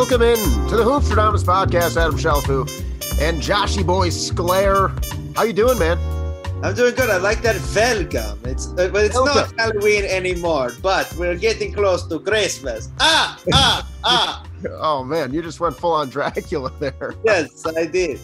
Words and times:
Welcome 0.00 0.22
in 0.22 0.38
to 0.68 0.78
the 0.78 0.82
Hoops 0.82 1.10
Hoopstradamus 1.10 1.44
podcast, 1.44 1.98
Adam 1.98 2.16
Shelfu 2.16 2.60
and 3.20 3.36
Joshy 3.36 3.86
Boy 3.86 4.08
Sclair. 4.08 4.88
How 5.36 5.42
you 5.42 5.52
doing, 5.52 5.78
man? 5.78 5.98
I'm 6.64 6.74
doing 6.74 6.94
good. 6.94 7.10
I 7.10 7.18
like 7.18 7.42
that 7.42 7.56
welcome. 7.74 8.40
It's 8.50 8.68
uh, 8.68 8.88
but 8.88 9.04
it's 9.04 9.14
not 9.14 9.52
Halloween 9.58 10.06
anymore. 10.06 10.72
But 10.80 11.14
we're 11.18 11.36
getting 11.36 11.74
close 11.74 12.06
to 12.06 12.18
Christmas. 12.18 12.88
Ah, 12.98 13.38
ah, 13.52 13.90
ah. 14.02 14.46
Oh 14.70 15.04
man, 15.04 15.34
you 15.34 15.42
just 15.42 15.60
went 15.60 15.76
full 15.76 15.92
on 15.92 16.08
Dracula 16.08 16.72
there. 16.80 17.14
Yes, 17.22 17.66
I 17.66 17.84
did. 17.84 18.18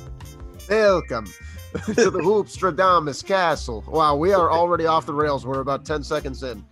Welcome 0.71 1.27
to 1.85 2.11
the 2.11 2.21
Hoopstradamus 2.21 3.23
Castle. 3.23 3.85
Wow, 3.87 4.17
we 4.17 4.33
are 4.33 4.51
already 4.51 4.87
off 4.87 5.05
the 5.05 5.13
rails. 5.13 5.45
We're 5.45 5.61
about 5.61 5.85
10 5.85 6.03
seconds 6.03 6.43
in. 6.43 6.65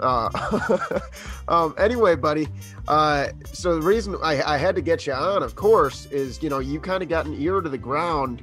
Uh, 0.00 0.28
um, 1.48 1.74
anyway, 1.78 2.16
buddy, 2.16 2.48
uh, 2.88 3.28
so 3.52 3.78
the 3.78 3.86
reason 3.86 4.16
I, 4.22 4.42
I 4.54 4.56
had 4.56 4.74
to 4.74 4.82
get 4.82 5.06
you 5.06 5.12
on, 5.12 5.42
of 5.42 5.54
course, 5.54 6.06
is 6.06 6.42
you 6.42 6.50
know, 6.50 6.58
you 6.58 6.80
kind 6.80 7.02
of 7.02 7.08
got 7.08 7.26
an 7.26 7.40
ear 7.40 7.60
to 7.60 7.68
the 7.68 7.78
ground 7.78 8.42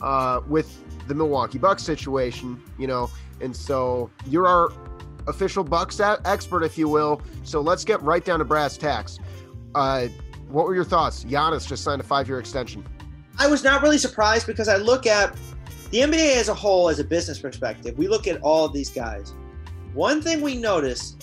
uh, 0.00 0.40
with 0.46 0.78
the 1.08 1.14
Milwaukee 1.14 1.58
Bucks 1.58 1.82
situation, 1.82 2.62
you 2.78 2.86
know, 2.86 3.10
and 3.40 3.54
so 3.54 4.10
you're 4.26 4.46
our 4.46 4.70
official 5.26 5.64
Bucks 5.64 6.00
expert, 6.00 6.62
if 6.62 6.78
you 6.78 6.88
will. 6.88 7.20
So 7.44 7.60
let's 7.60 7.84
get 7.84 8.00
right 8.02 8.24
down 8.24 8.38
to 8.38 8.44
brass 8.44 8.76
tacks. 8.76 9.18
Uh, 9.74 10.08
what 10.48 10.66
were 10.66 10.74
your 10.74 10.84
thoughts? 10.84 11.24
Giannis 11.24 11.66
just 11.66 11.82
signed 11.82 12.00
a 12.00 12.04
five 12.04 12.28
year 12.28 12.38
extension. 12.38 12.86
I 13.38 13.46
was 13.48 13.64
not 13.64 13.82
really 13.82 13.98
surprised 13.98 14.46
because 14.46 14.68
I 14.68 14.76
look 14.76 15.06
at 15.06 15.34
the 15.90 15.98
NBA 15.98 16.36
as 16.36 16.48
a 16.48 16.54
whole, 16.54 16.88
as 16.88 16.98
a 16.98 17.04
business 17.04 17.38
perspective. 17.38 17.96
We 17.96 18.08
look 18.08 18.26
at 18.26 18.40
all 18.42 18.64
of 18.64 18.72
these 18.72 18.90
guys. 18.90 19.32
One 19.94 20.22
thing 20.22 20.40
we 20.40 20.56
notice 20.56 21.16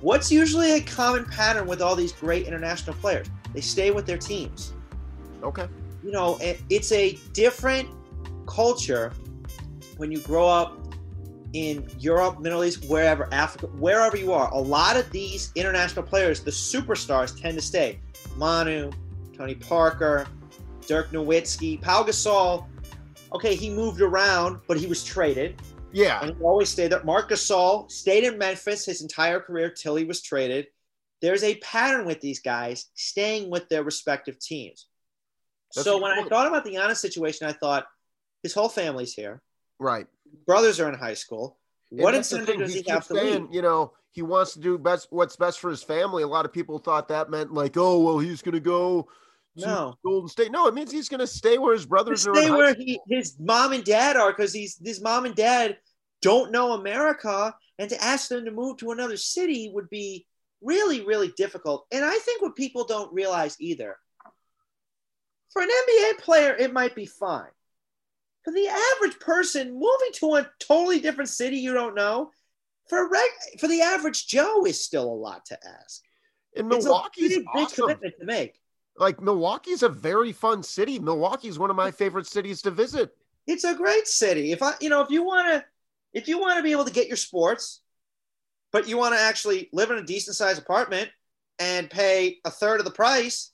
what's 0.00 0.30
usually 0.32 0.72
a 0.72 0.80
common 0.80 1.24
pattern 1.26 1.66
with 1.66 1.82
all 1.82 1.94
these 1.94 2.12
great 2.12 2.46
international 2.46 2.96
players? 2.96 3.26
They 3.52 3.60
stay 3.60 3.90
with 3.90 4.06
their 4.06 4.18
teams. 4.18 4.72
Okay. 5.42 5.68
you 6.02 6.10
know, 6.10 6.38
it's 6.40 6.90
a 6.92 7.18
different 7.34 7.88
culture 8.46 9.12
when 9.98 10.10
you 10.10 10.18
grow 10.20 10.48
up 10.48 10.78
in 11.52 11.88
Europe, 11.98 12.40
Middle 12.40 12.64
East, 12.64 12.84
wherever, 12.86 13.28
Africa, 13.32 13.66
wherever 13.78 14.16
you 14.16 14.32
are. 14.32 14.50
A 14.52 14.58
lot 14.58 14.96
of 14.96 15.10
these 15.10 15.52
international 15.54 16.04
players, 16.04 16.40
the 16.40 16.50
superstars, 16.50 17.38
tend 17.40 17.56
to 17.56 17.62
stay. 17.62 18.00
Manu, 18.36 18.90
Tony 19.36 19.54
Parker, 19.54 20.26
Dirk 20.86 21.10
Nowitzki, 21.10 21.80
Pau 21.80 22.02
Gasol. 22.02 22.66
Okay, 23.32 23.54
he 23.54 23.70
moved 23.70 24.00
around, 24.00 24.60
but 24.66 24.78
he 24.78 24.86
was 24.86 25.04
traded, 25.04 25.60
Yeah. 25.94 26.20
and 26.20 26.36
he 26.36 26.42
always 26.42 26.68
stayed 26.68 26.92
there. 26.92 27.02
Marc 27.04 27.30
Gasol 27.30 27.90
stayed 27.90 28.24
in 28.24 28.36
Memphis 28.36 28.84
his 28.84 29.00
entire 29.02 29.40
career 29.40 29.70
till 29.70 29.96
he 29.96 30.04
was 30.04 30.20
traded. 30.22 30.66
There's 31.22 31.42
a 31.42 31.56
pattern 31.56 32.04
with 32.04 32.20
these 32.20 32.40
guys 32.40 32.86
staying 32.94 33.50
with 33.50 33.68
their 33.68 33.84
respective 33.84 34.38
teams. 34.38 34.88
That's 35.74 35.84
so 35.84 36.00
when 36.00 36.12
I 36.12 36.24
thought 36.24 36.46
about 36.46 36.64
the 36.64 36.74
Giannis 36.74 36.96
situation, 36.96 37.46
I 37.46 37.52
thought 37.52 37.86
his 38.42 38.52
whole 38.52 38.68
family's 38.68 39.14
here. 39.14 39.40
Right. 39.78 40.06
Brothers 40.46 40.80
are 40.80 40.88
in 40.88 40.98
high 40.98 41.14
school. 41.14 41.58
What 41.90 42.14
incentive 42.14 42.58
does 42.58 42.74
he, 42.74 42.84
have 42.88 43.06
to 43.08 43.14
saying, 43.14 43.42
leave? 43.46 43.54
You 43.54 43.62
know, 43.62 43.92
he 44.10 44.22
wants 44.22 44.54
to 44.54 44.60
do 44.60 44.78
best 44.78 45.08
what's 45.10 45.36
best 45.36 45.60
for 45.60 45.70
his 45.70 45.82
family. 45.82 46.22
A 46.22 46.26
lot 46.26 46.44
of 46.44 46.52
people 46.52 46.78
thought 46.78 47.08
that 47.08 47.30
meant 47.30 47.52
like, 47.52 47.76
oh, 47.76 48.00
well, 48.00 48.18
he's 48.18 48.42
going 48.42 48.54
to 48.54 48.60
go 48.60 49.08
No. 49.56 49.96
Golden 50.04 50.28
State. 50.28 50.50
No, 50.50 50.66
it 50.66 50.74
means 50.74 50.90
he's 50.90 51.08
going 51.08 51.20
to 51.20 51.26
stay 51.26 51.58
where 51.58 51.74
his 51.74 51.86
brothers 51.86 52.26
are. 52.26 52.34
stay 52.34 52.50
where 52.50 52.74
he, 52.74 53.00
his 53.08 53.36
mom 53.38 53.72
and 53.72 53.84
dad 53.84 54.16
are 54.16 54.32
because 54.32 54.52
he's 54.52 54.78
his 54.84 55.00
mom 55.00 55.24
and 55.26 55.34
dad 55.34 55.76
don't 56.22 56.50
know 56.50 56.72
America, 56.72 57.54
and 57.78 57.90
to 57.90 58.02
ask 58.02 58.28
them 58.28 58.46
to 58.46 58.50
move 58.50 58.78
to 58.78 58.92
another 58.92 59.16
city 59.16 59.70
would 59.72 59.90
be 59.90 60.26
really, 60.62 61.02
really 61.02 61.32
difficult. 61.36 61.86
And 61.92 62.04
I 62.04 62.16
think 62.18 62.40
what 62.40 62.56
people 62.56 62.84
don't 62.84 63.12
realize 63.12 63.56
either, 63.60 63.96
for 65.50 65.62
an 65.62 65.68
NBA 65.68 66.18
player, 66.18 66.56
it 66.56 66.72
might 66.72 66.94
be 66.94 67.06
fine. 67.06 67.50
For 68.44 68.52
the 68.52 68.68
average 68.96 69.18
person, 69.20 69.72
moving 69.72 70.12
to 70.14 70.34
a 70.36 70.50
totally 70.58 70.98
different 70.98 71.30
city 71.30 71.58
you 71.58 71.74
don't 71.74 71.94
know, 71.94 72.30
for 72.88 73.08
reg, 73.08 73.30
for 73.58 73.68
the 73.68 73.82
average 73.82 74.26
Joe 74.26 74.64
is 74.66 74.82
still 74.82 75.04
a 75.04 75.14
lot 75.14 75.46
to 75.46 75.58
ask. 75.66 76.02
And 76.56 76.72
It's 76.72 76.84
a 76.84 76.88
Milwaukee's 76.88 77.36
big 77.36 77.44
awesome. 77.54 77.82
commitment 77.84 78.14
to 78.20 78.26
make. 78.26 78.60
Like 78.96 79.20
Milwaukee's 79.20 79.82
a 79.82 79.88
very 79.88 80.32
fun 80.32 80.62
city. 80.62 80.98
Milwaukee's 80.98 81.58
one 81.58 81.70
of 81.70 81.76
my 81.76 81.90
favorite 81.90 82.26
cities 82.26 82.62
to 82.62 82.70
visit. 82.70 83.10
it's 83.46 83.64
a 83.64 83.74
great 83.74 84.06
city. 84.06 84.52
If 84.52 84.62
I, 84.62 84.74
you 84.80 84.88
know, 84.88 85.00
if 85.00 85.10
you 85.10 85.24
want 85.24 85.48
to, 85.48 85.64
if 86.12 86.28
you 86.28 86.38
want 86.38 86.56
to 86.58 86.62
be 86.62 86.72
able 86.72 86.84
to 86.84 86.92
get 86.92 87.08
your 87.08 87.16
sports, 87.16 87.80
but 88.72 88.88
you 88.88 88.96
want 88.96 89.14
to 89.14 89.20
actually 89.20 89.68
live 89.72 89.90
in 89.90 89.98
a 89.98 90.02
decent 90.02 90.36
sized 90.36 90.60
apartment 90.60 91.10
and 91.58 91.90
pay 91.90 92.38
a 92.44 92.50
third 92.50 92.80
of 92.80 92.84
the 92.84 92.92
price 92.92 93.50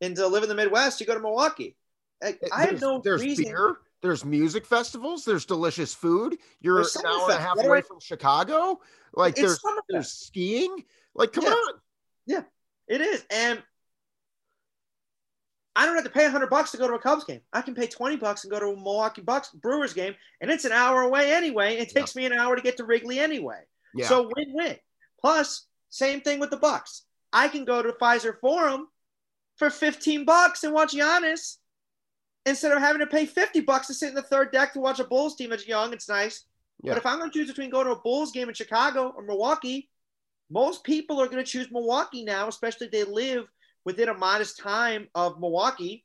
and 0.00 0.14
to 0.16 0.26
live 0.26 0.42
in 0.44 0.48
the 0.48 0.54
Midwest, 0.54 1.00
you 1.00 1.06
go 1.06 1.14
to 1.14 1.20
Milwaukee. 1.20 1.76
I, 2.22 2.36
I 2.52 2.66
have 2.66 2.80
no 2.80 3.00
There's 3.02 3.22
reason. 3.22 3.44
beer. 3.46 3.76
There's 4.02 4.24
music 4.24 4.64
festivals. 4.66 5.24
There's 5.24 5.44
delicious 5.44 5.92
food. 5.94 6.38
You're 6.60 6.80
an 6.80 6.86
hour 7.04 7.22
and 7.30 7.32
a 7.32 7.40
half 7.40 7.58
away 7.58 7.82
from 7.82 8.00
Chicago. 8.00 8.80
Like 9.14 9.34
there's 9.34 9.60
there's 9.88 10.12
skiing. 10.12 10.84
Like 11.14 11.32
come 11.32 11.44
Yeah. 11.44 11.50
on. 11.50 11.74
Yeah, 12.26 12.42
it 12.88 13.00
is, 13.00 13.24
and 13.30 13.62
I 15.76 15.86
don't 15.86 15.94
have 15.94 16.04
to 16.04 16.10
pay 16.10 16.28
hundred 16.28 16.50
bucks 16.50 16.72
to 16.72 16.78
go 16.78 16.88
to 16.88 16.94
a 16.94 16.98
Cubs 16.98 17.24
game. 17.24 17.40
I 17.52 17.62
can 17.62 17.74
pay 17.74 17.86
twenty 17.86 18.16
bucks 18.16 18.44
and 18.44 18.50
go 18.50 18.58
to 18.58 18.66
a 18.66 18.76
Milwaukee 18.76 19.22
Bucks 19.22 19.50
Brewers 19.50 19.92
game, 19.92 20.14
and 20.40 20.50
it's 20.50 20.64
an 20.64 20.72
hour 20.72 21.02
away 21.02 21.32
anyway. 21.32 21.76
It 21.76 21.90
takes 21.90 22.16
me 22.16 22.26
an 22.26 22.32
hour 22.32 22.56
to 22.56 22.62
get 22.62 22.76
to 22.78 22.84
Wrigley 22.84 23.18
anyway. 23.18 23.60
Yeah. 23.94 24.08
So 24.08 24.30
win-win. 24.34 24.76
Plus, 25.20 25.66
same 25.90 26.20
thing 26.20 26.40
with 26.40 26.50
the 26.50 26.56
Bucks. 26.56 27.02
I 27.32 27.48
can 27.48 27.64
go 27.64 27.82
to 27.82 27.92
Fiserv 27.92 28.40
Forum 28.40 28.88
for 29.56 29.70
15 29.70 30.24
bucks 30.24 30.64
and 30.64 30.72
watch 30.72 30.94
Giannis 30.94 31.58
instead 32.46 32.72
of 32.72 32.78
having 32.78 33.00
to 33.00 33.06
pay 33.06 33.26
50 33.26 33.60
bucks 33.60 33.86
to 33.88 33.94
sit 33.94 34.08
in 34.08 34.14
the 34.14 34.22
third 34.22 34.50
deck 34.52 34.72
to 34.72 34.80
watch 34.80 34.98
a 35.00 35.04
Bulls 35.04 35.36
team 35.36 35.50
that's 35.50 35.68
young. 35.68 35.92
It's 35.92 36.08
nice. 36.08 36.44
Yeah. 36.82 36.92
But 36.92 36.98
if 36.98 37.06
I'm 37.06 37.18
going 37.18 37.30
to 37.30 37.38
choose 37.38 37.48
between 37.48 37.70
going 37.70 37.86
to 37.86 37.92
a 37.92 38.00
Bulls 38.00 38.32
game 38.32 38.48
in 38.48 38.54
Chicago 38.54 39.12
or 39.14 39.22
Milwaukee, 39.22 39.90
most 40.50 40.82
people 40.82 41.20
are 41.20 41.26
going 41.26 41.44
to 41.44 41.50
choose 41.50 41.70
Milwaukee 41.70 42.24
now, 42.24 42.48
especially 42.48 42.86
if 42.86 42.92
they 42.92 43.04
live 43.04 43.46
within 43.84 44.08
a 44.08 44.14
modest 44.14 44.58
time 44.58 45.08
of 45.14 45.40
Milwaukee. 45.40 46.04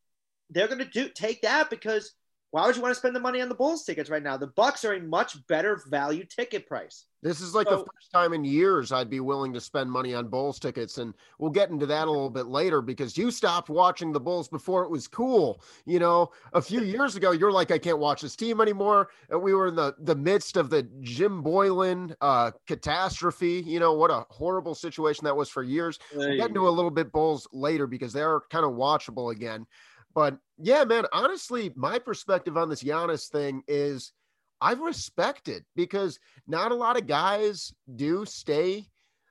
They're 0.50 0.68
going 0.68 0.80
to 0.80 0.86
do 0.86 1.10
take 1.10 1.42
that 1.42 1.70
because 1.70 2.14
why 2.56 2.66
would 2.66 2.78
you 2.78 2.82
want 2.82 2.94
to 2.94 2.98
spend 2.98 3.14
the 3.14 3.20
money 3.20 3.42
on 3.42 3.50
the 3.50 3.56
Bulls 3.56 3.84
tickets 3.84 4.10
right 4.10 4.24
now? 4.24 4.38
The 4.38 4.48
Bucks 4.48 4.86
are 4.86 4.94
a 4.94 5.00
much 5.02 5.46
better 5.48 5.82
value 5.90 6.24
ticket 6.24 6.66
price. 6.66 7.04
This 7.22 7.42
is 7.42 7.54
like 7.54 7.68
the 7.68 7.80
first 7.80 8.12
time 8.14 8.32
in 8.32 8.46
years 8.46 8.94
I'd 8.94 9.10
be 9.10 9.20
willing 9.20 9.52
to 9.56 9.60
spend 9.60 9.92
money 9.92 10.14
on 10.14 10.30
Bulls 10.30 10.58
tickets. 10.58 10.98
And 10.98 11.14
we'll 11.38 11.52
get 11.52 11.70
into 11.70 11.86
that 11.88 12.08
a 12.08 12.10
little 12.10 12.30
bit 12.30 12.46
later 12.46 12.82
because 12.82 13.18
you 13.18 13.30
stopped 13.30 13.70
watching 13.70 14.14
the 14.14 14.22
Bulls 14.22 14.48
before 14.48 14.86
it 14.86 14.90
was 14.90 15.06
cool. 15.06 15.62
You 15.86 16.00
know, 16.00 16.32
a 16.54 16.62
few 16.62 16.82
years 16.84 17.18
ago, 17.18 17.32
you're 17.32 17.52
like, 17.52 17.72
I 17.72 17.78
can't 17.78 18.00
watch 18.00 18.22
this 18.22 18.38
team 18.38 18.62
anymore. 18.62 19.10
And 19.30 19.42
we 19.42 19.54
were 19.54 19.68
in 19.68 19.76
the, 19.76 19.94
the 20.00 20.16
midst 20.16 20.56
of 20.56 20.70
the 20.70 20.84
Jim 21.02 21.44
Boylen 21.44 22.16
uh, 22.22 22.52
catastrophe. 22.68 23.64
You 23.66 23.82
know, 23.82 23.96
what 23.96 24.12
a 24.12 24.24
horrible 24.30 24.76
situation 24.76 25.26
that 25.26 25.36
was 25.36 25.50
for 25.50 25.62
years. 25.62 26.00
We'll 26.16 26.38
get 26.38 26.48
into 26.48 26.70
a 26.70 26.72
little 26.72 26.90
bit 26.90 27.12
Bulls 27.12 27.50
later 27.52 27.86
because 27.86 28.14
they 28.14 28.22
are 28.22 28.44
kind 28.50 28.64
of 28.64 28.72
watchable 28.72 29.34
again. 29.34 29.66
But 30.16 30.38
yeah, 30.58 30.86
man, 30.86 31.06
honestly, 31.12 31.72
my 31.76 32.00
perspective 32.00 32.58
on 32.58 32.70
this 32.70 32.82
Giannis 32.82 33.28
thing 33.30 33.62
is 33.68 34.14
I 34.62 34.72
respect 34.72 35.50
it 35.50 35.64
because 35.76 36.18
not 36.48 36.72
a 36.72 36.76
lot 36.76 36.98
of 36.98 37.06
guys 37.06 37.74
do 37.96 38.26
stay 38.26 38.88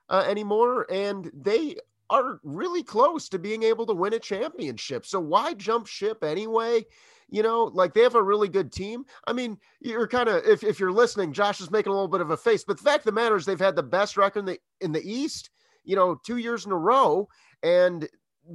uh, 0.07 0.23
anymore, 0.27 0.85
and 0.91 1.29
they 1.33 1.75
are 2.11 2.39
really 2.43 2.83
close 2.83 3.27
to 3.29 3.39
being 3.39 3.63
able 3.63 3.87
to 3.87 3.93
win 3.95 4.13
a 4.13 4.19
championship. 4.19 5.07
So 5.07 5.19
why 5.19 5.55
jump 5.55 5.87
ship 5.87 6.23
anyway? 6.23 6.85
You 7.27 7.41
know, 7.41 7.71
like 7.73 7.95
they 7.95 8.01
have 8.01 8.13
a 8.13 8.21
really 8.21 8.47
good 8.47 8.71
team. 8.71 9.05
I 9.25 9.33
mean, 9.33 9.57
you're 9.81 10.07
kind 10.07 10.29
of 10.29 10.45
if, 10.45 10.63
if 10.63 10.79
you're 10.79 10.91
listening, 10.91 11.33
Josh 11.33 11.59
is 11.59 11.71
making 11.71 11.91
a 11.91 11.95
little 11.95 12.07
bit 12.07 12.21
of 12.21 12.29
a 12.29 12.37
face, 12.37 12.63
but 12.63 12.77
the 12.77 12.83
fact 12.83 12.99
of 12.99 13.05
the 13.05 13.19
matter 13.19 13.35
is 13.35 13.45
they've 13.45 13.59
had 13.59 13.75
the 13.75 13.81
best 13.81 14.17
record 14.17 14.39
in 14.39 14.45
the 14.45 14.59
in 14.81 14.91
the 14.91 15.01
East, 15.01 15.49
you 15.83 15.95
know, 15.95 16.19
two 16.23 16.37
years 16.37 16.67
in 16.67 16.71
a 16.71 16.77
row, 16.77 17.27
and 17.63 18.07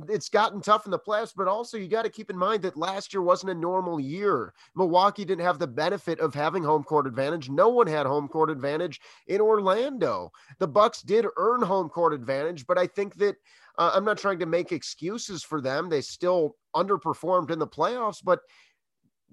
it's 0.09 0.29
gotten 0.29 0.61
tough 0.61 0.85
in 0.85 0.91
the 0.91 0.99
playoffs, 0.99 1.33
but 1.37 1.49
also 1.49 1.77
you 1.77 1.89
got 1.89 2.03
to 2.03 2.11
keep 2.11 2.31
in 2.31 2.37
mind 2.37 2.63
that 2.63 2.77
last 2.77 3.13
year 3.13 3.23
wasn't 3.23 3.51
a 3.51 3.55
normal 3.55 3.99
year. 3.99 4.55
Milwaukee 4.77 5.25
didn't 5.25 5.45
have 5.45 5.59
the 5.59 5.67
benefit 5.67 6.21
of 6.21 6.35
having 6.35 6.63
home 6.63 6.85
court 6.85 7.07
advantage. 7.07 7.51
No 7.51 7.69
one 7.69 7.87
had 7.87 8.07
home 8.07 8.29
court 8.29 8.51
advantage 8.51 9.01
in 9.27 9.41
Orlando. 9.41 10.31
The 10.59 10.69
Bucks 10.69 11.03
did 11.03 11.27
earn 11.37 11.63
home 11.63 11.89
court 11.89 12.15
advantage, 12.15 12.67
but 12.67 12.79
I 12.79 12.87
think 12.87 13.17
that 13.17 13.37
uh, 13.79 13.93
I'm 13.95 14.05
not 14.05 14.19
trying 14.19 14.39
to 14.41 14.47
make 14.47 14.73
excuses 14.73 15.43
for 15.43 15.61
them. 15.61 15.89
They 15.89 16.03
still 16.03 16.57
underperformed 16.75 17.51
in 17.51 17.59
the 17.59 17.67
playoffs, 17.67 18.23
but 18.23 18.41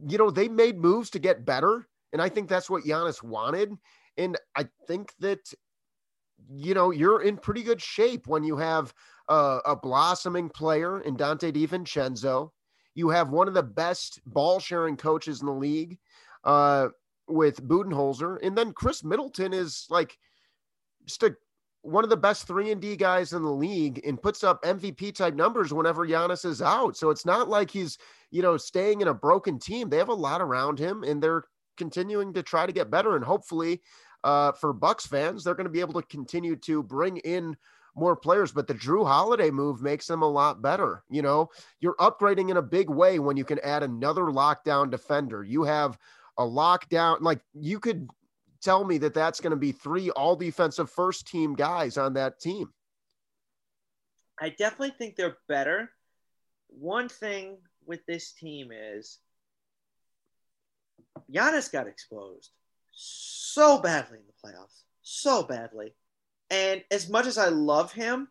you 0.08 0.18
know 0.18 0.30
they 0.30 0.48
made 0.48 0.78
moves 0.78 1.10
to 1.12 1.20
get 1.20 1.46
better, 1.46 1.88
and 2.14 2.22
I 2.22 2.30
think 2.30 2.48
that's 2.48 2.70
what 2.70 2.84
Giannis 2.84 3.24
wanted. 3.24 3.74
And 4.18 4.38
I 4.56 4.68
think 4.88 5.14
that 5.20 5.40
you 6.50 6.74
know 6.74 6.92
you're 6.92 7.22
in 7.22 7.38
pretty 7.38 7.64
good 7.64 7.82
shape 7.82 8.28
when 8.28 8.44
you 8.44 8.58
have 8.58 8.94
uh, 9.30 9.60
a 9.66 9.76
blossoming 9.76 10.50
player 10.50 11.02
in 11.02 11.16
Donte 11.16 11.52
DiVincenzo. 11.52 12.52
You 12.96 13.10
have 13.10 13.30
one 13.30 13.48
of 13.48 13.54
the 13.54 13.64
best 13.64 14.20
ball 14.26 14.60
sharing 14.60 14.98
coaches 14.98 15.42
in 15.42 15.48
the 15.48 15.54
league 15.54 15.98
uh, 16.44 16.90
with 17.28 17.66
Budenholzer. 17.68 18.38
And 18.42 18.58
then 18.58 18.74
Khris 18.74 19.04
Middleton 19.04 19.54
is 19.54 19.86
like 19.90 20.18
just 21.06 21.24
a 21.24 21.36
one 21.88 22.04
of 22.04 22.10
the 22.10 22.18
best 22.18 22.48
three 22.48 22.72
and 22.72 22.82
D 22.82 22.98
guys 22.98 23.32
in 23.32 23.44
the 23.44 23.52
league 23.52 24.02
and 24.06 24.22
puts 24.22 24.44
up 24.44 24.64
MVP 24.64 25.16
type 25.16 25.36
numbers 25.36 25.74
whenever 25.74 26.06
Giannis 26.06 26.44
is 26.44 26.62
out. 26.62 26.98
So 26.98 27.10
it's 27.12 27.26
not 27.26 27.48
like 27.48 27.72
he's, 27.72 27.98
you 28.30 28.42
know, 28.42 28.58
staying 28.58 29.00
in 29.02 29.08
a 29.08 29.14
broken 29.14 29.58
team. 29.58 29.90
They 29.90 29.98
have 29.98 30.10
a 30.10 30.14
lot 30.14 30.42
around 30.42 30.80
him 30.80 31.04
and 31.04 31.24
they're 31.24 31.44
continuing 31.78 32.34
to 32.34 32.44
try 32.44 32.66
to 32.66 32.74
get 32.74 32.92
better. 32.92 33.16
And 33.16 33.24
hopefully, 33.24 33.82
uh, 34.24 34.52
for 34.54 34.74
Bucks 34.74 35.08
fans, 35.08 35.44
they're 35.44 35.56
going 35.56 35.66
to 35.66 35.72
be 35.72 35.80
able 35.80 36.02
to 36.02 36.08
continue 36.08 36.56
to 36.58 36.84
bring 36.84 37.18
in 37.18 37.56
more 37.98 38.16
players. 38.16 38.52
But 38.52 38.68
the 38.68 38.74
Jrue 38.74 39.06
Holiday 39.06 39.52
move 39.52 39.82
makes 39.82 40.08
them 40.08 40.22
a 40.22 40.30
lot 40.30 40.62
better. 40.62 41.04
You 41.10 41.22
know, 41.22 41.50
you're 41.80 41.96
upgrading 41.96 42.50
in 42.50 42.58
a 42.58 42.62
big 42.62 42.90
way 42.90 43.20
when 43.20 43.38
you 43.38 43.44
can 43.44 43.60
add 43.60 43.84
another 43.84 44.24
lockdown 44.24 44.90
defender. 44.90 45.44
You 45.44 45.64
have 45.64 45.98
a 46.38 46.44
lockdown, 46.44 47.22
like 47.22 47.42
you 47.54 47.80
could 47.80 48.10
tell 48.62 48.84
me 48.84 48.98
that 49.00 49.14
that's 49.14 49.40
going 49.40 49.52
to 49.52 49.58
be 49.58 49.72
three 49.72 50.10
all 50.12 50.36
defensive 50.36 50.90
first 50.90 51.28
team 51.28 51.56
guys 51.56 51.98
on 51.98 52.14
that 52.14 52.40
team. 52.40 52.72
I 54.40 54.50
definitely 54.50 54.94
think 54.98 55.16
they're 55.16 55.38
better. 55.48 55.90
One 56.68 57.10
thing 57.10 57.58
with 57.86 58.06
this 58.06 58.34
team 58.34 58.72
is 58.72 59.20
Giannis 61.34 61.72
got 61.72 61.88
exposed 61.88 62.52
so 62.92 63.80
badly 63.80 64.20
in 64.20 64.24
the 64.26 64.48
playoffs, 64.48 64.84
so 65.02 65.44
badly. 65.44 65.94
And 66.50 66.84
as 66.92 67.10
much 67.10 67.26
as 67.26 67.38
I 67.38 67.50
love 67.50 67.92
him, 67.92 68.30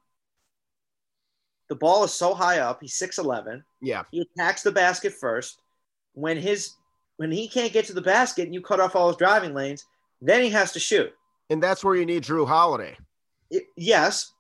the 1.69 1.75
ball 1.75 2.05
is 2.05 2.13
so 2.13 2.35
high 2.35 2.59
up. 2.61 2.79
He's 2.81 2.99
6'11. 2.99 3.63
Yeah. 3.81 4.05
He 4.11 4.21
attacks 4.21 4.63
the 4.63 4.73
basket 4.73 5.13
first. 5.13 5.61
When 6.15 6.37
his 6.37 6.75
when 7.17 7.31
he 7.31 7.49
can't 7.49 7.73
get 7.73 7.87
to 7.87 7.93
the 7.93 8.03
basket 8.03 8.45
and 8.45 8.55
you 8.55 8.61
cut 8.61 8.81
off 8.81 8.95
all 8.95 9.09
his 9.09 9.17
driving 9.17 9.55
lanes, 9.55 9.85
then 10.21 10.43
he 10.43 10.51
has 10.51 10.73
to 10.73 10.81
shoot. 10.81 11.13
And 11.51 11.63
that's 11.63 11.85
where 11.85 11.95
you 11.95 12.07
need 12.07 12.25
Jrue 12.25 12.47
Holiday. 12.47 12.97
It, 13.51 13.65
yes. 13.77 14.33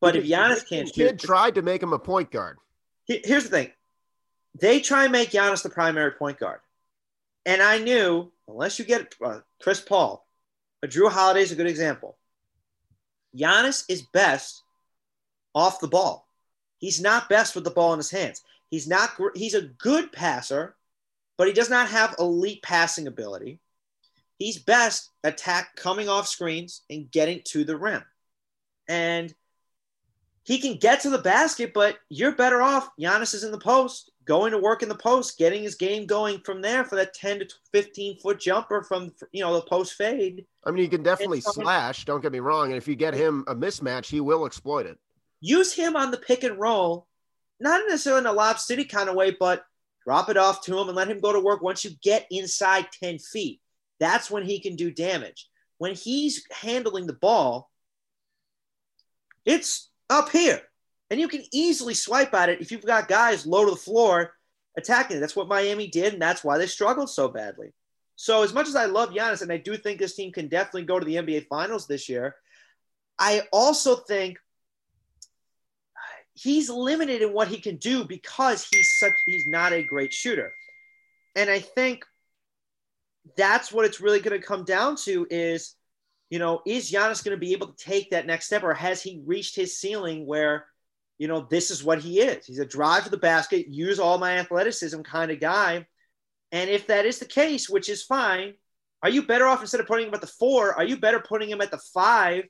But 0.00 0.16
if 0.16 0.24
Giannis 0.24 0.68
can't 0.68 0.90
kid 0.92 1.18
tried 1.18 1.54
to 1.54 1.62
make 1.62 1.82
him 1.82 1.92
a 1.92 1.98
point 1.98 2.30
guard. 2.30 2.58
Here's 3.06 3.44
the 3.44 3.50
thing. 3.50 3.70
They 4.58 4.80
try 4.80 5.04
and 5.04 5.12
make 5.12 5.30
Giannis 5.30 5.62
the 5.62 5.70
primary 5.70 6.12
point 6.12 6.38
guard. 6.38 6.60
And 7.46 7.60
I 7.60 7.78
knew, 7.78 8.32
unless 8.48 8.78
you 8.78 8.84
get 8.84 9.14
uh, 9.22 9.40
Chris 9.60 9.80
Paul, 9.80 10.26
but 10.80 10.90
Jrue 10.90 11.10
Holiday 11.10 11.42
is 11.42 11.52
a 11.52 11.56
good 11.56 11.66
example. 11.66 12.16
Giannis 13.36 13.84
is 13.88 14.02
best 14.02 14.62
off 15.54 15.80
the 15.80 15.88
ball. 15.88 16.28
He's 16.78 17.00
not 17.00 17.28
best 17.28 17.54
with 17.54 17.64
the 17.64 17.70
ball 17.70 17.92
in 17.92 17.98
his 17.98 18.10
hands. 18.10 18.42
He's 18.70 18.86
not. 18.88 19.10
He's 19.34 19.54
a 19.54 19.62
good 19.62 20.12
passer, 20.12 20.76
but 21.38 21.46
he 21.46 21.52
does 21.52 21.70
not 21.70 21.88
have 21.88 22.16
elite 22.18 22.62
passing 22.62 23.06
ability. 23.06 23.60
He's 24.38 24.58
best 24.58 25.10
attack 25.22 25.76
coming 25.76 26.08
off 26.08 26.26
screens 26.26 26.82
and 26.90 27.10
getting 27.10 27.42
to 27.46 27.64
the 27.64 27.76
rim, 27.76 28.02
and 28.88 29.34
he 30.42 30.58
can 30.58 30.76
get 30.76 31.00
to 31.00 31.10
the 31.10 31.18
basket. 31.18 31.72
But 31.72 31.98
you're 32.08 32.34
better 32.34 32.60
off. 32.60 32.90
Giannis 33.00 33.34
is 33.34 33.44
in 33.44 33.52
the 33.52 33.58
post, 33.58 34.10
going 34.24 34.52
to 34.52 34.58
work 34.58 34.82
in 34.82 34.88
the 34.88 34.94
post, 34.94 35.38
getting 35.38 35.62
his 35.62 35.74
game 35.74 36.06
going 36.06 36.40
from 36.40 36.62
there 36.62 36.84
for 36.84 36.96
that 36.96 37.14
10 37.14 37.40
to 37.40 37.48
15 37.72 38.18
foot 38.18 38.40
jumper 38.40 38.82
from 38.82 39.12
you 39.32 39.42
know 39.42 39.54
the 39.54 39.62
post 39.62 39.94
fade. 39.94 40.46
I 40.64 40.70
mean, 40.70 40.82
he 40.82 40.88
can 40.88 41.02
definitely 41.02 41.40
slash. 41.40 42.04
Don't 42.04 42.22
get 42.22 42.32
me 42.32 42.40
wrong. 42.40 42.68
And 42.68 42.76
if 42.76 42.88
you 42.88 42.96
get 42.96 43.14
him 43.14 43.44
a 43.46 43.54
mismatch, 43.54 44.06
he 44.06 44.20
will 44.20 44.46
exploit 44.46 44.86
it. 44.86 44.98
Use 45.40 45.72
him 45.72 45.96
on 45.96 46.10
the 46.10 46.16
pick 46.16 46.42
and 46.42 46.58
roll, 46.58 47.06
not 47.60 47.82
necessarily 47.86 48.20
in 48.20 48.26
a 48.26 48.32
lob 48.32 48.58
city 48.58 48.84
kind 48.84 49.08
of 49.08 49.14
way, 49.14 49.36
but 49.38 49.64
drop 50.04 50.28
it 50.28 50.36
off 50.36 50.62
to 50.64 50.78
him 50.78 50.88
and 50.88 50.96
let 50.96 51.08
him 51.08 51.20
go 51.20 51.32
to 51.32 51.40
work. 51.40 51.62
Once 51.62 51.84
you 51.84 51.90
get 52.02 52.26
inside 52.30 52.86
10 53.02 53.18
feet, 53.18 53.60
that's 54.00 54.30
when 54.30 54.44
he 54.44 54.60
can 54.60 54.76
do 54.76 54.90
damage. 54.90 55.48
When 55.78 55.94
he's 55.94 56.44
handling 56.50 57.06
the 57.06 57.12
ball, 57.12 57.70
it's 59.44 59.90
up 60.08 60.30
here. 60.30 60.62
And 61.10 61.20
you 61.20 61.28
can 61.28 61.42
easily 61.52 61.94
swipe 61.94 62.34
at 62.34 62.48
it 62.48 62.60
if 62.60 62.72
you've 62.72 62.84
got 62.84 63.08
guys 63.08 63.46
low 63.46 63.64
to 63.64 63.70
the 63.72 63.76
floor 63.76 64.32
attacking 64.76 65.16
it. 65.16 65.20
That's 65.20 65.36
what 65.36 65.48
Miami 65.48 65.88
did, 65.88 66.14
and 66.14 66.22
that's 66.22 66.42
why 66.42 66.58
they 66.58 66.66
struggled 66.66 67.10
so 67.10 67.28
badly. 67.28 67.72
So, 68.16 68.42
as 68.42 68.52
much 68.52 68.68
as 68.68 68.76
I 68.76 68.86
love 68.86 69.10
Giannis, 69.10 69.42
and 69.42 69.52
I 69.52 69.56
do 69.56 69.76
think 69.76 69.98
this 69.98 70.14
team 70.14 70.32
can 70.32 70.48
definitely 70.48 70.84
go 70.84 70.98
to 70.98 71.04
the 71.04 71.16
NBA 71.16 71.46
Finals 71.48 71.86
this 71.86 72.08
year, 72.08 72.36
I 73.18 73.42
also 73.52 73.96
think 73.96 74.38
he's 76.34 76.68
limited 76.68 77.22
in 77.22 77.32
what 77.32 77.48
he 77.48 77.58
can 77.58 77.76
do 77.76 78.04
because 78.04 78.66
he's 78.70 78.88
such 78.98 79.12
he's 79.26 79.46
not 79.46 79.72
a 79.72 79.82
great 79.82 80.12
shooter. 80.12 80.52
And 81.36 81.50
I 81.50 81.60
think 81.60 82.04
that's 83.36 83.72
what 83.72 83.84
it's 83.84 84.00
really 84.00 84.20
going 84.20 84.38
to 84.38 84.46
come 84.46 84.64
down 84.64 84.96
to 84.96 85.26
is, 85.30 85.74
you 86.30 86.38
know, 86.38 86.60
is 86.66 86.90
Giannis 86.90 87.24
going 87.24 87.36
to 87.36 87.40
be 87.40 87.52
able 87.52 87.68
to 87.68 87.84
take 87.84 88.10
that 88.10 88.26
next 88.26 88.46
step 88.46 88.62
or 88.62 88.74
has 88.74 89.02
he 89.02 89.22
reached 89.24 89.56
his 89.56 89.78
ceiling 89.78 90.26
where 90.26 90.66
you 91.18 91.28
know, 91.28 91.46
this 91.48 91.70
is 91.70 91.84
what 91.84 92.00
he 92.00 92.20
is. 92.20 92.46
He's 92.46 92.58
a 92.58 92.66
drive 92.66 93.04
to 93.04 93.10
the 93.10 93.16
basket, 93.16 93.68
use 93.68 93.98
all 93.98 94.18
my 94.18 94.38
athleticism 94.38 95.02
kind 95.02 95.30
of 95.30 95.40
guy. 95.40 95.86
And 96.52 96.70
if 96.70 96.86
that 96.88 97.06
is 97.06 97.18
the 97.18 97.26
case, 97.26 97.68
which 97.68 97.88
is 97.88 98.02
fine, 98.02 98.54
are 99.02 99.10
you 99.10 99.22
better 99.22 99.46
off 99.46 99.60
instead 99.60 99.80
of 99.80 99.86
putting 99.86 100.08
him 100.08 100.14
at 100.14 100.20
the 100.20 100.26
four? 100.26 100.74
Are 100.74 100.84
you 100.84 100.96
better 100.96 101.20
putting 101.20 101.48
him 101.48 101.60
at 101.60 101.70
the 101.70 101.80
five 101.92 102.44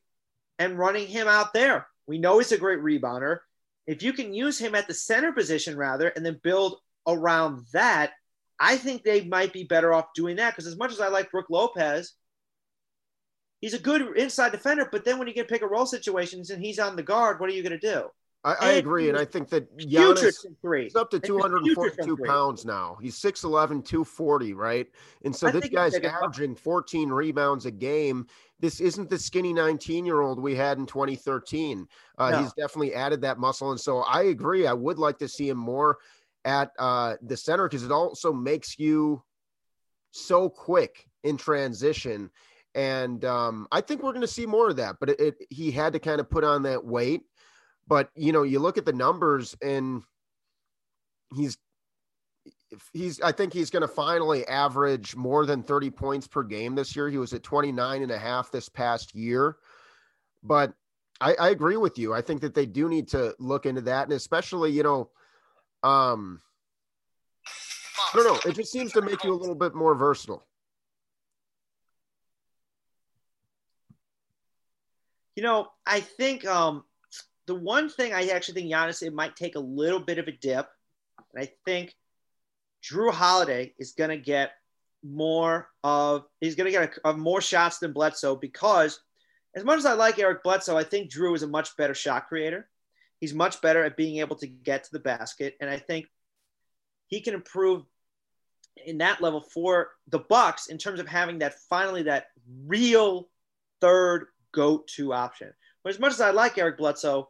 and 0.58 0.78
running 0.78 1.06
him 1.06 1.26
out 1.26 1.52
there? 1.52 1.86
We 2.06 2.18
know 2.18 2.38
he's 2.38 2.52
a 2.52 2.58
great 2.58 2.80
rebounder. 2.80 3.38
If 3.86 4.02
you 4.02 4.12
can 4.12 4.32
use 4.32 4.58
him 4.58 4.74
at 4.74 4.86
the 4.86 4.94
center 4.94 5.32
position 5.32 5.76
rather 5.76 6.08
and 6.08 6.24
then 6.24 6.40
build 6.42 6.78
around 7.06 7.66
that, 7.72 8.12
I 8.58 8.76
think 8.76 9.02
they 9.02 9.24
might 9.24 9.52
be 9.52 9.64
better 9.64 9.92
off 9.92 10.14
doing 10.14 10.36
that 10.36 10.52
because 10.52 10.66
as 10.66 10.76
much 10.76 10.92
as 10.92 11.00
I 11.00 11.08
like 11.08 11.30
Brook 11.30 11.46
Lopez, 11.50 12.14
he's 13.60 13.74
a 13.74 13.78
good 13.78 14.16
inside 14.16 14.52
defender. 14.52 14.88
But 14.90 15.04
then 15.04 15.18
when 15.18 15.28
you 15.28 15.34
get 15.34 15.48
pick 15.48 15.62
and 15.62 15.70
roll 15.70 15.86
situations 15.86 16.50
and 16.50 16.62
he's 16.62 16.78
on 16.78 16.96
the 16.96 17.02
guard, 17.02 17.40
what 17.40 17.50
are 17.50 17.52
you 17.52 17.62
going 17.62 17.78
to 17.78 17.94
do? 17.94 18.08
I, 18.44 18.54
I 18.60 18.70
agree, 18.72 19.08
and 19.08 19.16
I 19.16 19.24
think 19.24 19.48
that 19.48 19.74
Giannis 19.78 20.44
is 20.86 20.96
up 20.96 21.10
to 21.10 21.18
242 21.18 22.16
pounds 22.18 22.66
now. 22.66 22.98
He's 23.00 23.18
6'11", 23.18 23.84
240, 23.84 24.52
right? 24.52 24.86
And 25.24 25.34
so 25.34 25.48
I 25.48 25.50
this 25.50 25.68
guy's 25.70 25.94
averaging 25.94 26.54
14 26.54 27.08
rebounds 27.08 27.64
a 27.64 27.70
game. 27.70 28.26
This 28.60 28.80
isn't 28.80 29.08
the 29.08 29.18
skinny 29.18 29.54
19-year-old 29.54 30.38
we 30.38 30.54
had 30.54 30.76
in 30.76 30.84
2013. 30.84 31.88
Uh, 32.18 32.30
no. 32.30 32.42
He's 32.42 32.52
definitely 32.52 32.94
added 32.94 33.22
that 33.22 33.38
muscle, 33.38 33.70
and 33.70 33.80
so 33.80 34.00
I 34.00 34.24
agree. 34.24 34.66
I 34.66 34.74
would 34.74 34.98
like 34.98 35.18
to 35.18 35.28
see 35.28 35.48
him 35.48 35.58
more 35.58 35.98
at 36.44 36.70
uh, 36.78 37.14
the 37.22 37.38
center 37.38 37.66
because 37.66 37.84
it 37.84 37.92
also 37.92 38.30
makes 38.30 38.78
you 38.78 39.22
so 40.10 40.50
quick 40.50 41.08
in 41.22 41.38
transition. 41.38 42.30
And 42.74 43.24
um, 43.24 43.68
I 43.72 43.80
think 43.80 44.02
we're 44.02 44.12
going 44.12 44.20
to 44.20 44.26
see 44.26 44.46
more 44.46 44.68
of 44.68 44.76
that. 44.76 44.96
But 45.00 45.10
it, 45.10 45.20
it, 45.20 45.34
he 45.48 45.70
had 45.70 45.92
to 45.94 45.98
kind 45.98 46.20
of 46.20 46.28
put 46.28 46.44
on 46.44 46.62
that 46.64 46.84
weight 46.84 47.22
but 47.86 48.10
you 48.14 48.32
know, 48.32 48.42
you 48.42 48.58
look 48.58 48.78
at 48.78 48.86
the 48.86 48.92
numbers 48.92 49.56
and 49.62 50.02
he's 51.34 51.58
he's 52.92 53.20
I 53.20 53.32
think 53.32 53.52
he's 53.52 53.70
going 53.70 53.82
to 53.82 53.88
finally 53.88 54.46
average 54.46 55.16
more 55.16 55.46
than 55.46 55.62
30 55.62 55.90
points 55.90 56.26
per 56.26 56.42
game 56.42 56.74
this 56.74 56.94
year. 56.96 57.08
He 57.08 57.18
was 57.18 57.32
at 57.32 57.42
29 57.42 58.02
and 58.02 58.10
a 58.10 58.18
half 58.18 58.50
this 58.50 58.68
past 58.68 59.14
year. 59.14 59.56
But 60.42 60.74
I, 61.20 61.34
I 61.34 61.48
agree 61.50 61.76
with 61.76 61.98
you. 61.98 62.12
I 62.12 62.20
think 62.20 62.40
that 62.42 62.54
they 62.54 62.66
do 62.66 62.88
need 62.88 63.08
to 63.08 63.34
look 63.38 63.66
into 63.66 63.82
that. 63.82 64.04
And 64.04 64.12
especially, 64.12 64.72
you 64.72 64.82
know, 64.82 65.10
um, 65.82 66.40
I 68.12 68.16
don't 68.16 68.26
know. 68.26 68.50
It 68.50 68.54
just 68.54 68.72
seems 68.72 68.92
to 68.92 69.02
make 69.02 69.24
you 69.24 69.32
a 69.32 69.36
little 69.36 69.54
bit 69.54 69.74
more 69.74 69.94
versatile. 69.94 70.46
You 75.36 75.42
know, 75.42 75.68
I 75.84 76.00
think 76.00 76.46
um, 76.46 76.84
the 77.46 77.54
one 77.54 77.88
thing 77.88 78.12
I 78.12 78.28
actually 78.28 78.54
think 78.54 78.72
Giannis 78.72 79.02
it 79.02 79.14
might 79.14 79.36
take 79.36 79.56
a 79.56 79.60
little 79.60 80.00
bit 80.00 80.18
of 80.18 80.28
a 80.28 80.32
dip, 80.32 80.68
and 81.32 81.42
I 81.42 81.50
think 81.64 81.94
Jrue 82.82 83.12
Holiday 83.12 83.74
is 83.78 83.92
going 83.92 84.10
to 84.10 84.16
get 84.16 84.52
more 85.02 85.68
of 85.82 86.24
he's 86.40 86.54
going 86.54 86.72
to 86.72 86.78
get 86.78 86.98
a, 87.04 87.10
a 87.10 87.16
more 87.16 87.40
shots 87.40 87.78
than 87.78 87.92
Bledsoe 87.92 88.36
because 88.36 89.00
as 89.54 89.64
much 89.64 89.78
as 89.78 89.86
I 89.86 89.92
like 89.92 90.18
Eric 90.18 90.42
Bledsoe, 90.42 90.76
I 90.76 90.84
think 90.84 91.10
Jrue 91.10 91.34
is 91.34 91.42
a 91.42 91.48
much 91.48 91.76
better 91.76 91.94
shot 91.94 92.28
creator. 92.28 92.68
He's 93.20 93.34
much 93.34 93.60
better 93.60 93.84
at 93.84 93.96
being 93.96 94.18
able 94.18 94.36
to 94.36 94.46
get 94.46 94.84
to 94.84 94.90
the 94.92 94.98
basket, 94.98 95.56
and 95.60 95.70
I 95.70 95.78
think 95.78 96.06
he 97.06 97.20
can 97.20 97.34
improve 97.34 97.84
in 98.84 98.98
that 98.98 99.20
level 99.20 99.40
for 99.40 99.90
the 100.08 100.18
Bucks 100.18 100.66
in 100.66 100.78
terms 100.78 100.98
of 100.98 101.06
having 101.06 101.38
that 101.38 101.54
finally 101.70 102.02
that 102.04 102.26
real 102.66 103.28
third 103.80 104.26
go-to 104.52 105.12
option. 105.12 105.52
But 105.82 105.90
as 105.90 106.00
much 106.00 106.12
as 106.12 106.20
I 106.20 106.30
like 106.30 106.58
Eric 106.58 106.78
Bledsoe, 106.78 107.28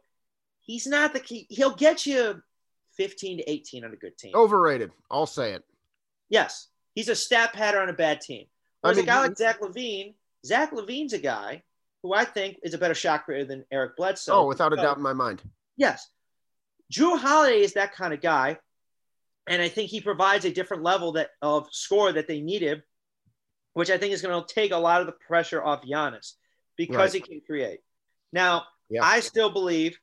he's 0.65 0.87
not 0.87 1.13
the 1.13 1.19
key. 1.19 1.47
He'll 1.49 1.75
get 1.75 2.05
you 2.05 2.41
15 2.97 3.39
to 3.39 3.49
18 3.49 3.85
on 3.85 3.93
a 3.93 3.95
good 3.95 4.17
team. 4.17 4.33
Overrated. 4.35 4.91
I'll 5.09 5.25
say 5.25 5.53
it. 5.53 5.63
Yes. 6.29 6.67
He's 6.93 7.09
a 7.09 7.15
stat 7.15 7.53
pattern 7.53 7.83
on 7.83 7.89
a 7.89 7.93
bad 7.93 8.21
team. 8.21 8.45
Whereas 8.81 8.97
I 8.97 9.01
mean, 9.01 9.09
a 9.09 9.11
guy 9.11 9.21
like 9.21 9.37
Zach 9.37 9.61
LaVine, 9.61 10.13
Zach 10.45 10.71
LaVine's 10.71 11.13
a 11.13 11.19
guy 11.19 11.63
who 12.03 12.13
I 12.13 12.23
think 12.23 12.57
is 12.63 12.73
a 12.73 12.77
better 12.77 12.93
shot 12.93 13.25
creator 13.25 13.45
than 13.45 13.65
Eric 13.71 13.97
Bledsoe. 13.97 14.33
Oh, 14.33 14.47
without 14.47 14.73
a 14.73 14.75
doubt 14.75 14.97
in 14.97 15.03
my 15.03 15.13
mind. 15.13 15.41
Yes. 15.75 16.09
Jrue 16.93 17.17
Holiday 17.19 17.61
is 17.61 17.73
that 17.73 17.93
kind 17.93 18.13
of 18.13 18.21
guy. 18.21 18.59
And 19.47 19.61
I 19.61 19.69
think 19.69 19.89
he 19.89 20.01
provides 20.01 20.45
a 20.45 20.51
different 20.51 20.83
level 20.83 21.13
that 21.13 21.31
of 21.41 21.67
score 21.71 22.11
that 22.11 22.27
they 22.27 22.41
needed, 22.41 22.83
which 23.73 23.89
I 23.89 23.97
think 23.97 24.13
is 24.13 24.21
going 24.21 24.43
to 24.43 24.53
take 24.53 24.71
a 24.71 24.77
lot 24.77 25.01
of 25.01 25.07
the 25.07 25.13
pressure 25.13 25.63
off 25.63 25.83
Giannis 25.83 26.33
because 26.77 27.13
right. 27.13 27.13
he 27.13 27.19
can 27.19 27.41
create. 27.45 27.79
Now, 28.31 28.65
Yeah. 28.89 29.03
I 29.03 29.19
still 29.19 29.51
believe 29.51 29.99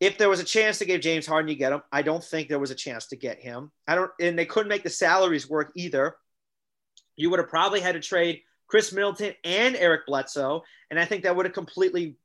if 0.00 0.16
there 0.16 0.30
was 0.30 0.40
a 0.40 0.44
chance 0.44 0.78
to 0.78 0.86
give 0.86 1.02
James 1.02 1.26
Harden, 1.26 1.48
you 1.48 1.54
get 1.54 1.72
him. 1.72 1.82
I 1.92 2.02
don't 2.02 2.24
think 2.24 2.48
there 2.48 2.58
was 2.58 2.70
a 2.70 2.74
chance 2.74 3.06
to 3.08 3.16
get 3.16 3.40
him. 3.40 3.70
I 3.86 3.94
don't, 3.94 4.10
and 4.18 4.38
they 4.38 4.46
couldn't 4.46 4.70
make 4.70 4.82
the 4.82 4.90
salaries 4.90 5.48
work 5.48 5.72
either. 5.76 6.16
You 7.16 7.28
would 7.30 7.38
have 7.38 7.50
probably 7.50 7.80
had 7.80 7.92
to 7.92 8.00
trade 8.00 8.40
Khris 8.66 8.92
Middleton 8.92 9.34
and 9.44 9.76
Eric 9.76 10.06
Bledsoe, 10.06 10.62
and 10.90 10.98
I 10.98 11.04
think 11.04 11.24
that 11.24 11.36
would 11.36 11.44
have 11.44 11.54
completely 11.54 12.16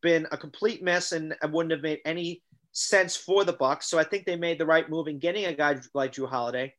been 0.00 0.26
a 0.30 0.36
complete 0.36 0.82
mess 0.82 1.12
and 1.12 1.32
it 1.32 1.50
wouldn't 1.50 1.72
have 1.72 1.82
made 1.82 2.00
any 2.04 2.42
sense 2.72 3.16
for 3.16 3.44
the 3.44 3.52
Bucks. 3.52 3.86
So 3.86 3.98
I 3.98 4.04
think 4.04 4.24
they 4.24 4.36
made 4.36 4.58
the 4.58 4.66
right 4.66 4.88
move 4.88 5.08
in 5.08 5.18
getting 5.18 5.44
a 5.44 5.54
guy 5.54 5.76
like 5.92 6.12
Jrue 6.12 6.28
Holiday. 6.28 6.74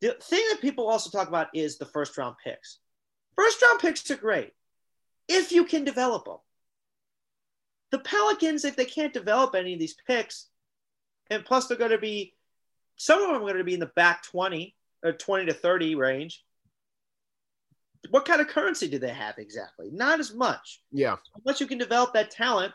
The 0.00 0.16
thing 0.22 0.44
that 0.50 0.60
people 0.60 0.88
also 0.88 1.10
talk 1.10 1.28
about 1.28 1.48
is 1.54 1.78
the 1.78 1.86
first 1.86 2.16
round 2.18 2.36
picks. 2.44 2.78
First 3.36 3.62
round 3.62 3.80
picks 3.80 4.08
are 4.10 4.16
great 4.16 4.52
if 5.28 5.52
you 5.52 5.64
can 5.64 5.84
develop 5.84 6.26
them. 6.26 6.36
The 7.90 7.98
Pelicans, 8.00 8.64
if 8.64 8.76
they 8.76 8.84
can't 8.84 9.12
develop 9.12 9.54
any 9.54 9.74
of 9.74 9.78
these 9.78 9.96
picks, 10.06 10.48
and 11.30 11.44
plus 11.44 11.66
they're 11.66 11.76
going 11.78 11.90
to 11.90 11.98
be, 11.98 12.34
some 12.96 13.20
of 13.22 13.28
them 13.28 13.36
are 13.36 13.40
going 13.40 13.56
to 13.56 13.64
be 13.64 13.74
in 13.74 13.80
the 13.80 13.86
back 13.94 14.22
20 14.24 14.74
or 15.04 15.12
20 15.12 15.46
to 15.46 15.52
30 15.54 15.94
range. 15.94 16.42
What 18.10 18.26
kind 18.26 18.40
of 18.40 18.48
currency 18.48 18.88
do 18.88 18.98
they 18.98 19.08
have 19.12 19.38
exactly? 19.38 19.88
Not 19.90 20.20
as 20.20 20.34
much. 20.34 20.80
Yeah. 20.92 21.16
Unless 21.36 21.60
you 21.60 21.66
can 21.66 21.78
develop 21.78 22.12
that 22.14 22.30
talent, 22.30 22.72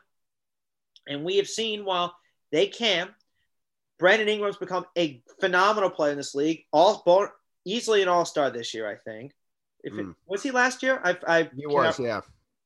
and 1.08 1.24
we 1.24 1.38
have 1.38 1.48
seen 1.48 1.86
while 1.86 2.16
they 2.52 2.68
can, 2.68 3.10
Brandon 4.00 4.30
Ingram's 4.30 4.58
become 4.58 4.86
a 4.98 5.22
phenomenal 5.40 5.90
player 5.90 6.12
in 6.12 6.18
this 6.18 6.34
league. 6.34 6.64
All 6.72 7.04
born, 7.06 7.30
easily 7.66 8.02
an 8.02 8.08
all 8.08 8.26
star 8.26 8.50
this 8.50 8.74
year, 8.74 8.88
I 8.90 8.96
think. 8.96 9.34
If 9.84 9.94
it, 9.94 10.06
Mm. 10.06 10.16
was 10.26 10.42
he 10.44 10.52
last 10.52 10.82
year? 10.84 11.00
I, 11.04 11.18
I 11.28 11.50
He 11.56 11.68
was, 11.68 12.00
yeah. 12.00 12.22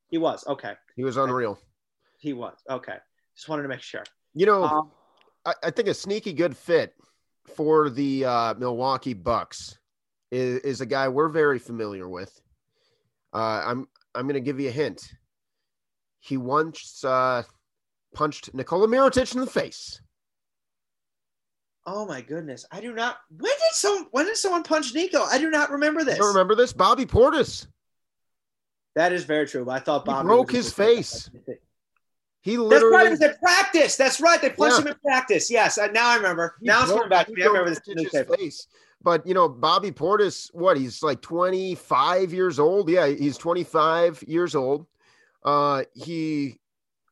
He 0.10 0.18
was 0.18 0.46
okay. 0.48 0.74
He 0.96 1.04
was 1.04 1.18
unreal. 1.18 1.60
He 2.24 2.32
was 2.32 2.56
okay. 2.70 2.96
Just 3.36 3.50
wanted 3.50 3.64
to 3.64 3.68
make 3.68 3.82
sure. 3.82 4.04
You 4.34 4.46
know, 4.46 4.64
Um, 4.64 4.92
I, 5.46 5.54
I 5.64 5.72
think 5.72 5.90
a 5.90 5.94
sneaky 5.94 6.32
good 6.32 6.56
fit 6.56 6.94
for 7.54 7.90
the 7.90 8.24
uh, 8.24 8.54
Milwaukee 8.54 9.14
Bucks 9.14 9.78
is, 10.32 10.60
is 10.62 10.80
a 10.80 10.86
guy 10.86 11.10
we're 11.10 11.28
very 11.28 11.60
familiar 11.60 12.08
with. 12.08 12.42
Uh, 13.34 13.62
I'm 13.66 13.90
I'm 14.16 14.24
going 14.24 14.36
to 14.36 14.40
give 14.40 14.58
you 14.58 14.70
a 14.70 14.72
hint. 14.72 15.04
He 16.22 16.38
once 16.38 17.04
uh, 17.04 17.44
punched 18.14 18.54
Nikola 18.54 18.88
Mirotic 18.88 19.36
in 19.36 19.42
the 19.42 19.46
face. 19.48 20.00
oh 21.86 22.06
my 22.06 22.22
goodness, 22.22 22.66
I 22.72 22.80
do 22.80 22.94
not. 22.94 23.18
When 23.38 23.52
did 23.52 23.74
some? 23.74 24.08
When 24.12 24.28
did 24.28 24.38
someone 24.38 24.64
punch 24.64 24.94
Nico? 24.96 25.24
I 25.24 25.40
do 25.40 25.50
not 25.50 25.72
remember 25.72 26.06
this. 26.06 26.16
You 26.16 26.22
don't 26.24 26.34
remember 26.34 26.56
this? 26.56 26.72
Bobby 26.72 27.06
Portis. 27.06 27.68
That 28.96 29.12
is 29.12 29.26
very 29.26 29.46
true. 29.46 29.70
I 29.70 29.80
thought 29.80 30.04
He 30.06 30.12
Bobby 30.12 30.28
broke 30.28 30.54
his 30.54 30.72
face. 30.72 31.30
He 32.44 32.58
That's 32.58 32.68
literally 32.68 32.96
right. 32.96 33.08
It 33.08 33.12
was 33.12 33.22
at 33.22 33.40
practice. 33.42 33.96
That's 33.96 34.20
right. 34.20 34.40
They 34.42 34.50
punched 34.50 34.76
Yeah. 34.78 34.82
him 34.82 34.88
in 34.90 34.96
practice. 35.04 35.50
Yes. 35.50 35.78
I- 35.78 35.88
Now 35.88 36.10
I 36.10 36.18
remember. 36.18 36.56
he 36.60 36.68
now 36.68 36.84
it's 36.84 36.92
coming 36.92 37.08
back 37.10 37.28
to 37.28 37.34
me. 37.34 37.42
I 37.42 37.48
remember 37.48 37.70
this 37.70 38.26
face. 38.38 38.68
But 39.02 39.26
you 39.26 39.34
know, 39.34 39.48
Bobby 39.50 39.92
Portis, 39.92 40.54
what 40.54 40.78
he's 40.78 41.02
like 41.02 41.22
25 41.22 42.34
years 42.34 42.60
old. 42.60 42.90
Yeah, 42.90 43.08
he's 43.08 43.38
25 43.38 44.24
years 44.28 44.56
old. 44.56 44.86
Uh, 45.44 45.84
he 45.94 46.60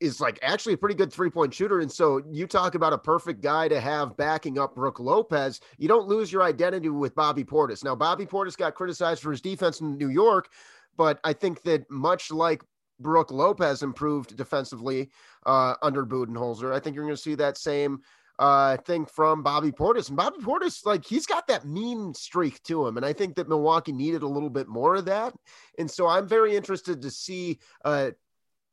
is 0.01 0.19
like 0.19 0.39
actually 0.41 0.73
a 0.73 0.77
pretty 0.77 0.95
good 0.95 1.13
three 1.13 1.29
point 1.29 1.53
shooter. 1.53 1.79
And 1.79 1.91
so 1.91 2.21
you 2.29 2.45
talk 2.47 2.75
about 2.75 2.91
a 2.91 2.97
perfect 2.97 3.39
guy 3.41 3.67
to 3.69 3.79
have 3.79 4.17
backing 4.17 4.57
up 4.59 4.75
Brook 4.75 4.99
Lopez. 4.99 5.61
You 5.77 5.87
don't 5.87 6.07
lose 6.07 6.31
your 6.31 6.43
identity 6.43 6.89
with 6.89 7.13
Bobby 7.15 7.43
Portis. 7.45 7.83
Now, 7.83 7.95
Bobby 7.95 8.25
Portis 8.25 8.57
got 8.57 8.73
criticized 8.75 9.21
for 9.21 9.31
his 9.31 9.41
defense 9.41 9.79
in 9.79 9.97
New 9.97 10.09
York, 10.09 10.49
but 10.97 11.19
I 11.23 11.33
think 11.33 11.61
that 11.63 11.89
much 11.91 12.31
like 12.31 12.63
Brook 13.01 13.31
Lopez 13.31 13.83
improved 13.83 14.35
defensively 14.35 15.09
uh, 15.45 15.75
under 15.81 16.05
Budenholzer, 16.05 16.73
I 16.73 16.79
think 16.79 16.95
you're 16.95 17.05
going 17.05 17.15
to 17.15 17.21
see 17.21 17.35
that 17.35 17.57
same 17.57 18.01
uh, 18.39 18.77
thing 18.77 19.05
from 19.05 19.43
Bobby 19.43 19.71
Portis. 19.71 20.07
And 20.07 20.17
Bobby 20.17 20.39
Portis, 20.39 20.83
like 20.85 21.05
he's 21.05 21.27
got 21.27 21.47
that 21.47 21.65
mean 21.65 22.13
streak 22.15 22.61
to 22.63 22.87
him, 22.87 22.97
and 22.97 23.05
I 23.05 23.13
think 23.13 23.35
that 23.35 23.47
Milwaukee 23.47 23.91
needed 23.91 24.23
a 24.23 24.27
little 24.27 24.49
bit 24.49 24.67
more 24.67 24.95
of 24.95 25.05
that. 25.05 25.33
And 25.77 25.89
so 25.89 26.07
I'm 26.07 26.27
very 26.27 26.55
interested 26.55 27.03
to 27.03 27.11
see 27.11 27.59
uh, 27.85 28.11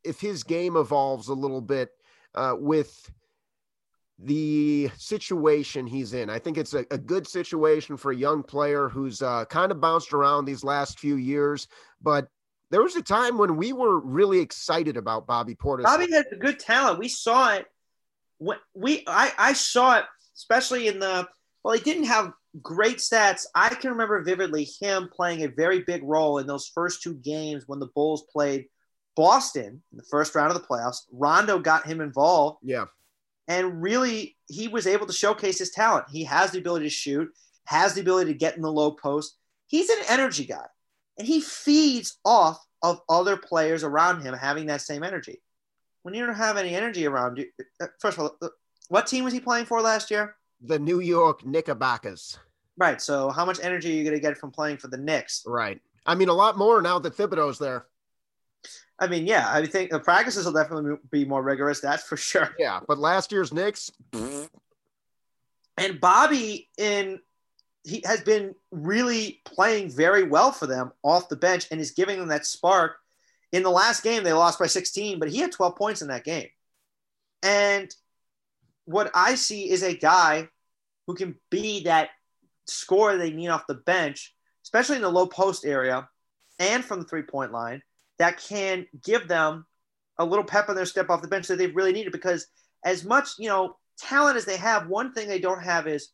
if 0.05 0.21
his 0.21 0.43
game 0.43 0.77
evolves 0.77 1.29
a 1.29 1.35
little 1.35 1.61
bit 1.61 1.91
uh, 2.35 2.55
with 2.59 3.11
the 4.19 4.91
situation 4.97 5.87
he's 5.87 6.15
in. 6.15 6.31
I 6.31 6.39
think 6.39 6.57
it's 6.57 6.75
a, 6.75 6.87
a 6.91 6.99
good 6.99 7.27
situation 7.27 7.97
for 7.97 8.11
a 8.11 8.17
young 8.17 8.43
player 8.43 8.89
who's 8.89 9.21
uh, 9.21 9.45
kind 9.45 9.71
of 9.71 9.81
bounced 9.81 10.13
around 10.13 10.47
these 10.47 10.65
last 10.65 10.99
few 10.99 11.17
years, 11.17 11.69
but. 12.01 12.29
There 12.71 12.83
was 12.83 12.97
a 12.97 13.03
time 13.03 13.39
when 13.39 13.57
we 13.57 13.73
were 13.73 13.99
really 13.99 14.41
excited 14.41 14.97
about 14.97 15.27
Bobby 15.27 15.55
Portis. 15.55 15.85
Bobby 15.85 16.11
had 16.13 16.27
good 16.39 16.59
talent. 16.59 16.99
We 16.99 17.09
saw 17.09 17.55
it. 17.55 17.67
When 18.39 18.59
we, 18.75 19.05
I, 19.07 19.33
I 19.39 19.53
saw 19.55 19.99
it, 19.99 20.05
especially 20.37 20.89
in 20.89 20.99
the. 20.99 21.27
Well, 21.65 21.75
he 21.75 21.81
didn't 21.81 22.05
have 22.05 22.33
great 22.63 22.99
stats. 22.99 23.47
I 23.55 23.71
can 23.71 23.91
remember 23.91 24.23
vividly 24.23 24.69
him 24.81 25.09
playing 25.13 25.43
a 25.43 25.49
very 25.49 25.81
big 25.81 26.03
role 26.05 26.39
in 26.39 26.47
those 26.47 26.71
first 26.73 27.03
two 27.03 27.15
games 27.15 27.65
when 27.67 27.79
the 27.79 27.89
Bulls 27.95 28.25
played 28.31 28.67
Boston 29.17 29.83
in 29.91 29.99
the 29.99 30.05
first 30.05 30.35
round 30.35 30.53
of 30.53 30.61
the 30.61 30.67
playoffs. 30.67 31.03
Rondo 31.13 31.59
got 31.59 31.87
him 31.87 32.01
involved, 32.01 32.59
yeah, 32.63 32.85
and 33.49 33.83
really 33.83 34.37
he 34.47 34.69
was 34.69 34.87
able 34.87 35.07
to 35.07 35.13
showcase 35.13 35.59
his 35.59 35.71
talent. 35.71 36.07
He 36.11 36.25
has 36.25 36.53
the 36.53 36.59
ability 36.59 36.87
to 36.87 36.91
shoot, 36.91 37.29
has 37.65 37.95
the 37.95 38.03
ability 38.03 38.33
to 38.33 38.39
get 38.39 38.57
in 38.57 38.63
the 38.63 38.73
low 38.73 38.93
post. 38.93 39.37
He's 39.67 39.91
an 39.91 39.99
energy 40.09 40.45
guy, 40.45 40.67
and 41.19 41.27
he 41.27 41.41
feeds 41.41 42.19
off 42.25 42.65
of 42.83 43.01
other 43.09 43.37
players 43.37 43.85
around 43.85 44.23
him 44.23 44.35
having 44.35 44.67
that 44.67 44.81
same 44.81 45.03
energy. 45.03 45.43
When 46.03 46.15
you 46.15 46.25
don't 46.25 46.35
have 46.35 46.57
any 46.57 46.75
energy 46.75 47.07
around 47.07 47.39
you, 47.39 47.47
uh, 47.83 47.87
first 48.01 48.19
of 48.19 48.25
all, 48.25 48.37
uh, 48.41 48.49
what 48.89 49.07
team 49.07 49.25
was 49.25 49.33
he 49.33 49.41
playing 49.41 49.67
for 49.67 49.81
last 49.81 50.11
year? 50.11 50.37
the 50.61 50.79
New 50.79 51.01
York 51.01 51.45
Knickerbockers. 51.47 52.39
Right. 52.77 53.01
So 53.01 53.31
how 53.31 53.45
much 53.45 53.59
energy 53.63 53.91
are 53.91 53.97
you 53.97 54.05
going 54.05 54.17
to 54.17 54.21
get 54.21 54.37
from 54.37 54.51
playing 54.51 54.79
for 54.79 54.89
the 54.89 54.97
Knicks? 54.97 55.45
Right. 55.47 55.81
I 56.07 56.15
mean, 56.15 56.29
a 56.29 56.35
lot 56.35 56.57
more 56.57 56.81
now 56.83 56.99
that 56.99 57.17
Thibodeau's 57.17 57.59
there. 57.59 57.87
I 58.99 59.07
mean, 59.07 59.27
yeah, 59.27 59.49
I 59.49 59.65
think 59.67 59.91
the 59.91 60.01
practices 60.01 60.45
will 60.45 60.53
definitely 60.53 60.97
be 61.11 61.25
more 61.25 61.43
rigorous. 61.43 61.81
That's 61.81 62.03
for 62.03 62.17
sure. 62.17 62.55
Yeah, 62.59 62.81
but 62.87 62.99
last 62.99 63.31
year's 63.31 63.53
Knicks, 63.53 63.93
And 65.77 66.01
Bobby 66.01 66.69
in 66.77 67.21
he 67.85 68.03
has 68.05 68.21
been 68.21 68.55
really 68.71 69.41
playing 69.45 69.91
very 69.91 70.25
well 70.25 70.53
for 70.53 70.67
them 70.67 70.93
off 71.03 71.29
the 71.29 71.37
bench 71.37 71.67
and 71.71 71.81
is 71.81 71.93
giving 71.93 72.19
them 72.19 72.29
that 72.29 72.47
spark. 72.47 72.97
In 73.53 73.63
the 73.63 73.71
last 73.71 74.03
game, 74.03 74.25
they 74.25 74.33
lost 74.33 74.59
by 74.59 74.67
16, 74.67 75.19
but 75.19 75.31
he 75.31 75.39
had 75.39 75.53
12 75.53 75.77
points 75.77 76.03
in 76.03 76.09
that 76.09 76.25
game. 76.25 76.49
And 77.43 77.95
what 78.85 79.11
I 79.15 79.37
see 79.37 79.71
is 79.71 79.83
a 79.83 79.95
guy 79.95 80.49
who 81.07 81.15
can 81.15 81.37
be 81.51 81.85
that 81.85 82.11
scorer 82.67 83.17
they 83.17 83.31
need 83.31 83.49
off 83.49 83.67
the 83.67 83.75
bench, 83.75 84.35
especially 84.65 84.97
in 84.97 85.03
the 85.03 85.09
low 85.09 85.27
post 85.27 85.65
area 85.65 86.09
and 86.59 86.85
from 86.85 87.01
the 87.01 87.07
three 87.07 87.23
point 87.23 87.53
line, 87.53 87.83
that 88.19 88.39
can 88.39 88.87
give 89.05 89.29
them 89.29 89.65
a 90.19 90.25
little 90.25 90.45
pep 90.45 90.69
in 90.69 90.75
their 90.75 90.85
step 90.85 91.09
off 91.09 91.23
the 91.23 91.29
bench 91.29 91.47
that 91.47 91.57
they 91.57 91.69
really 91.69 91.93
needed. 91.93 92.13
Because 92.13 92.47
as 92.85 93.05
much, 93.05 93.31
you 93.39 93.49
know, 93.49 93.77
talent 93.99 94.37
as 94.37 94.45
they 94.45 94.57
have, 94.57 94.89
one 94.89 95.13
thing 95.13 95.29
they 95.29 95.39
don't 95.39 95.63
have 95.63 95.87
is 95.87 96.11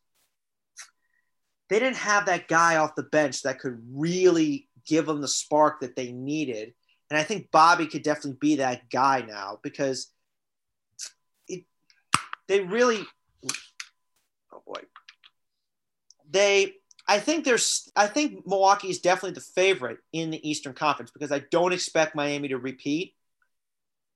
they 1.68 1.78
didn't 1.78 1.96
have 1.96 2.26
that 2.26 2.48
guy 2.48 2.76
off 2.76 2.94
the 2.94 3.02
bench 3.02 3.42
that 3.42 3.58
could 3.58 3.80
really 3.92 4.68
give 4.86 5.06
them 5.06 5.20
the 5.20 5.28
spark 5.28 5.80
that 5.80 5.96
they 5.96 6.12
needed. 6.12 6.74
And 7.10 7.18
I 7.18 7.22
think 7.22 7.50
Bobby 7.50 7.86
could 7.86 8.02
definitely 8.02 8.38
be 8.40 8.56
that 8.56 8.90
guy 8.90 9.24
now 9.26 9.58
because 9.62 10.12
it, 11.48 11.64
they 12.48 12.60
really, 12.60 13.04
oh 14.52 14.62
boy, 14.66 14.80
they, 16.30 16.74
I 17.06 17.18
think 17.18 17.44
there's, 17.44 17.90
I 17.94 18.06
think 18.06 18.46
Milwaukee 18.46 18.90
is 18.90 19.00
definitely 19.00 19.34
the 19.34 19.40
favorite 19.40 19.98
in 20.12 20.30
the 20.30 20.48
Eastern 20.48 20.72
Conference 20.72 21.10
because 21.10 21.32
I 21.32 21.40
don't 21.50 21.72
expect 21.72 22.16
Miami 22.16 22.48
to 22.48 22.58
repeat. 22.58 23.14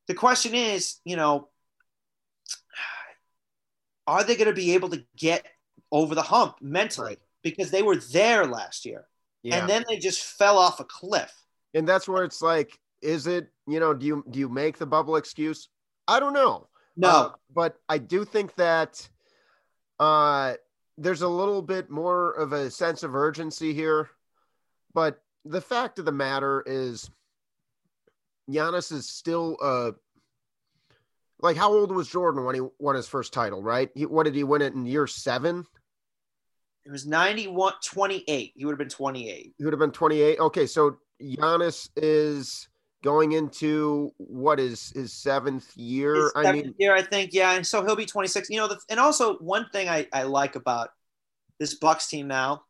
The 0.06 0.14
question 0.14 0.54
is, 0.54 0.96
you 1.04 1.16
know, 1.16 1.48
are 4.06 4.24
they 4.24 4.36
going 4.36 4.48
to 4.48 4.54
be 4.54 4.72
able 4.72 4.88
to 4.88 5.04
get 5.16 5.46
over 5.92 6.14
the 6.14 6.22
hump 6.22 6.56
mentally? 6.62 7.18
Because 7.50 7.70
they 7.70 7.82
were 7.82 7.96
there 7.96 8.46
last 8.46 8.84
year 8.84 9.06
yeah, 9.42 9.58
and 9.58 9.68
then 9.68 9.84
they 9.88 9.98
just 9.98 10.22
fell 10.22 10.58
off 10.58 10.80
a 10.80 10.84
cliff. 10.84 11.32
and 11.74 11.86
that's 11.86 12.08
where 12.08 12.24
it's 12.24 12.42
like, 12.42 12.78
is 13.02 13.26
it 13.26 13.48
you 13.66 13.80
know, 13.80 13.94
do 13.94 14.06
you 14.06 14.24
do 14.30 14.38
you 14.38 14.48
make 14.48 14.78
the 14.78 14.86
bubble 14.86 15.16
excuse? 15.16 15.68
I 16.06 16.20
don't 16.20 16.32
know. 16.32 16.68
No, 16.96 17.08
Uh, 17.08 17.30
but 17.54 17.76
I 17.88 17.98
do 17.98 18.24
think 18.24 18.54
that 18.56 19.08
uh, 20.00 20.54
there's 20.96 21.22
a 21.22 21.28
little 21.28 21.62
bit 21.62 21.90
more 21.90 22.32
of 22.32 22.52
a 22.52 22.70
sense 22.70 23.02
of 23.02 23.14
urgency 23.14 23.72
here. 23.72 24.10
But 24.94 25.22
the 25.44 25.60
fact 25.60 25.98
of 25.98 26.06
the 26.06 26.12
matter 26.12 26.64
is, 26.66 27.08
Giannis 28.50 28.90
is 28.90 29.08
still 29.08 29.56
uh, 29.62 29.92
like 31.40 31.56
how 31.56 31.72
old 31.72 31.92
was 31.92 32.08
Jordan 32.08 32.44
when 32.44 32.56
he 32.56 32.62
won 32.78 32.96
his 32.96 33.06
first 33.06 33.32
title? 33.32 33.62
Right? 33.62 33.90
He, 33.94 34.06
what 34.06 34.24
did 34.24 34.34
he 34.34 34.42
win 34.42 34.62
it 34.62 34.74
in 34.74 34.84
year 34.84 35.06
seven? 35.06 35.64
It 36.88 36.90
was 36.90 37.06
91 37.06 37.74
28. 37.84 38.52
He 38.56 38.64
would 38.64 38.72
have 38.72 38.78
been 38.78 38.88
28. 38.88 39.54
He 39.58 39.64
would 39.64 39.74
have 39.74 39.78
been 39.78 39.90
28. 39.90 40.40
Okay, 40.40 40.66
so 40.66 40.96
Giannis 41.20 41.90
is 41.96 42.68
going 43.04 43.32
into 43.32 44.10
what 44.16 44.58
is 44.58 44.90
his 44.92 45.12
seventh 45.12 45.76
year. 45.76 46.14
His 46.14 46.32
I 46.34 46.44
seventh 46.44 46.64
mean, 46.64 46.74
year, 46.78 46.96
I 46.96 47.02
think, 47.02 47.34
yeah, 47.34 47.52
and 47.52 47.66
so 47.66 47.84
he'll 47.84 47.94
be 47.94 48.06
26. 48.06 48.48
You 48.48 48.56
know, 48.56 48.68
the, 48.68 48.78
and 48.88 48.98
also 48.98 49.36
one 49.36 49.66
thing 49.70 49.90
I, 49.90 50.06
I 50.14 50.22
like 50.22 50.56
about 50.56 50.88
this 51.60 51.74
Bucks 51.74 52.08
team 52.08 52.26
now, 52.26 52.62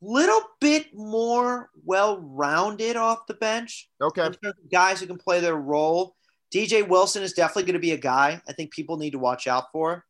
little 0.00 0.40
bit 0.58 0.86
more 0.94 1.68
well-rounded 1.84 2.96
off 2.96 3.26
the 3.26 3.34
bench. 3.34 3.90
okay, 4.00 4.26
in 4.26 4.32
terms 4.32 4.56
of 4.64 4.70
guys 4.70 4.98
who 4.98 5.06
can 5.06 5.18
play 5.18 5.40
their 5.40 5.56
role. 5.56 6.16
DJ 6.54 6.86
Wilson 6.86 7.22
is 7.22 7.32
definitely 7.34 7.64
going 7.64 7.74
to 7.74 7.80
be 7.80 7.92
a 7.92 7.98
guy 7.98 8.40
I 8.46 8.52
think 8.52 8.72
people 8.72 8.98
need 8.98 9.12
to 9.12 9.18
watch 9.18 9.46
out 9.46 9.72
for. 9.72 10.04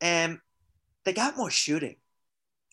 And 0.00 0.38
they 1.04 1.12
got 1.12 1.36
more 1.36 1.50
shooting, 1.50 1.96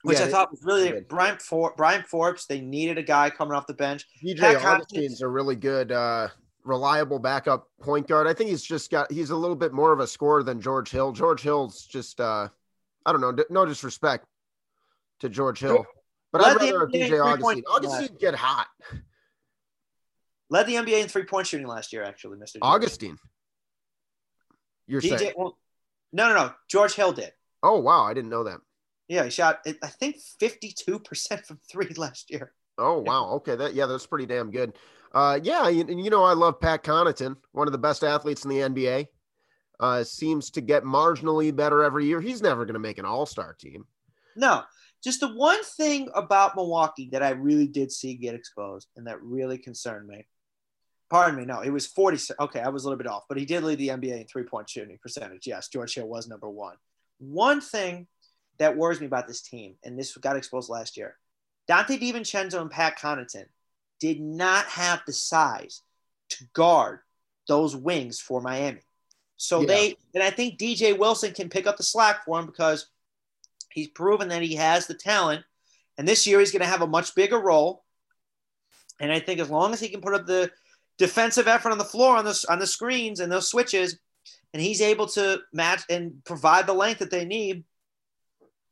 which 0.03 0.19
Yeah, 0.19 0.25
I 0.25 0.29
thought 0.29 0.51
was 0.51 0.63
really 0.63 0.89
good. 0.89 1.07
Bryn, 1.07 1.37
For- 1.39 1.73
Bryn 1.75 2.03
Forbes. 2.03 2.45
They 2.45 2.61
needed 2.61 2.97
a 2.97 3.03
guy 3.03 3.29
coming 3.29 3.53
off 3.53 3.67
the 3.67 3.73
bench. 3.73 4.05
DJ 4.23 4.55
Augustin's 4.55 5.21
a 5.21 5.27
really 5.27 5.55
good, 5.55 5.91
uh, 5.91 6.29
reliable 6.63 7.19
backup 7.19 7.67
point 7.81 8.07
guard. 8.07 8.27
I 8.27 8.33
think 8.33 8.49
he's 8.49 8.61
just 8.63 8.91
got 8.91 9.11
he's 9.11 9.29
a 9.29 9.35
little 9.35 9.55
bit 9.55 9.73
more 9.73 9.91
of 9.93 9.99
a 9.99 10.07
scorer 10.07 10.43
than 10.43 10.61
George 10.61 10.89
Hill. 10.91 11.11
George 11.13 11.41
Hill's 11.41 11.85
just, 11.85 12.19
uh, 12.19 12.49
I 13.05 13.11
don't 13.11 13.21
know, 13.21 13.31
d- 13.31 13.45
no 13.49 13.65
disrespect 13.65 14.25
to 15.19 15.29
George 15.29 15.59
Hill, 15.59 15.85
but 16.31 16.41
Led 16.41 16.57
I'd 16.57 16.61
rather 16.61 16.87
DJ 16.87 17.19
Augustin. 17.25 17.63
Augustin 17.69 18.17
get 18.19 18.35
hot. 18.35 18.67
Led 20.49 20.65
the 20.67 20.75
NBA 20.75 21.01
in 21.01 21.07
three-point 21.09 21.47
shooting 21.47 21.67
last 21.67 21.91
year, 21.91 22.03
actually, 22.03 22.37
Mr. 22.37 22.57
Augustin, 22.61 23.17
you're 24.87 25.01
DJ, 25.01 25.17
saying? 25.17 25.33
well, 25.35 25.57
no, 26.13 26.29
no, 26.29 26.35
no. 26.35 26.53
George 26.69 26.93
Hill 26.93 27.11
did. 27.11 27.33
Oh 27.63 27.79
wow, 27.79 28.03
I 28.03 28.13
didn't 28.13 28.29
know 28.29 28.43
that. 28.45 28.59
Yeah, 29.07 29.23
he 29.23 29.29
shot, 29.29 29.65
I 29.65 29.87
think, 29.87 30.17
52% 30.41 31.45
from 31.45 31.59
three 31.69 31.93
last 31.97 32.29
year. 32.29 32.53
Oh 32.77 32.99
wow, 32.99 33.29
okay, 33.37 33.55
that 33.55 33.73
yeah, 33.73 33.87
that's 33.87 34.05
pretty 34.05 34.27
damn 34.27 34.51
good. 34.51 34.73
Uh, 35.11 35.39
yeah, 35.41 35.67
you, 35.67 35.85
you 35.87 36.09
know 36.11 36.23
I 36.23 36.33
love 36.33 36.59
Pat 36.59 36.83
Connaughton, 36.83 37.35
one 37.51 37.67
of 37.67 37.71
the 37.71 37.77
best 37.77 38.03
athletes 38.03 38.43
in 38.43 38.51
the 38.51 38.57
NBA. 38.57 39.07
Uh, 39.79 40.03
seems 40.03 40.49
to 40.51 40.61
get 40.61 40.83
marginally 40.83 41.55
better 41.55 41.83
every 41.83 42.05
year. 42.05 42.19
He's 42.19 42.41
never 42.41 42.65
going 42.65 42.73
to 42.73 42.79
make 42.79 42.97
an 42.97 43.05
All 43.05 43.25
Star 43.25 43.55
team. 43.59 43.85
No, 44.35 44.63
just 45.03 45.19
the 45.21 45.33
one 45.33 45.63
thing 45.63 46.09
about 46.13 46.55
Milwaukee 46.55 47.09
that 47.11 47.23
I 47.23 47.31
really 47.31 47.67
did 47.67 47.91
see 47.91 48.15
get 48.15 48.35
exposed 48.35 48.87
and 48.95 49.07
that 49.07 49.21
really 49.21 49.57
concerned 49.57 50.07
me. 50.07 50.27
Pardon 51.09 51.39
me, 51.39 51.45
no, 51.45 51.61
it 51.61 51.69
was 51.69 51.87
40. 51.87 52.33
Okay, 52.39 52.59
I 52.59 52.69
was 52.69 52.83
a 52.83 52.87
little 52.87 52.97
bit 52.97 53.07
off, 53.07 53.23
but 53.29 53.37
he 53.37 53.45
did 53.45 53.63
lead 53.63 53.77
the 53.79 53.89
NBA 53.89 54.21
in 54.21 54.27
three 54.27 54.43
point 54.43 54.69
shooting 54.69 54.97
percentage. 55.01 55.47
Yes, 55.47 55.69
George 55.69 55.95
Hill 55.95 56.07
was 56.07 56.27
number 56.27 56.49
one. 56.49 56.75
One 57.19 57.61
thing 57.61 58.07
that 58.59 58.75
worries 58.75 58.99
me 58.99 59.05
about 59.05 59.27
this 59.27 59.41
team, 59.41 59.75
and 59.83 59.97
this 59.97 60.15
got 60.17 60.35
exposed 60.37 60.69
last 60.69 60.97
year 60.97 61.17
Donte 61.69 61.99
DiVincenzo 61.99 62.61
and 62.61 62.71
Pat 62.71 62.97
Connaughton 62.97 63.45
did 63.99 64.21
not 64.21 64.65
have 64.65 65.01
the 65.05 65.13
size 65.13 65.81
to 66.29 66.45
guard 66.53 66.99
those 67.47 67.75
wings 67.75 68.19
for 68.19 68.41
Miami. 68.41 68.81
So 69.37 69.61
Yeah. 69.61 69.67
they, 69.67 69.95
and 70.13 70.23
I 70.23 70.29
think 70.29 70.57
DJ 70.57 70.97
Wilson 70.97 71.33
can 71.33 71.49
pick 71.49 71.67
up 71.67 71.77
the 71.77 71.83
slack 71.83 72.25
for 72.25 72.39
him 72.39 72.45
because 72.45 72.87
he's 73.71 73.87
proven 73.89 74.29
that 74.29 74.41
he 74.41 74.55
has 74.55 74.87
the 74.87 74.93
talent. 74.93 75.43
And 75.97 76.07
this 76.07 76.27
year 76.27 76.39
he's 76.39 76.51
going 76.51 76.61
to 76.61 76.67
have 76.67 76.81
a 76.81 76.87
much 76.87 77.15
bigger 77.15 77.39
role. 77.39 77.83
And 78.99 79.11
I 79.11 79.19
think 79.19 79.39
as 79.39 79.49
long 79.49 79.73
as 79.73 79.79
he 79.79 79.89
can 79.89 80.01
put 80.01 80.13
up 80.13 80.25
the 80.25 80.51
defensive 80.97 81.47
effort 81.47 81.71
on 81.71 81.77
the 81.77 81.85
floor 81.85 82.17
on 82.17 82.25
the, 82.25 82.45
on 82.49 82.59
the 82.59 82.67
screens 82.67 83.19
and 83.19 83.31
those 83.31 83.49
switches, 83.49 83.99
and 84.53 84.61
he's 84.61 84.81
able 84.81 85.07
to 85.07 85.41
match 85.53 85.83
and 85.89 86.23
provide 86.23 86.65
the 86.65 86.73
length 86.73 86.99
that 86.99 87.11
they 87.11 87.25
need, 87.25 87.63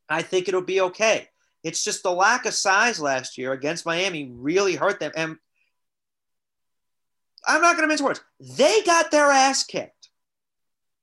I 0.08 0.22
think 0.22 0.48
it'll 0.48 0.62
be 0.62 0.80
okay. 0.80 1.28
It's 1.62 1.82
just 1.82 2.02
the 2.02 2.12
lack 2.12 2.46
of 2.46 2.54
size 2.54 3.00
last 3.00 3.38
year 3.38 3.52
against 3.52 3.86
Miami 3.86 4.30
really 4.32 4.76
hurt 4.76 5.00
them. 5.00 5.12
And 5.16 5.36
I'm 7.46 7.60
not 7.60 7.72
going 7.72 7.82
to 7.82 7.88
mince 7.88 8.00
words. 8.00 8.20
They 8.40 8.82
got 8.82 9.10
their 9.10 9.30
ass 9.30 9.64
kicked 9.64 10.10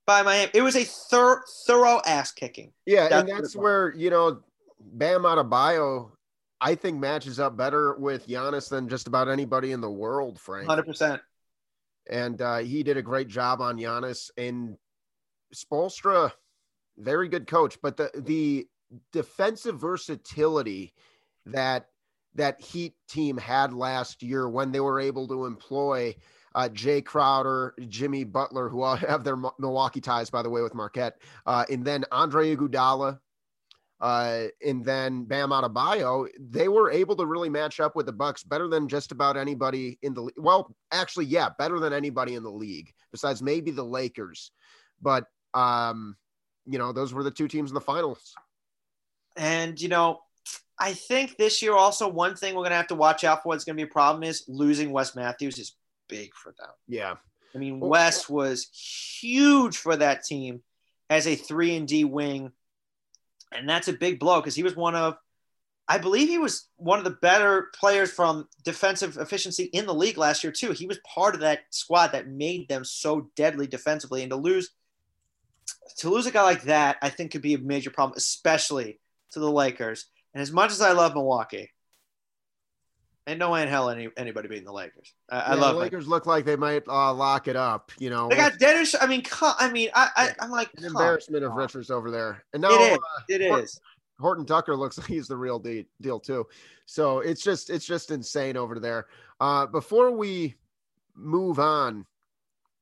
by 0.06 0.22
Miami. 0.22 0.52
It 0.54 0.62
was 0.62 0.76
a 0.76 0.84
thir- 0.84 1.44
thorough 1.66 2.02
ass 2.06 2.32
kicking. 2.32 2.72
Yeah, 2.86 3.10
That's 3.10 3.30
and 3.30 3.30
that's 3.30 3.56
where 3.56 3.94
you 3.94 4.10
know 4.10 4.42
Bam 4.80 5.24
Adebayo, 5.24 6.12
I 6.60 6.76
think 6.76 7.00
matches 7.00 7.40
up 7.40 7.58
better 7.58 7.96
with 7.96 8.28
Giannis 8.28 8.70
than 8.70 8.90
just 8.90 9.08
about 9.08 9.30
anybody 9.30 9.72
in 9.72 9.82
the 9.82 9.90
world, 9.92 10.40
Frank. 10.40 10.70
100%. 10.70 11.20
And 12.10 12.42
uh, 12.42 12.58
he 12.58 12.84
did 12.84 12.98
a 12.98 13.02
great 13.02 13.30
job 13.30 13.62
on 13.62 13.78
Giannis 13.78 14.30
and 14.38 14.78
Spoelstra, 15.56 16.32
very 16.98 17.30
good 17.30 17.48
coach. 17.48 17.78
But 17.82 17.98
the 17.98 18.12
the 18.14 18.68
defensive 19.12 19.80
versatility 19.80 20.94
that 21.46 21.88
that 22.36 22.60
Heat 22.62 22.96
team 23.08 23.38
had 23.38 23.74
last 23.74 24.24
year 24.24 24.50
when 24.50 24.72
they 24.72 24.80
were 24.80 25.00
able 25.00 25.28
to 25.28 25.46
employ 25.46 26.16
uh, 26.56 26.70
Jae 26.70 27.04
Crowder, 27.04 27.76
Jimmy 27.90 28.24
Butler, 28.24 28.70
who 28.70 28.82
all 28.82 28.96
have 28.98 29.24
their 29.24 29.38
Milwaukee 29.60 30.02
ties, 30.02 30.30
by 30.30 30.42
the 30.42 30.50
way, 30.50 30.62
with 30.62 30.74
Marquette, 30.74 31.18
uh, 31.46 31.66
and 31.70 31.86
then 31.86 32.06
Andre 32.12 32.56
Iguodala, 32.56 33.20
uh, 34.02 34.48
and 34.66 34.84
then 34.84 35.24
Bam 35.24 35.52
Adebayo, 35.52 36.28
they 36.40 36.68
were 36.68 36.92
able 36.92 37.16
to 37.16 37.26
really 37.26 37.50
match 37.50 37.80
up 37.80 37.96
with 37.96 38.06
the 38.06 38.12
Bucks 38.12 38.44
better 38.44 38.68
than 38.68 38.88
just 38.88 39.12
about 39.12 39.38
anybody 39.38 39.98
in 40.02 40.14
the. 40.14 40.30
Well, 40.38 40.76
actually, 40.92 41.26
yeah, 41.26 41.50
better 41.58 41.80
than 41.80 41.94
anybody 41.94 42.36
in 42.36 42.44
the 42.44 42.52
league 42.52 42.92
besides 43.12 43.42
maybe 43.42 43.72
the 43.72 43.84
Lakers. 43.84 44.52
But 45.02 45.26
um, 45.54 46.18
you 46.66 46.78
know, 46.78 46.92
those 46.92 47.14
were 47.14 47.24
the 47.24 47.32
two 47.32 47.48
teams 47.48 47.70
in 47.70 47.76
the 47.76 47.82
finals. 47.82 48.34
And, 49.36 49.80
you 49.80 49.90
know, 49.90 50.22
I 50.80 50.94
think 50.94 51.38
this 51.38 51.62
year 51.62 51.74
also 51.76 52.08
one 52.08 52.36
thing 52.36 52.56
we're 52.56 52.62
going 52.62 52.72
to 52.72 52.78
have 52.78 52.88
to 52.88 52.96
watch 52.96 53.24
out 53.24 53.44
for. 53.44 53.56
It's 53.56 53.64
going 53.64 53.78
to 53.78 53.84
be 53.84 53.90
a 53.90 53.92
problem 53.92 54.24
is 54.24 54.44
losing 54.48 54.92
Wes 54.92 55.16
Matthews 55.16 55.60
is 55.60 55.76
big 56.10 56.34
for 56.36 56.54
them. 56.58 56.70
Yeah, 56.88 57.16
I 57.54 57.58
mean, 57.58 57.80
Well- 57.80 57.92
Wes 57.92 58.28
was 58.28 58.68
huge 59.22 59.78
for 59.78 59.96
that 59.96 60.24
team 60.24 60.62
as 61.10 61.28
a 61.28 61.36
three 61.36 61.76
and 61.76 61.88
D 61.88 62.04
wing, 62.06 62.52
and 63.52 63.70
that's 63.70 63.88
a 63.88 63.94
big 63.94 64.20
blow 64.20 64.42
because 64.42 64.56
he 64.56 64.64
was 64.64 64.76
one 64.76 64.96
of, 64.96 65.16
I 65.88 65.98
believe 65.98 66.28
he 66.28 66.38
was 66.38 66.68
one 66.78 66.98
of 66.98 67.06
the 67.06 67.12
better 67.22 67.70
players 67.76 68.12
from 68.12 68.48
defensive 68.64 69.18
efficiency 69.18 69.66
in 69.66 69.86
the 69.86 69.94
league 69.94 70.18
last 70.18 70.44
year 70.44 70.52
too. 70.52 70.72
He 70.72 70.88
was 70.88 71.00
part 71.00 71.36
of 71.36 71.42
that 71.42 71.60
squad 71.70 72.08
that 72.14 72.28
made 72.28 72.68
them 72.68 72.84
so 72.84 73.30
deadly 73.36 73.68
defensively, 73.68 74.24
and 74.24 74.32
to 74.32 74.38
lose, 74.38 74.72
to 75.98 76.10
lose 76.10 76.26
a 76.26 76.32
guy 76.32 76.44
like 76.44 76.64
that, 76.64 76.98
I 77.02 77.10
think 77.10 77.32
could 77.32 77.42
be 77.42 77.54
a 77.54 77.60
major 77.60 77.92
problem, 77.92 78.18
especially 78.18 79.00
to 79.34 79.40
the 79.40 79.52
Lakers. 79.52 80.06
And 80.34 80.42
as 80.42 80.52
much 80.52 80.72
as 80.72 80.82
I 80.82 80.94
love 80.94 81.14
Milwaukee, 81.14 81.70
ain't 83.28 83.40
no 83.40 83.52
way 83.52 83.62
in 83.62 83.68
hell 83.68 83.90
any, 83.90 84.10
anybody 84.18 84.48
beating 84.48 84.66
the 84.66 84.74
Lakers. 84.74 85.14
I, 85.30 85.40
I 85.40 85.54
love 85.56 85.76
the 85.76 85.82
it. 85.82 85.84
Lakers 85.84 86.08
look 86.08 86.26
like 86.26 86.46
they 86.46 86.56
might 86.56 86.88
uh, 86.88 87.14
lock 87.14 87.48
it 87.48 87.56
up. 87.56 87.92
You 88.00 88.10
know, 88.10 88.30
They 88.30 88.36
got 88.36 88.58
Dennis. 88.60 88.96
I 89.00 89.08
mean, 89.08 89.24
I 89.42 89.70
mean, 89.72 89.90
I, 89.94 90.10
I 90.16 90.30
I'm 90.40 90.50
like, 90.52 90.70
an 90.78 90.86
embarrassment 90.86 91.44
of 91.44 91.54
riches 91.54 91.92
over 91.92 92.10
there. 92.12 92.44
And 92.54 92.62
now 92.62 92.72
It 92.72 92.82
is. 92.82 92.98
uh, 92.98 93.22
It 93.30 93.50
Hort- 93.50 93.70
Horton 94.20 94.46
Tucker 94.46 94.76
looks 94.76 94.98
like 95.00 95.08
he's 95.08 95.28
the 95.28 95.38
real 95.38 95.60
de- 95.60 95.86
deal 96.02 96.20
too. 96.20 96.48
So 96.86 97.20
it's 97.20 97.44
just 97.44 97.70
it's 97.70 97.86
just 97.86 98.12
insane 98.12 98.58
over 98.58 98.80
there. 98.80 99.08
Uh, 99.40 99.66
before 99.68 100.12
we 100.12 100.56
move 101.16 101.60
on, 101.60 102.06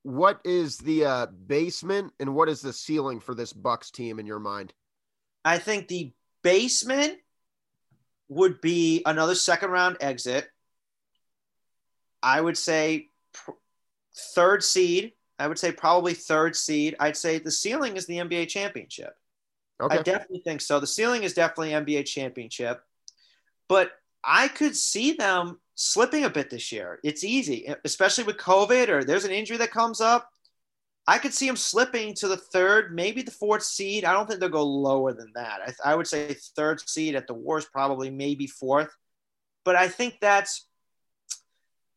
what 0.04 0.42
is 0.44 0.78
the 0.78 1.06
uh, 1.06 1.26
basement 1.28 2.12
and 2.20 2.34
what 2.34 2.50
is 2.50 2.62
the 2.62 2.74
ceiling 2.74 3.20
for 3.20 3.36
this 3.36 3.54
Bucks 3.54 3.92
team 3.92 4.20
in 4.20 4.26
your 4.26 4.40
mind? 4.40 4.74
I 5.46 5.58
think 5.60 5.88
the 5.88 6.12
basement 6.44 7.18
would 8.30 8.62
be 8.62 9.02
another 9.06 9.36
second 9.36 9.72
round 9.72 9.98
exit. 10.00 10.48
I 12.24 12.40
would 12.40 12.58
say 12.58 13.10
pr- 13.34 13.52
third 14.36 14.64
seed. 14.64 15.14
I 15.38 15.48
would 15.48 15.60
say 15.60 15.72
probably 15.72 16.14
third 16.14 16.56
seed. 16.56 16.96
I'd 17.00 17.18
say 17.18 17.40
the 17.40 17.52
ceiling 17.52 17.98
is 17.98 18.06
the 18.06 18.18
NBA 18.18 18.48
championship. 18.48 19.16
Okay. 19.82 19.98
I 19.98 20.02
definitely 20.02 20.42
think 20.46 20.62
so. 20.62 20.80
The 20.80 20.88
ceiling 20.88 21.24
is 21.24 21.34
definitely 21.34 21.72
NBA 21.72 22.06
championship, 22.06 22.84
but 23.68 23.92
I 24.24 24.48
could 24.48 24.76
see 24.76 25.14
them 25.14 25.60
slipping 25.74 26.24
a 26.24 26.30
bit 26.30 26.52
this 26.52 26.72
year. 26.72 27.00
It's 27.04 27.24
easy, 27.24 27.74
especially 27.84 28.26
with 28.26 28.38
COVID 28.38 28.90
or 28.90 29.04
there's 29.04 29.26
an 29.26 29.32
injury 29.32 29.58
that 29.58 29.72
comes 29.72 30.00
up. 30.00 30.31
I 31.08 31.18
could 31.18 31.34
see 31.34 31.48
them 31.48 31.56
slipping 31.56 32.14
to 32.16 32.28
the 32.28 32.38
third, 32.38 32.94
maybe 32.94 33.22
the 33.22 33.32
fourth 33.32 33.64
seed. 33.64 34.06
I 34.06 34.14
don't 34.14 34.28
think 34.28 34.40
they'll 34.40 34.50
go 34.50 34.64
lower 34.64 35.14
than 35.14 35.32
that. 35.36 35.60
I, 35.66 35.92
I 35.92 35.96
would 35.96 36.08
say 36.08 36.36
third 36.56 36.88
seed 36.88 37.16
at 37.16 37.28
the 37.28 37.34
worst, 37.34 37.72
probably 37.72 38.10
maybe 38.10 38.48
fourth. 38.48 38.96
But 39.66 39.76
I 39.76 39.88
think 39.88 40.18
that's, 40.22 40.68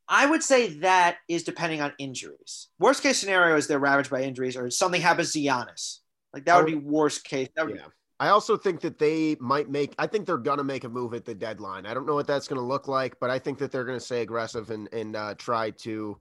I 0.09 0.27
would 0.27 0.43
say 0.43 0.79
that 0.81 1.17
is 1.29 1.45
depending 1.45 1.81
on 1.81 1.93
injuries. 1.99 2.69
Worst 2.79 3.03
case 3.03 3.19
scenario 3.19 3.57
is 3.57 3.67
they're 3.67 3.79
ravaged 3.79 4.11
by 4.11 4.23
injuries 4.23 4.57
or 4.57 4.71
something 4.71 5.01
happens 5.01 5.33
to 5.33 5.39
Giannis. 5.39 5.99
Like 6.33 6.47
that 6.47 6.57
would 6.57 6.67
be 6.67 6.75
worst 6.75 7.25
case. 7.25 7.49
That 7.57 7.67
would, 7.67 7.77
yeah. 7.77 7.87
I 8.21 8.29
also 8.29 8.57
think 8.57 8.81
that 8.81 8.99
they 8.99 9.37
might 9.41 9.71
make. 9.71 9.95
I 9.99 10.07
think 10.07 10.27
they're 10.27 10.37
gonna 10.37 10.65
make 10.65 10.85
a 10.85 10.89
move 10.89 11.15
at 11.15 11.25
the 11.25 11.35
deadline. 11.35 11.87
I 11.87 11.95
don't 11.95 12.07
know 12.07 12.15
what 12.15 12.27
that's 12.27 12.49
gonna 12.49 12.61
look 12.61 12.89
like, 12.89 13.19
but 13.21 13.31
I 13.31 13.39
think 13.39 13.59
that 13.59 13.71
they're 13.71 13.85
gonna 13.85 14.01
stay 14.01 14.23
aggressive 14.23 14.71
and 14.71 14.89
and 14.93 15.17
uh, 15.17 15.35
try 15.37 15.71
to 15.71 16.19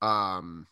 um, 0.00 0.66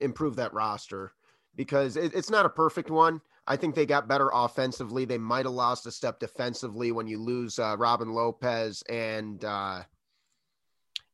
improve 0.00 0.36
that 0.36 0.54
roster 0.54 1.12
because 1.56 1.96
it, 1.96 2.14
it's 2.14 2.30
not 2.30 2.46
a 2.46 2.50
perfect 2.50 2.90
one. 2.90 3.20
I 3.46 3.56
think 3.56 3.74
they 3.74 3.86
got 3.86 4.08
better 4.08 4.30
offensively. 4.32 5.04
They 5.04 5.18
might 5.18 5.46
have 5.46 5.54
lost 5.54 5.86
a 5.86 5.90
step 5.90 6.20
defensively 6.20 6.92
when 6.92 7.06
you 7.06 7.18
lose 7.18 7.58
uh, 7.58 7.76
Robin 7.78 8.12
Lopez 8.12 8.82
and 8.88 9.44
uh, 9.44 9.82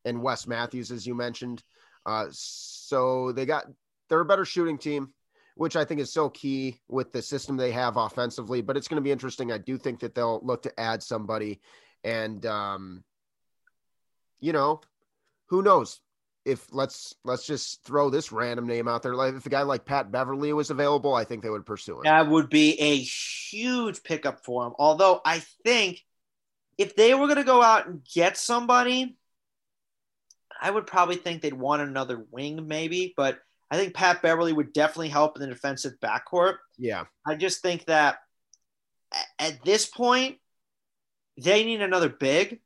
and 0.05 0.23
Wes 0.23 0.47
Matthews, 0.47 0.91
as 0.91 1.07
you 1.07 1.15
mentioned. 1.15 1.63
Uh, 2.05 2.27
so 2.31 3.33
they 3.33 3.47
got 3.47 3.67
they're 4.09 4.21
a 4.21 4.25
better 4.25 4.45
shooting 4.45 4.79
team, 4.79 5.13
which 5.57 5.77
I 5.77 5.85
think 5.85 6.01
is 6.01 6.13
so 6.13 6.29
key 6.29 6.81
with 6.89 7.13
the 7.13 7.23
system 7.23 7.57
they 7.57 7.73
have 7.73 7.97
offensively. 7.97 8.61
But 8.61 8.77
it's 8.77 8.89
going 8.89 9.01
to 9.01 9.05
be 9.05 9.13
interesting. 9.13 9.51
I 9.51 9.59
do 9.59 9.79
think 9.79 10.01
that 10.01 10.15
they'll 10.15 10.41
look 10.43 10.63
to 10.63 10.81
add 10.81 11.03
somebody, 11.03 11.61
and 12.05 12.45
um, 12.45 13.05
you 14.41 14.53
know, 14.53 14.81
who 15.47 15.63
knows? 15.63 16.01
If 16.47 16.73
let's 16.73 17.13
let's 17.25 17.45
just 17.45 17.83
throw 17.85 18.09
this 18.09 18.31
random 18.31 18.69
name 18.69 18.87
out 18.87 19.03
there, 19.03 19.17
like 19.17 19.35
if 19.35 19.45
a 19.47 19.49
guy 19.49 19.63
like 19.63 19.85
Pat 19.85 20.13
Beverley 20.13 20.53
was 20.53 20.71
available, 20.71 21.13
I 21.13 21.25
think 21.25 21.43
they 21.43 21.51
would 21.51 21.67
pursue 21.67 21.99
it. 21.99 22.05
That 22.05 22.29
would 22.29 22.49
be 22.49 22.81
a 22.81 22.97
huge 22.97 24.05
pickup 24.05 24.45
for 24.45 24.65
him. 24.65 24.73
Although 24.79 25.21
I 25.25 25.43
think 25.65 26.05
if 26.79 26.95
they 26.95 27.15
were 27.15 27.27
going 27.27 27.39
to 27.39 27.43
go 27.43 27.63
out 27.63 27.89
and 27.89 28.01
get 28.15 28.37
somebody, 28.37 29.17
I 30.63 30.71
would 30.71 30.87
probably 30.87 31.17
think 31.17 31.43
they'd 31.43 31.53
want 31.53 31.83
another 31.83 32.25
wing, 32.31 32.69
maybe. 32.69 33.13
But 33.17 33.41
I 33.69 33.77
think 33.77 33.95
Pat 33.95 34.23
Beverley 34.23 34.53
would 34.53 34.73
definitely 34.73 35.09
help 35.09 35.37
in 35.37 35.41
the 35.41 35.49
defensive 35.49 35.95
backcourt. 36.01 36.59
Yeah. 36.79 37.07
I 37.27 37.35
just 37.35 37.61
think 37.61 37.87
that 37.87 38.19
at 39.41 39.65
this 39.65 39.87
point, 39.87 40.37
they 41.43 41.65
need 41.65 41.83
another 41.83 42.09
big. 42.09 42.61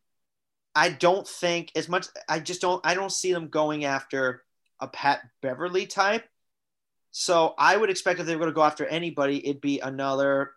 I 0.75 0.91
don't 0.91 1.27
think 1.27 1.73
as 1.75 1.89
much. 1.89 2.07
I 2.29 2.41
just 2.41 2.61
don't. 2.61 2.85
I 2.85 2.95
don't 2.95 3.13
see 3.13 3.33
them 3.33 3.49
going 3.49 3.85
after 3.85 4.45
a 4.81 4.89
Pat 4.89 5.21
Beverley 5.43 5.87
type. 5.87 6.25
So 7.11 7.55
I 7.59 7.77
would 7.77 7.91
expect 7.91 8.21
if 8.21 8.27
they 8.27 8.35
were 8.37 8.41
going 8.41 8.53
to 8.53 8.55
go 8.55 8.63
after 8.63 8.87
anybody, 8.87 9.47
it'd 9.47 9.61
be 9.61 9.81
another. 9.81 10.53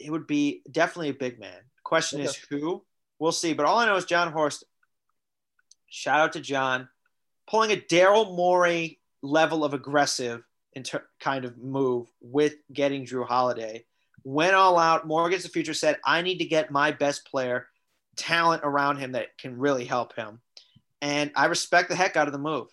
It 0.00 0.10
would 0.10 0.26
be 0.26 0.62
definitely 0.70 1.10
a 1.10 1.14
big 1.14 1.38
man. 1.38 1.60
Question 1.84 2.20
okay. 2.20 2.30
is 2.30 2.36
who. 2.50 2.84
We'll 3.18 3.32
see. 3.32 3.52
But 3.52 3.66
all 3.66 3.78
I 3.78 3.86
know 3.86 3.96
is 3.96 4.04
Jon 4.04 4.32
Horst. 4.32 4.64
Shout 5.88 6.20
out 6.20 6.32
to 6.34 6.40
Jon, 6.40 6.88
pulling 7.48 7.72
a 7.72 7.76
Daryl 7.76 8.34
Morey 8.34 9.00
level 9.22 9.64
of 9.64 9.74
aggressive 9.74 10.42
inter- 10.74 11.06
kind 11.20 11.44
of 11.44 11.58
move 11.58 12.08
with 12.20 12.54
getting 12.72 13.06
Jrue 13.06 13.26
Holiday. 13.26 13.84
Went 14.24 14.54
all 14.54 14.78
out. 14.78 15.06
Morgan's 15.06 15.44
the 15.44 15.48
future 15.48 15.74
said, 15.74 15.98
I 16.04 16.22
need 16.22 16.38
to 16.38 16.44
get 16.44 16.70
my 16.70 16.90
best 16.90 17.26
player, 17.26 17.68
talent 18.18 18.62
around 18.64 18.98
him 18.98 19.12
that 19.12 19.38
can 19.38 19.58
really 19.58 19.84
help 19.84 20.14
him. 20.14 20.40
And 21.00 21.30
I 21.36 21.46
respect 21.46 21.88
the 21.88 21.94
heck 21.94 22.16
out 22.16 22.26
of 22.26 22.32
the 22.32 22.38
move. 22.38 22.68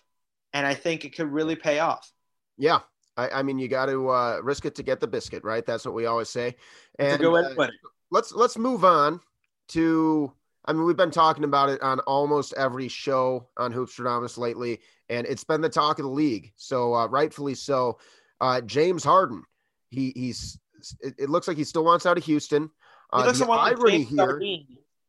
And 0.52 0.66
I 0.66 0.74
think 0.74 1.04
it 1.04 1.14
could 1.14 1.30
really 1.30 1.56
pay 1.56 1.78
off. 1.78 2.10
Yeah. 2.58 2.80
I, 3.16 3.30
I 3.30 3.42
mean, 3.42 3.58
you 3.58 3.68
got 3.68 3.86
to 3.86 4.08
uh, 4.08 4.40
risk 4.42 4.64
it 4.66 4.74
to 4.76 4.82
get 4.82 5.00
the 5.00 5.06
biscuit, 5.06 5.44
right? 5.44 5.64
That's 5.64 5.84
what 5.84 5.94
we 5.94 6.06
always 6.06 6.28
say. 6.28 6.56
And 6.98 7.24
uh, 7.24 7.68
let's 8.10 8.32
let's 8.32 8.58
move 8.58 8.84
on 8.84 9.20
to 9.68 10.32
I 10.66 10.72
mean, 10.72 10.84
we've 10.84 10.96
been 10.96 11.10
talking 11.10 11.44
about 11.44 11.68
it 11.68 11.80
on 11.80 12.00
almost 12.00 12.52
every 12.56 12.88
show 12.88 13.48
on 13.56 13.72
Hoopstradamus 13.72 14.36
lately, 14.36 14.80
and 15.08 15.26
it's 15.26 15.44
been 15.44 15.60
the 15.60 15.68
talk 15.68 15.98
of 15.98 16.04
the 16.04 16.10
league. 16.10 16.52
So 16.56 16.94
uh, 16.94 17.06
rightfully 17.06 17.54
so. 17.54 17.98
Uh, 18.40 18.60
James 18.62 19.04
Harden, 19.04 19.44
he 19.90 20.12
he's 20.16 20.58
it, 21.00 21.14
it, 21.18 21.30
looks 21.30 21.46
like 21.46 21.56
he 21.56 21.64
still 21.64 21.84
wants 21.84 22.04
out 22.04 22.18
of 22.18 22.24
Houston. 22.24 22.68
Uh, 23.12 23.22
he 23.22 23.26
looks 23.28 23.40
more 23.40 23.56
like 23.56 23.78
James 23.86 24.08
here, 24.08 24.16
Sardine. 24.16 24.66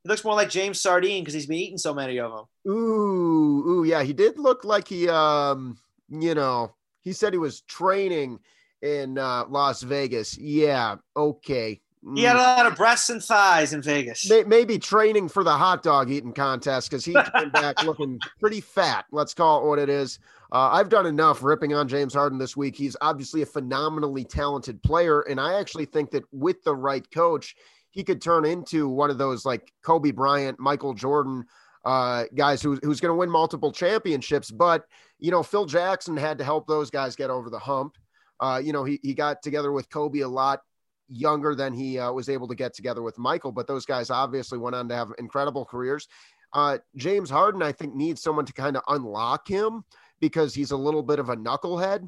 He 0.07 0.09
looks 0.09 0.23
more 0.23 0.35
like 0.35 0.49
James 0.49 0.79
Sardine 0.79 1.21
because 1.21 1.33
he's 1.33 1.47
been 1.47 1.57
eating 1.57 1.77
so 1.77 1.93
many 1.93 2.17
of 2.17 2.31
them. 2.31 2.45
Ooh, 2.71 3.63
ooh, 3.67 3.83
yeah, 3.83 4.03
he 4.03 4.13
did 4.13 4.39
look 4.39 4.63
like 4.63 4.87
he, 4.87 5.09
um, 5.09 5.77
you 6.07 6.33
know, 6.33 6.73
he 7.01 7.11
said 7.11 7.33
he 7.33 7.39
was 7.39 7.59
training 7.59 8.39
in 8.81 9.17
uh, 9.17 9.43
Las 9.49 9.81
Vegas. 9.81 10.37
Yeah, 10.37 10.95
okay, 11.17 11.81
he 12.15 12.23
had 12.23 12.37
a 12.37 12.39
lot 12.39 12.65
of 12.65 12.77
breasts 12.77 13.09
and 13.09 13.21
thighs 13.21 13.73
in 13.73 13.81
Vegas. 13.81 14.31
Maybe 14.45 14.79
training 14.79 15.27
for 15.27 15.43
the 15.43 15.51
hot 15.51 15.83
dog 15.83 16.09
eating 16.09 16.31
contest 16.31 16.89
because 16.89 17.03
he 17.03 17.13
came 17.35 17.49
back 17.49 17.83
looking 17.83 18.17
pretty 18.39 18.61
fat. 18.61 19.05
Let's 19.11 19.33
call 19.33 19.61
it 19.61 19.67
what 19.67 19.79
it 19.79 19.89
is. 19.89 20.19
Uh, 20.51 20.69
I've 20.71 20.87
done 20.87 21.05
enough 21.05 21.43
ripping 21.43 21.73
on 21.73 21.89
James 21.89 22.13
Harden 22.13 22.39
this 22.39 22.55
week. 22.55 22.77
He's 22.77 22.95
obviously 23.01 23.41
a 23.41 23.45
phenomenally 23.45 24.23
talented 24.23 24.81
player. 24.83 25.21
And 25.21 25.39
I 25.39 25.59
actually 25.59 25.85
think 25.85 26.11
that 26.11 26.23
with 26.31 26.63
the 26.63 26.75
right 26.75 27.09
coach, 27.11 27.55
he 27.97 28.03
could 28.03 28.21
turn 28.21 28.45
into 28.45 28.87
one 28.87 29.09
of 29.09 29.17
those 29.17 29.43
like 29.43 29.73
Kobe 29.83 30.11
Bryant, 30.11 30.59
Michael 30.59 30.93
Jordan 30.93 31.45
uh, 31.83 32.25
guys 32.35 32.61
who, 32.61 32.77
who's 32.83 33.01
going 33.01 33.09
to 33.09 33.15
win 33.15 33.27
multiple 33.27 33.71
championships. 33.71 34.51
But, 34.51 34.85
you 35.17 35.31
know, 35.31 35.41
Phil 35.41 35.65
Jackson 35.65 36.15
had 36.15 36.37
to 36.37 36.43
help 36.43 36.67
those 36.67 36.91
guys 36.91 37.15
get 37.15 37.31
over 37.31 37.49
the 37.49 37.57
hump. 37.57 37.97
Uh, 38.39 38.61
you 38.63 38.71
know, 38.71 38.83
he, 38.83 38.99
he 39.01 39.15
got 39.15 39.41
together 39.41 39.71
with 39.71 39.89
Kobe 39.89 40.19
a 40.19 40.27
lot 40.27 40.61
younger 41.07 41.55
than 41.55 41.73
he 41.73 41.97
uh, 41.97 42.11
was 42.11 42.29
able 42.29 42.47
to 42.49 42.53
get 42.53 42.75
together 42.75 43.01
with 43.01 43.17
Michael, 43.17 43.51
but 43.51 43.65
those 43.65 43.83
guys 43.83 44.11
obviously 44.11 44.59
went 44.59 44.75
on 44.75 44.87
to 44.89 44.95
have 44.95 45.11
incredible 45.17 45.65
careers. 45.65 46.07
Uh, 46.53 46.77
James 46.97 47.31
Harden, 47.31 47.63
I 47.63 47.71
think, 47.71 47.95
needs 47.95 48.21
someone 48.21 48.45
to 48.45 48.53
kind 48.53 48.77
of 48.77 48.83
unlock 48.89 49.47
him 49.47 49.83
because 50.19 50.53
he's 50.53 50.69
a 50.69 50.77
little 50.77 51.01
bit 51.01 51.17
of 51.17 51.29
a 51.29 51.35
knucklehead. 51.35 52.07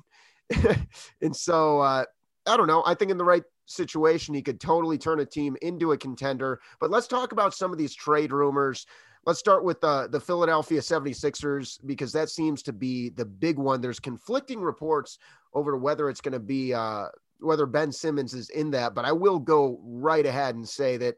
and 1.22 1.36
so, 1.36 1.80
uh, 1.80 2.06
I 2.46 2.58
don't 2.58 2.68
know. 2.68 2.84
I 2.86 2.94
think 2.94 3.10
in 3.10 3.18
the 3.18 3.26
right 3.26 3.44
situation, 3.70 4.34
he 4.34 4.42
could 4.42 4.60
totally 4.60 4.98
turn 4.98 5.20
a 5.20 5.26
team 5.26 5.56
into 5.62 5.92
a 5.92 5.98
contender. 5.98 6.60
But 6.80 6.92
let's 6.92 7.08
talk 7.08 7.32
about 7.32 7.54
some 7.54 7.72
of 7.72 7.78
these 7.78 7.96
trade 7.96 8.32
rumors. 8.32 8.86
Let's 9.26 9.40
start 9.40 9.64
with 9.64 9.82
the, 9.82 10.08
the 10.10 10.20
Philadelphia 10.20 10.80
76ers 10.80 11.80
because 11.86 12.12
that 12.14 12.30
seems 12.30 12.64
to 12.64 12.74
be 12.74 13.10
the 13.10 13.26
big 13.26 13.58
one. 13.58 13.82
There's 13.82 14.00
conflicting 14.00 14.62
reports 14.62 15.20
over 15.54 15.78
whether 15.78 16.10
it's 16.10 16.22
going 16.22 16.34
to 16.34 16.40
be 16.40 16.74
uh, 16.74 17.08
whether 17.40 17.66
Ben 17.66 17.92
Simmons 17.92 18.34
is 18.34 18.50
in 18.50 18.72
that, 18.72 18.94
but 18.94 19.06
I 19.06 19.12
will 19.12 19.40
go 19.40 19.80
right 19.84 20.26
ahead 20.26 20.56
and 20.56 20.68
say 20.68 20.98
that 20.98 21.16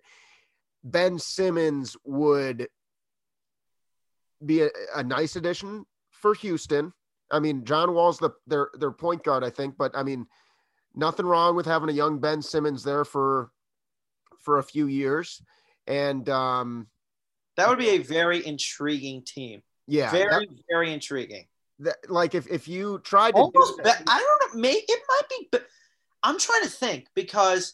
Ben 0.84 1.20
Simmons 1.20 1.96
would 2.04 2.68
be 4.46 4.62
a, 4.62 4.70
a 4.96 5.04
nice 5.04 5.36
addition 5.36 5.86
for 6.12 6.34
Houston. 6.36 6.94
I 7.32 7.40
mean, 7.40 7.64
John 7.64 7.94
Wall's 7.94 8.20
the 8.20 8.32
their 8.48 8.70
their 8.74 8.92
point 8.92 9.24
guard, 9.24 9.44
I 9.44 9.50
think, 9.50 9.78
but 9.78 9.92
I 9.96 10.04
mean, 10.04 10.28
nothing 10.96 11.26
wrong 11.26 11.56
with 11.56 11.66
having 11.66 11.90
a 11.90 11.94
young 11.94 12.20
Ben 12.20 12.42
Simmons 12.42 12.84
there 12.84 13.06
for 13.06 13.52
for 14.40 14.58
a 14.58 14.64
few 14.64 14.88
years, 14.88 15.42
and 15.88 16.28
um, 16.30 16.88
that 17.58 17.70
would 17.70 17.78
be 17.78 17.90
a 17.90 18.00
very 18.00 18.46
intriguing 18.46 19.24
team. 19.24 19.62
Yeah, 19.88 20.12
very 20.12 20.46
that, 20.48 20.64
very 20.70 20.94
intriguing. 20.94 21.48
That, 21.80 21.98
like 22.10 22.36
if 22.36 22.48
if 22.48 22.68
you 22.68 23.00
tried 23.00 23.32
to, 23.32 23.42
almost, 23.42 23.78
be, 23.84 23.90
I 23.90 24.20
don't 24.20 24.56
know, 24.56 24.62
may 24.62 24.74
it 24.74 25.02
might 25.10 25.30
be 25.30 25.48
but 25.52 25.66
I'm 26.24 26.38
trying 26.38 26.64
to 26.64 26.70
think 26.70 27.08
because 27.16 27.74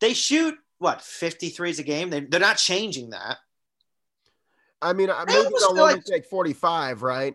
they 0.00 0.14
shoot 0.14 0.54
what 0.78 0.98
53s 0.98 1.78
a 1.78 1.82
game. 1.82 2.10
They, 2.10 2.20
they're 2.20 2.40
not 2.40 2.56
changing 2.56 3.10
that. 3.10 3.38
I 4.82 4.92
mean, 4.92 5.08
I 5.10 5.24
maybe 5.26 5.48
they'll 5.58 5.70
only 5.70 5.94
like, 5.94 6.04
take 6.04 6.26
45, 6.26 7.02
right? 7.02 7.34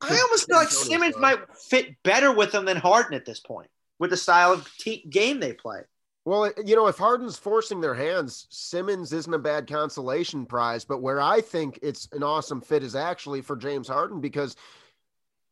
I 0.00 0.20
almost 0.20 0.46
feel 0.46 0.56
like 0.56 0.70
Simmons 0.70 1.16
might 1.16 1.38
fit 1.56 2.00
better 2.02 2.30
with 2.30 2.52
them 2.52 2.64
than 2.64 2.76
Harden 2.76 3.14
at 3.14 3.24
this 3.24 3.40
point, 3.40 3.70
with 3.98 4.10
the 4.10 4.16
style 4.16 4.52
of 4.52 4.68
game 5.10 5.40
they 5.40 5.52
play. 5.52 5.80
Well, 6.24 6.52
you 6.64 6.74
know, 6.74 6.88
if 6.88 6.98
Harden's 6.98 7.38
forcing 7.38 7.80
their 7.80 7.94
hands, 7.94 8.48
Simmons 8.50 9.12
isn't 9.12 9.32
a 9.32 9.38
bad 9.38 9.68
consolation 9.68 10.44
prize. 10.44 10.84
But 10.84 11.00
where 11.00 11.20
I 11.20 11.40
think 11.40 11.78
it's 11.82 12.08
an 12.12 12.24
awesome 12.24 12.60
fit 12.60 12.82
is 12.82 12.96
actually 12.96 13.42
for 13.42 13.54
James 13.54 13.86
Harden 13.86 14.20
because 14.20 14.56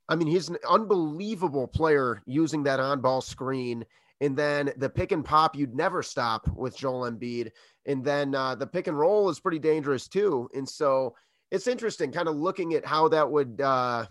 I 0.08 0.16
mean, 0.16 0.28
he's 0.28 0.48
an 0.48 0.58
unbelievable 0.68 1.66
player 1.66 2.22
using 2.26 2.64
that 2.64 2.80
on 2.80 3.00
ball 3.00 3.20
screen. 3.20 3.84
And 4.20 4.36
then 4.36 4.72
the 4.76 4.88
pick 4.88 5.12
and 5.12 5.24
pop, 5.24 5.56
you'd 5.56 5.74
never 5.74 6.02
stop 6.02 6.48
with 6.48 6.76
Joel 6.76 7.10
Embiid. 7.10 7.50
And 7.86 8.04
then 8.04 8.34
uh, 8.34 8.54
the 8.54 8.66
pick 8.66 8.86
and 8.86 8.98
roll 8.98 9.28
is 9.28 9.40
pretty 9.40 9.58
dangerous 9.58 10.08
too. 10.08 10.48
And 10.54 10.68
so 10.68 11.14
it's 11.50 11.66
interesting 11.66 12.12
kind 12.12 12.28
of 12.28 12.36
looking 12.36 12.74
at 12.74 12.86
how 12.86 13.08
that 13.08 13.30
would, 13.30 13.60
uh, 13.60 14.06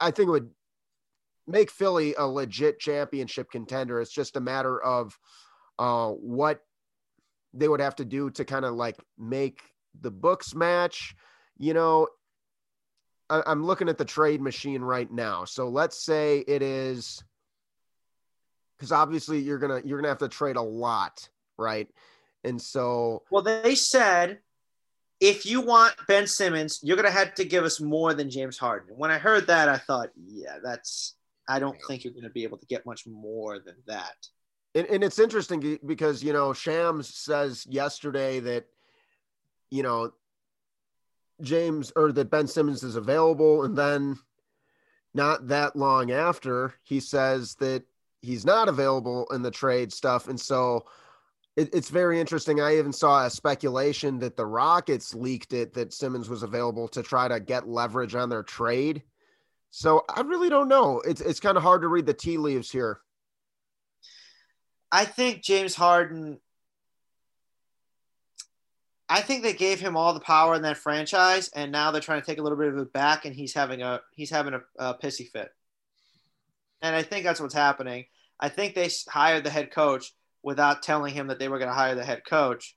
I 0.00 0.10
think, 0.10 0.30
would 0.30 0.50
make 1.48 1.70
Philly 1.70 2.14
a 2.16 2.26
legit 2.26 2.78
championship 2.78 3.50
contender. 3.50 4.00
It's 4.00 4.12
just 4.12 4.36
a 4.36 4.40
matter 4.40 4.80
of 4.80 5.18
uh, 5.78 6.10
what 6.10 6.60
they 7.54 7.68
would 7.68 7.80
have 7.80 7.96
to 7.96 8.04
do 8.04 8.30
to 8.30 8.44
kind 8.44 8.64
of 8.64 8.74
like 8.74 8.96
make 9.18 9.62
the 10.00 10.10
books 10.10 10.54
match. 10.54 11.16
You 11.56 11.74
know, 11.74 12.08
I'm 13.30 13.64
looking 13.64 13.88
at 13.88 13.98
the 13.98 14.04
trade 14.04 14.40
machine 14.40 14.82
right 14.82 15.10
now. 15.10 15.44
So 15.44 15.68
let's 15.68 16.02
say 16.02 16.44
it 16.46 16.62
is 16.62 17.22
because 18.76 18.92
obviously 18.92 19.40
you're 19.40 19.58
gonna 19.58 19.82
you're 19.84 19.98
gonna 19.98 20.08
have 20.08 20.18
to 20.18 20.28
trade 20.28 20.56
a 20.56 20.62
lot, 20.62 21.28
right? 21.56 21.88
And 22.44 22.60
so 22.60 23.22
well, 23.30 23.42
they 23.42 23.74
said 23.74 24.38
if 25.20 25.44
you 25.44 25.60
want 25.60 25.94
Ben 26.06 26.26
Simmons, 26.26 26.80
you're 26.82 26.96
gonna 26.96 27.10
have 27.10 27.34
to 27.34 27.44
give 27.44 27.64
us 27.64 27.80
more 27.80 28.14
than 28.14 28.30
James 28.30 28.56
Harden. 28.56 28.96
When 28.96 29.10
I 29.10 29.18
heard 29.18 29.48
that, 29.48 29.68
I 29.68 29.76
thought, 29.76 30.10
yeah, 30.16 30.58
that's 30.62 31.16
I 31.48 31.58
don't 31.58 31.78
think 31.86 32.04
you're 32.04 32.12
gonna 32.12 32.30
be 32.30 32.44
able 32.44 32.58
to 32.58 32.66
get 32.66 32.86
much 32.86 33.06
more 33.06 33.58
than 33.58 33.76
that. 33.86 34.16
And, 34.74 34.86
and 34.86 35.02
it's 35.02 35.18
interesting 35.18 35.78
because 35.86 36.22
you 36.22 36.32
know 36.32 36.52
Shams 36.52 37.14
says 37.14 37.66
yesterday 37.68 38.40
that 38.40 38.66
you 39.70 39.82
know 39.82 40.12
James 41.42 41.92
or 41.94 42.12
that 42.12 42.30
Ben 42.30 42.46
Simmons 42.46 42.82
is 42.82 42.96
available. 42.96 43.64
And 43.64 43.76
then 43.76 44.18
not 45.14 45.48
that 45.48 45.76
long 45.76 46.10
after, 46.10 46.74
he 46.82 47.00
says 47.00 47.54
that 47.56 47.84
he's 48.20 48.44
not 48.44 48.68
available 48.68 49.26
in 49.32 49.42
the 49.42 49.50
trade 49.50 49.92
stuff. 49.92 50.28
And 50.28 50.40
so 50.40 50.86
it, 51.56 51.74
it's 51.74 51.88
very 51.88 52.20
interesting. 52.20 52.60
I 52.60 52.78
even 52.78 52.92
saw 52.92 53.24
a 53.24 53.30
speculation 53.30 54.18
that 54.20 54.36
the 54.36 54.46
Rockets 54.46 55.14
leaked 55.14 55.52
it 55.52 55.74
that 55.74 55.92
Simmons 55.92 56.28
was 56.28 56.42
available 56.42 56.88
to 56.88 57.02
try 57.02 57.28
to 57.28 57.40
get 57.40 57.68
leverage 57.68 58.14
on 58.14 58.28
their 58.28 58.42
trade. 58.42 59.02
So 59.70 60.04
I 60.08 60.22
really 60.22 60.48
don't 60.48 60.68
know. 60.68 61.00
It's 61.00 61.20
it's 61.20 61.40
kind 61.40 61.56
of 61.56 61.62
hard 61.62 61.82
to 61.82 61.88
read 61.88 62.06
the 62.06 62.14
tea 62.14 62.38
leaves 62.38 62.70
here. 62.70 63.00
I 64.90 65.04
think 65.04 65.42
James 65.42 65.74
Harden. 65.74 66.40
I 69.10 69.22
think 69.22 69.42
they 69.42 69.54
gave 69.54 69.80
him 69.80 69.96
all 69.96 70.12
the 70.12 70.20
power 70.20 70.54
in 70.54 70.62
that 70.62 70.76
franchise, 70.76 71.48
and 71.54 71.72
now 71.72 71.90
they're 71.90 72.00
trying 72.00 72.20
to 72.20 72.26
take 72.26 72.38
a 72.38 72.42
little 72.42 72.58
bit 72.58 72.68
of 72.68 72.78
it 72.78 72.92
back, 72.92 73.24
and 73.24 73.34
he's 73.34 73.54
having 73.54 73.82
a 73.82 74.00
he's 74.12 74.30
having 74.30 74.54
a, 74.54 74.60
a 74.78 74.94
pissy 74.94 75.28
fit. 75.28 75.50
And 76.82 76.94
I 76.94 77.02
think 77.02 77.24
that's 77.24 77.40
what's 77.40 77.54
happening. 77.54 78.06
I 78.38 78.48
think 78.48 78.74
they 78.74 78.90
hired 79.08 79.44
the 79.44 79.50
head 79.50 79.70
coach 79.70 80.12
without 80.42 80.82
telling 80.82 81.14
him 81.14 81.28
that 81.28 81.38
they 81.38 81.48
were 81.48 81.58
going 81.58 81.70
to 81.70 81.74
hire 81.74 81.94
the 81.94 82.04
head 82.04 82.22
coach, 82.24 82.76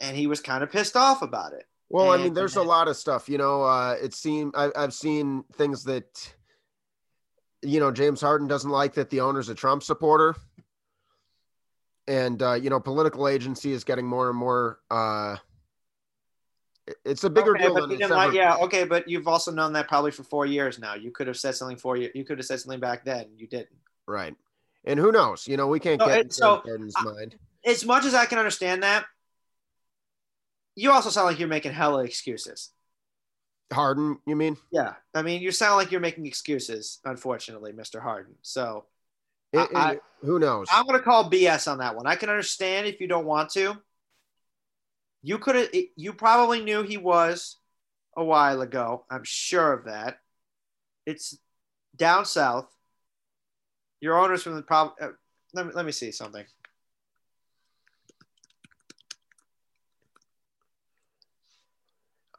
and 0.00 0.16
he 0.16 0.26
was 0.26 0.40
kind 0.40 0.62
of 0.62 0.70
pissed 0.70 0.96
off 0.96 1.22
about 1.22 1.52
it. 1.52 1.64
Well, 1.92 2.10
I 2.12 2.16
mean, 2.18 2.34
there's 2.34 2.54
a 2.56 2.62
lot 2.62 2.86
of 2.88 2.96
stuff. 2.96 3.28
You 3.28 3.36
know, 3.36 3.62
uh, 3.64 3.96
it 4.00 4.14
seemed 4.14 4.54
I, 4.56 4.70
I've 4.76 4.94
seen 4.94 5.42
things 5.54 5.82
that, 5.84 6.32
you 7.62 7.80
know, 7.80 7.90
James 7.90 8.20
Harden 8.20 8.46
doesn't 8.46 8.70
like 8.70 8.94
that 8.94 9.10
the 9.10 9.20
owner's 9.20 9.48
a 9.48 9.54
Trump 9.56 9.82
supporter, 9.82 10.36
and 12.06 12.40
uh, 12.42 12.54
you 12.54 12.70
know, 12.70 12.80
political 12.80 13.26
agency 13.28 13.72
is 13.72 13.84
getting 13.84 14.06
more 14.06 14.28
and 14.28 14.38
more. 14.38 14.78
Uh, 14.90 15.36
it's 17.04 17.24
a 17.24 17.30
bigger 17.30 17.54
Okay, 17.56 17.64
deal 17.64 17.74
but 17.74 17.80
than 17.82 17.90
you 17.90 17.94
it's 17.96 18.02
didn't 18.04 18.16
like- 18.16 18.28
ever. 18.28 18.36
yeah, 18.36 18.56
okay, 18.56 18.84
but 18.84 19.08
you've 19.08 19.28
also 19.28 19.50
known 19.52 19.72
that 19.74 19.86
probably 19.88 20.10
for 20.10 20.22
four 20.24 20.46
years 20.46 20.78
now. 20.78 20.94
You 20.94 21.10
could 21.10 21.26
have 21.26 21.36
said 21.36 21.54
something 21.54 21.76
for 21.76 21.96
you. 21.96 22.10
You 22.14 22.24
could 22.24 22.38
have 22.38 22.46
said 22.46 22.60
something 22.60 22.80
back 22.80 23.04
then. 23.04 23.26
You 23.36 23.46
didn't. 23.46 23.68
Right. 24.06 24.34
And 24.84 24.98
who 24.98 25.12
knows? 25.12 25.46
You 25.46 25.56
know, 25.56 25.66
we 25.68 25.78
can't 25.78 26.00
No, 26.00 26.06
get 26.06 26.18
it- 26.20 26.32
so, 26.32 26.62
James 26.66 26.94
Harden's 26.94 26.94
mind. 27.04 27.38
As 27.64 27.84
much 27.84 28.04
as 28.06 28.14
I 28.14 28.26
can 28.26 28.38
understand 28.38 28.82
that, 28.82 29.04
you 30.80 30.90
also 30.92 31.10
sound 31.10 31.26
like 31.26 31.38
you're 31.38 31.48
making 31.48 31.72
hella 31.72 32.04
excuses. 32.04 32.70
Harden, 33.72 34.18
you 34.26 34.34
mean? 34.34 34.56
Yeah, 34.72 34.94
I 35.14 35.22
mean, 35.22 35.42
you 35.42 35.52
sound 35.52 35.76
like 35.76 35.92
you're 35.92 36.00
making 36.00 36.26
excuses. 36.26 36.98
Unfortunately, 37.04 37.72
Mr. 37.72 38.00
Harden. 38.02 38.34
So 38.42 38.86
It- 39.52 39.68
I- 39.74 39.92
it- 39.94 40.02
who 40.22 40.38
knows? 40.38 40.68
I'm 40.72 40.86
going 40.86 40.98
to 40.98 41.04
call 41.04 41.30
BS 41.30 41.70
on 41.70 41.78
that 41.78 41.94
one. 41.96 42.06
I 42.06 42.16
can 42.16 42.30
understand 42.30 42.86
if 42.86 43.00
you 43.00 43.06
don't 43.08 43.26
want 43.26 43.50
to. 43.50 43.76
You 45.22 45.38
could 45.38 45.54
have. 45.54 45.68
You 45.96 46.12
probably 46.14 46.62
knew 46.62 46.82
he 46.82 46.96
was 46.96 47.56
a 48.16 48.24
while 48.24 48.60
ago. 48.62 49.04
I'm 49.10 49.24
sure 49.24 49.72
of 49.72 49.84
that. 49.84 50.18
It's 51.06 51.36
down 51.96 52.24
south. 52.24 52.68
Your 54.00 54.18
owners 54.18 54.42
from 54.42 54.54
the 54.56 54.62
prob. 54.62 54.94
Uh, 55.00 55.08
let 55.52 55.66
me 55.66 55.72
let 55.74 55.84
me 55.84 55.92
see 55.92 56.10
something. 56.10 56.46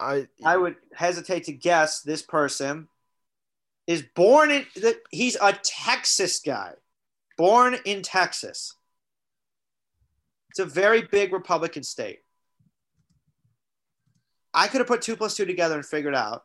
I 0.02 0.28
I 0.44 0.58
would 0.58 0.76
hesitate 0.94 1.46
to 1.46 1.54
guess 1.54 2.02
this 2.02 2.24
person 2.24 2.88
is 3.88 4.04
born 4.16 4.52
in 4.52 4.66
that 4.78 4.98
he's 5.12 5.38
a 5.40 5.54
Texas 5.64 6.40
guy, 6.40 6.74
born 7.38 7.78
in 7.86 8.02
Texas. 8.02 8.76
It's 10.50 10.60
a 10.60 10.66
very 10.66 11.04
big 11.04 11.32
Republican 11.32 11.84
state. 11.84 12.20
I 14.54 14.68
could 14.68 14.80
have 14.80 14.88
put 14.88 15.02
two 15.02 15.16
plus 15.16 15.36
two 15.36 15.46
together 15.46 15.76
and 15.76 15.86
figured 15.86 16.16
out 16.16 16.44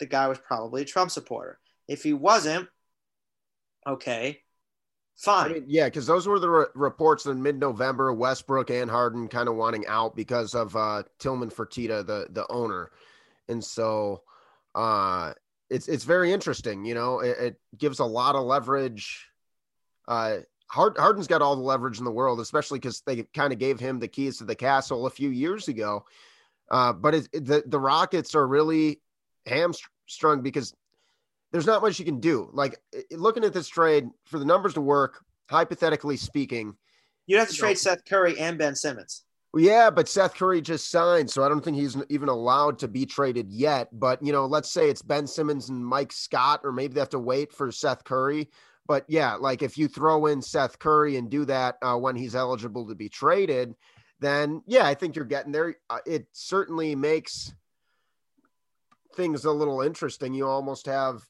the 0.00 0.06
guy 0.06 0.26
was 0.26 0.38
probably 0.38 0.82
a 0.82 0.86
Trump 0.86 1.10
supporter. 1.10 1.58
If 1.86 2.02
he 2.02 2.12
wasn't, 2.12 2.68
okay, 3.86 4.40
I 5.50 5.52
mean, 5.52 5.64
yeah, 5.68 5.84
because 5.84 6.06
those 6.06 6.26
were 6.26 6.38
the 6.38 6.48
re- 6.48 6.66
reports 6.74 7.26
in 7.26 7.42
mid-November. 7.42 8.12
Westbrook 8.12 8.70
and 8.70 8.90
Harden 8.90 9.28
kind 9.28 9.48
of 9.48 9.56
wanting 9.56 9.86
out 9.86 10.16
because 10.16 10.54
of 10.54 10.74
uh, 10.76 11.02
Tillman 11.18 11.50
Fertitta, 11.50 12.06
the 12.06 12.28
the 12.30 12.50
owner, 12.50 12.90
and 13.48 13.62
so 13.62 14.22
uh, 14.74 15.34
it's 15.68 15.88
it's 15.88 16.04
very 16.04 16.32
interesting. 16.32 16.84
You 16.84 16.94
know, 16.94 17.20
it, 17.20 17.36
it 17.38 17.60
gives 17.76 17.98
a 17.98 18.04
lot 18.04 18.34
of 18.34 18.44
leverage. 18.44 19.26
Uh, 20.08 20.38
Hard, 20.68 20.96
Harden's 20.96 21.26
got 21.26 21.42
all 21.42 21.56
the 21.56 21.62
leverage 21.62 21.98
in 21.98 22.04
the 22.04 22.12
world, 22.12 22.38
especially 22.38 22.78
because 22.78 23.02
they 23.04 23.24
kind 23.34 23.52
of 23.52 23.58
gave 23.58 23.80
him 23.80 23.98
the 23.98 24.06
keys 24.06 24.38
to 24.38 24.44
the 24.44 24.54
castle 24.54 25.06
a 25.06 25.10
few 25.10 25.28
years 25.28 25.66
ago. 25.66 26.04
Uh, 26.70 26.92
but 26.92 27.14
it- 27.14 27.32
the 27.32 27.62
the 27.66 27.80
Rockets 27.80 28.34
are 28.36 28.46
really 28.46 29.00
hamstrung 29.46 30.42
because 30.42 30.72
there's 31.52 31.66
not 31.66 31.82
much 31.82 31.98
you 31.98 32.04
can 32.04 32.20
do. 32.20 32.48
Like 32.52 32.78
looking 33.10 33.44
at 33.44 33.52
this 33.52 33.68
trade 33.68 34.08
for 34.24 34.38
the 34.38 34.44
numbers 34.44 34.74
to 34.74 34.80
work, 34.80 35.24
hypothetically 35.50 36.16
speaking, 36.16 36.76
You'd 37.26 37.38
have 37.38 37.48
to 37.48 37.54
trade 37.54 37.78
Seth 37.78 38.04
Curry 38.04 38.38
and 38.38 38.58
Ben 38.58 38.74
Simmons. 38.74 39.24
yeah, 39.56 39.90
but 39.90 40.08
Seth 40.08 40.34
Curry 40.34 40.60
just 40.60 40.90
signed, 40.90 41.30
so 41.30 41.42
I 41.44 41.48
don't 41.48 41.60
think 41.64 41.76
he's 41.76 41.96
even 42.08 42.28
allowed 42.28 42.78
to 42.80 42.88
be 42.88 43.06
traded 43.06 43.50
yet. 43.50 43.88
But 43.92 44.22
you 44.24 44.32
know, 44.32 44.46
let's 44.46 44.70
say 44.72 44.88
it's 44.90 45.02
Ben 45.02 45.26
Simmons 45.26 45.68
and 45.68 45.84
Mike 45.84 46.12
Scott, 46.12 46.60
or 46.64 46.72
maybe 46.72 46.94
they 46.94 47.00
have 47.00 47.08
to 47.10 47.18
wait 47.18 47.52
for 47.52 47.70
Seth 47.70 48.04
Curry. 48.04 48.50
But 48.86 49.04
yeah, 49.08 49.34
like 49.34 49.62
if 49.62 49.78
you 49.78 49.86
throw 49.86 50.26
in 50.26 50.42
Seth 50.42 50.78
Curry 50.80 51.16
and 51.16 51.30
do 51.30 51.44
that 51.44 51.76
uh, 51.82 51.96
when 51.96 52.16
he's 52.16 52.34
eligible 52.34 52.88
to 52.88 52.94
be 52.96 53.08
traded, 53.08 53.74
then 54.18 54.62
yeah, 54.66 54.86
I 54.86 54.94
think 54.94 55.14
you're 55.14 55.24
getting 55.24 55.52
there. 55.52 55.76
Uh, 55.88 55.98
it 56.06 56.26
certainly 56.32 56.96
makes 56.96 57.52
things 59.14 59.44
a 59.44 59.52
little 59.52 59.80
interesting. 59.82 60.34
You 60.34 60.48
almost 60.48 60.86
have 60.86 61.22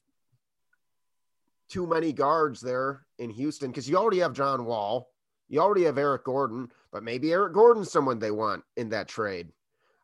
too 1.71 1.87
many 1.87 2.11
guards 2.11 2.59
there 2.59 3.05
in 3.17 3.29
Houston 3.29 3.71
because 3.71 3.89
you 3.89 3.95
already 3.97 4.19
have 4.19 4.33
John 4.33 4.65
Wall, 4.65 5.09
you 5.47 5.59
already 5.59 5.83
have 5.85 5.97
Eric 5.97 6.25
Gordon, 6.25 6.69
but 6.91 7.03
maybe 7.03 7.31
Eric 7.31 7.53
Gordon's 7.53 7.91
someone 7.91 8.19
they 8.19 8.31
want 8.31 8.63
in 8.75 8.89
that 8.89 9.07
trade. 9.07 9.47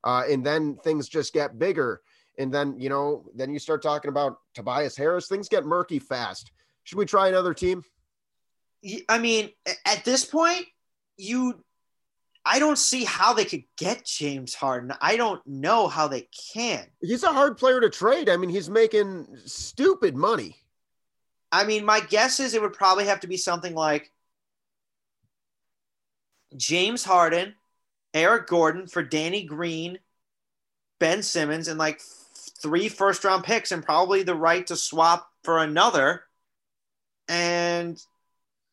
Uh, 0.04 0.24
and 0.30 0.46
then 0.46 0.78
things 0.84 1.10
just 1.10 1.34
get 1.34 1.60
bigger. 1.60 2.02
And 2.38 2.54
then, 2.54 2.80
you 2.80 2.88
know, 2.88 3.26
then 3.36 3.52
you 3.52 3.60
start 3.60 3.82
talking 3.82 4.10
about 4.10 4.38
Tobias 4.54 4.96
Harris. 4.96 5.28
Things 5.28 5.50
get 5.50 5.66
murky 5.66 6.00
fast. 6.00 6.52
Should 6.84 6.98
we 6.98 7.06
try 7.06 7.28
another 7.28 7.54
team? 7.54 7.84
I 9.10 9.18
mean, 9.18 9.50
at 9.86 10.06
this 10.06 10.24
point, 10.24 10.66
you, 11.18 11.62
I 12.46 12.60
don't 12.60 12.78
see 12.78 13.04
how 13.04 13.34
they 13.34 13.44
could 13.44 13.64
get 13.78 14.06
James 14.06 14.54
Harden. 14.54 14.94
I 15.02 15.18
don't 15.18 15.46
know 15.46 15.88
how 15.88 16.08
they 16.08 16.30
can. 16.54 16.86
He's 17.02 17.24
a 17.24 17.34
hard 17.34 17.58
player 17.58 17.82
to 17.82 17.90
trade. 17.90 18.30
I 18.30 18.38
mean, 18.38 18.50
he's 18.50 18.70
making 18.70 19.28
stupid 19.46 20.16
money. 20.16 20.56
I 21.52 21.64
mean, 21.64 21.86
my 21.86 22.00
guess 22.00 22.40
is 22.40 22.54
it 22.54 22.62
would 22.62 22.74
probably 22.74 23.06
have 23.06 23.22
to 23.22 23.28
be 23.28 23.38
something 23.38 23.74
like 23.74 24.12
James 26.56 27.04
Harden, 27.04 27.56
Eric 28.14 28.48
Gordon 28.48 28.88
for 28.88 29.04
Danny 29.04 29.44
Green, 29.44 30.00
Ben 31.00 31.24
Simmons, 31.24 31.68
and 31.68 31.80
like 31.80 32.02
three 32.62 32.90
first 32.90 33.24
round 33.24 33.44
picks, 33.44 33.72
and 33.72 33.84
probably 33.84 34.24
the 34.24 34.36
right 34.36 34.66
to 34.68 34.76
swap 34.76 35.30
for 35.44 35.60
another. 35.60 36.24
And 37.30 38.02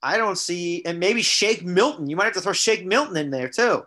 I 0.02 0.16
don't 0.16 0.38
see, 0.38 0.84
and 0.84 1.00
maybe 1.00 1.22
Shake 1.22 1.64
Milton. 1.64 2.08
You 2.08 2.16
might 2.16 2.24
have 2.24 2.34
to 2.34 2.40
throw 2.40 2.52
Shake 2.52 2.84
Milton 2.86 3.16
in 3.16 3.30
there 3.30 3.48
too. 3.48 3.86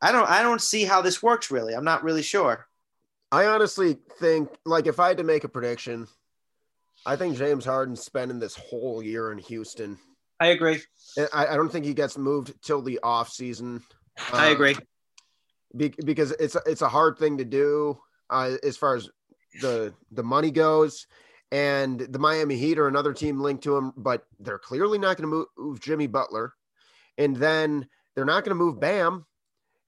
I 0.00 0.12
don't, 0.12 0.28
I 0.28 0.42
don't 0.42 0.60
see 0.60 0.84
how 0.84 1.02
this 1.02 1.22
works 1.22 1.50
really. 1.50 1.74
I'm 1.74 1.84
not 1.84 2.04
really 2.04 2.22
sure. 2.22 2.66
I 3.32 3.46
honestly 3.46 3.98
think, 4.18 4.50
like, 4.64 4.86
if 4.86 5.00
I 5.00 5.08
had 5.08 5.16
to 5.18 5.24
make 5.24 5.44
a 5.44 5.48
prediction, 5.48 6.06
I 7.06 7.16
think 7.16 7.36
James 7.38 7.64
Harden's 7.64 8.02
spending 8.02 8.38
this 8.38 8.56
whole 8.56 9.02
year 9.02 9.32
in 9.32 9.38
Houston. 9.38 9.96
I 10.40 10.48
agree. 10.48 10.82
I, 11.32 11.46
I 11.46 11.56
don't 11.56 11.70
think 11.70 11.86
he 11.86 11.94
gets 11.94 12.18
moved 12.18 12.52
till 12.62 12.82
the 12.82 12.98
off 13.02 13.30
season. 13.30 13.82
I 14.32 14.48
Uh, 14.48 14.52
agree. 14.52 14.76
be, 15.76 15.94
because 16.04 16.32
it's 16.32 16.56
it's 16.66 16.82
a 16.82 16.88
hard 16.88 17.16
thing 17.18 17.38
to 17.38 17.44
do 17.44 17.98
uh, 18.28 18.56
as 18.62 18.76
far 18.76 18.96
as 18.96 19.08
the 19.62 19.94
the 20.10 20.22
money 20.22 20.50
goes. 20.50 21.06
And 21.52 22.00
the 22.00 22.18
Miami 22.18 22.56
Heat 22.56 22.76
are 22.76 22.88
another 22.88 23.12
team 23.12 23.40
linked 23.40 23.62
to 23.64 23.76
him, 23.76 23.92
but 23.96 24.26
they're 24.40 24.58
clearly 24.58 24.98
not 24.98 25.16
going 25.16 25.30
to 25.30 25.36
move, 25.36 25.46
move 25.56 25.80
Jimmy 25.80 26.08
Butler, 26.08 26.52
and 27.18 27.36
then 27.36 27.86
they're 28.14 28.24
not 28.24 28.42
going 28.44 28.50
to 28.50 28.62
move 28.64 28.80
Bam, 28.80 29.24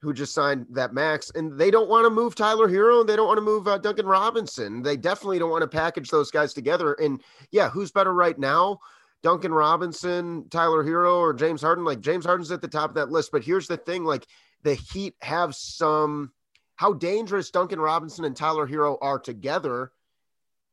who 0.00 0.12
just 0.12 0.32
signed 0.32 0.66
that 0.70 0.94
max, 0.94 1.30
and 1.34 1.58
they 1.58 1.70
don't 1.70 1.88
want 1.88 2.04
to 2.04 2.10
move 2.10 2.34
Tyler 2.34 2.68
Herro, 2.68 3.00
and 3.00 3.08
they 3.08 3.16
don't 3.16 3.26
want 3.26 3.38
to 3.38 3.42
move 3.42 3.66
uh, 3.66 3.78
Duncan 3.78 4.06
Robinson. 4.06 4.82
They 4.82 4.96
definitely 4.96 5.38
don't 5.38 5.50
want 5.50 5.62
to 5.62 5.68
package 5.68 6.08
those 6.10 6.30
guys 6.30 6.54
together. 6.54 6.92
And 6.94 7.20
yeah, 7.50 7.68
who's 7.68 7.90
better 7.90 8.14
right 8.14 8.38
now? 8.38 8.78
Duncan 9.22 9.52
Robinson, 9.52 10.48
Tyler 10.50 10.84
Herro, 10.84 11.16
or 11.16 11.34
James 11.34 11.62
Harden? 11.62 11.84
Like 11.84 12.00
James 12.00 12.24
Harden's 12.24 12.52
at 12.52 12.60
the 12.60 12.68
top 12.68 12.90
of 12.90 12.94
that 12.94 13.10
list. 13.10 13.32
But 13.32 13.42
here's 13.42 13.66
the 13.66 13.76
thing: 13.76 14.04
like 14.04 14.24
the 14.62 14.74
Heat 14.74 15.14
have 15.20 15.54
some 15.54 16.32
how 16.76 16.92
dangerous 16.92 17.50
Duncan 17.50 17.80
Robinson 17.80 18.24
and 18.24 18.36
Tyler 18.36 18.66
Herro 18.66 18.98
are 19.02 19.18
together 19.18 19.90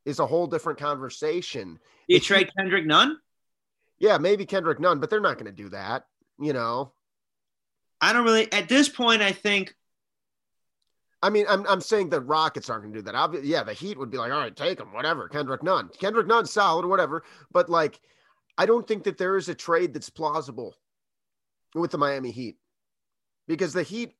is 0.05 0.19
a 0.19 0.25
whole 0.25 0.45
different 0.45 0.77
conversation. 0.77 1.79
You 2.07 2.19
trade 2.19 2.51
Kendrick 2.55 2.85
Nunn? 2.85 3.17
Yeah, 3.97 4.19
maybe 4.19 4.45
Kendrick 4.45 4.79
Nunn, 4.79 4.99
but 4.99 5.09
they're 5.09 5.19
not 5.19 5.35
going 5.35 5.47
to 5.47 5.51
do 5.51 5.69
that. 5.69 6.05
You 6.39 6.53
know, 6.53 6.91
I 8.01 8.13
don't 8.13 8.23
really. 8.23 8.51
At 8.51 8.69
this 8.69 8.89
point, 8.89 9.21
I 9.21 9.31
think 9.31 9.73
I 11.25 11.29
mean, 11.31 11.45
I'm, 11.49 11.65
I'm 11.67 11.81
saying 11.81 12.09
the 12.09 12.21
Rockets 12.21 12.69
aren't 12.69 12.83
going 12.83 12.93
to 12.93 12.99
do 12.99 13.03
that. 13.05 13.15
Obviously, 13.15 13.49
yeah, 13.49 13.63
the 13.63 13.73
Heat 13.73 13.97
would 13.97 14.11
be 14.11 14.17
like, 14.17 14.31
all 14.31 14.37
right, 14.37 14.55
take 14.55 14.79
him, 14.79 14.93
whatever. 14.93 15.27
Kendrick 15.27 15.63
Nunn, 15.63 15.89
Kendrick 15.99 16.27
Nunn, 16.27 16.45
solid, 16.45 16.85
whatever. 16.85 17.23
But 17.51 17.67
like, 17.67 17.99
I 18.59 18.67
don't 18.67 18.87
think 18.87 19.05
that 19.05 19.17
there 19.17 19.35
is 19.35 19.49
a 19.49 19.55
trade 19.55 19.91
that's 19.91 20.11
plausible 20.11 20.75
with 21.73 21.89
the 21.89 21.97
Miami 21.97 22.29
Heat 22.29 22.57
because 23.47 23.73
the 23.73 23.81
Heat 23.81 24.15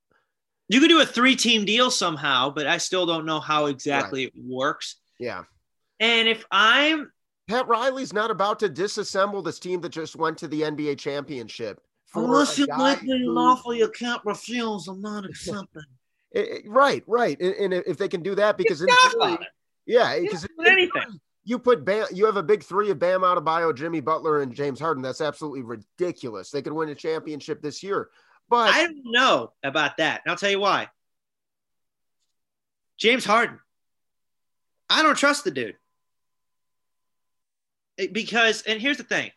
you 0.68 0.80
could 0.80 0.88
do 0.88 1.00
a 1.00 1.06
three-team 1.06 1.64
deal 1.64 1.92
somehow, 1.92 2.50
but 2.50 2.66
I 2.66 2.80
still 2.80 3.06
don't 3.06 3.28
know 3.28 3.40
how 3.40 3.68
exactly 3.68 4.24
it 4.24 4.34
works. 4.36 4.96
Yeah. 5.20 5.44
And 6.00 6.28
if 6.28 6.44
I'm 6.50 7.12
Pat 7.48 7.68
Riley's 7.68 8.14
not 8.14 8.32
about 8.32 8.58
to 8.60 8.70
disassemble 8.70 9.46
this 9.46 9.60
team 9.60 9.80
that 9.82 9.90
just 9.90 10.16
went 10.16 10.40
to 10.40 10.48
the 10.48 10.64
NBA 10.64 10.98
championship. 10.98 11.80
Unless 12.16 12.58
you 12.58 12.68
me 12.68 13.24
who- 13.24 13.32
lawful, 13.32 13.74
you 13.74 13.90
can't 13.90 14.22
refuse. 14.26 14.88
I'm 14.88 15.02
not 15.02 15.26
accepting. 15.26 15.84
Eh, 16.34 16.42
eh, 16.42 16.60
right, 16.66 17.02
right. 17.08 17.40
And, 17.40 17.54
and 17.54 17.74
if 17.88 17.98
they 17.98 18.10
can 18.10 18.22
do 18.22 18.36
that, 18.36 18.58
because 18.58 18.82
in 18.82 18.90
theory, 18.90 19.38
yeah, 19.86 20.20
because 20.20 20.46
anything. 20.66 21.22
you 21.46 21.58
put 21.58 21.86
Bam, 21.86 22.08
you 22.12 22.26
have 22.26 22.36
a 22.36 22.44
big 22.44 22.62
three 22.62 22.90
of 22.90 23.00
Bam 23.00 23.22
Adebayo, 23.22 23.74
Jimmy 23.74 24.02
Butler, 24.02 24.42
and 24.42 24.54
James 24.54 24.78
Harden. 24.78 25.02
That's 25.02 25.22
absolutely 25.22 25.62
ridiculous. 25.62 26.52
They 26.52 26.62
could 26.62 26.74
win 26.74 26.90
a 26.90 26.96
championship 26.96 27.62
this 27.62 27.82
year, 27.82 28.10
but 28.50 28.74
I 28.76 28.84
don't 28.84 29.02
know 29.06 29.54
about 29.64 29.96
that. 29.96 30.24
And 30.26 30.32
I'll 30.32 30.38
tell 30.38 30.50
you 30.50 30.60
why. 30.60 30.90
James 32.98 33.24
Harden. 33.24 33.60
I 34.90 35.04
don't 35.04 35.18
trust 35.18 35.46
the 35.46 35.52
dude. 35.52 35.78
Because, 38.12 38.62
and 38.64 38.82
here's 38.82 38.98
the 38.98 39.04
thing 39.04 39.32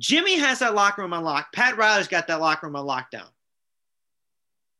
Jimmy 0.00 0.38
has 0.38 0.60
that 0.60 0.74
locker 0.74 1.02
room 1.02 1.12
unlocked. 1.12 1.54
Pat 1.54 1.76
Riley's 1.76 2.08
got 2.08 2.28
that 2.28 2.40
locker 2.40 2.66
room 2.66 2.76
on 2.76 2.86
lockdown. 2.86 3.26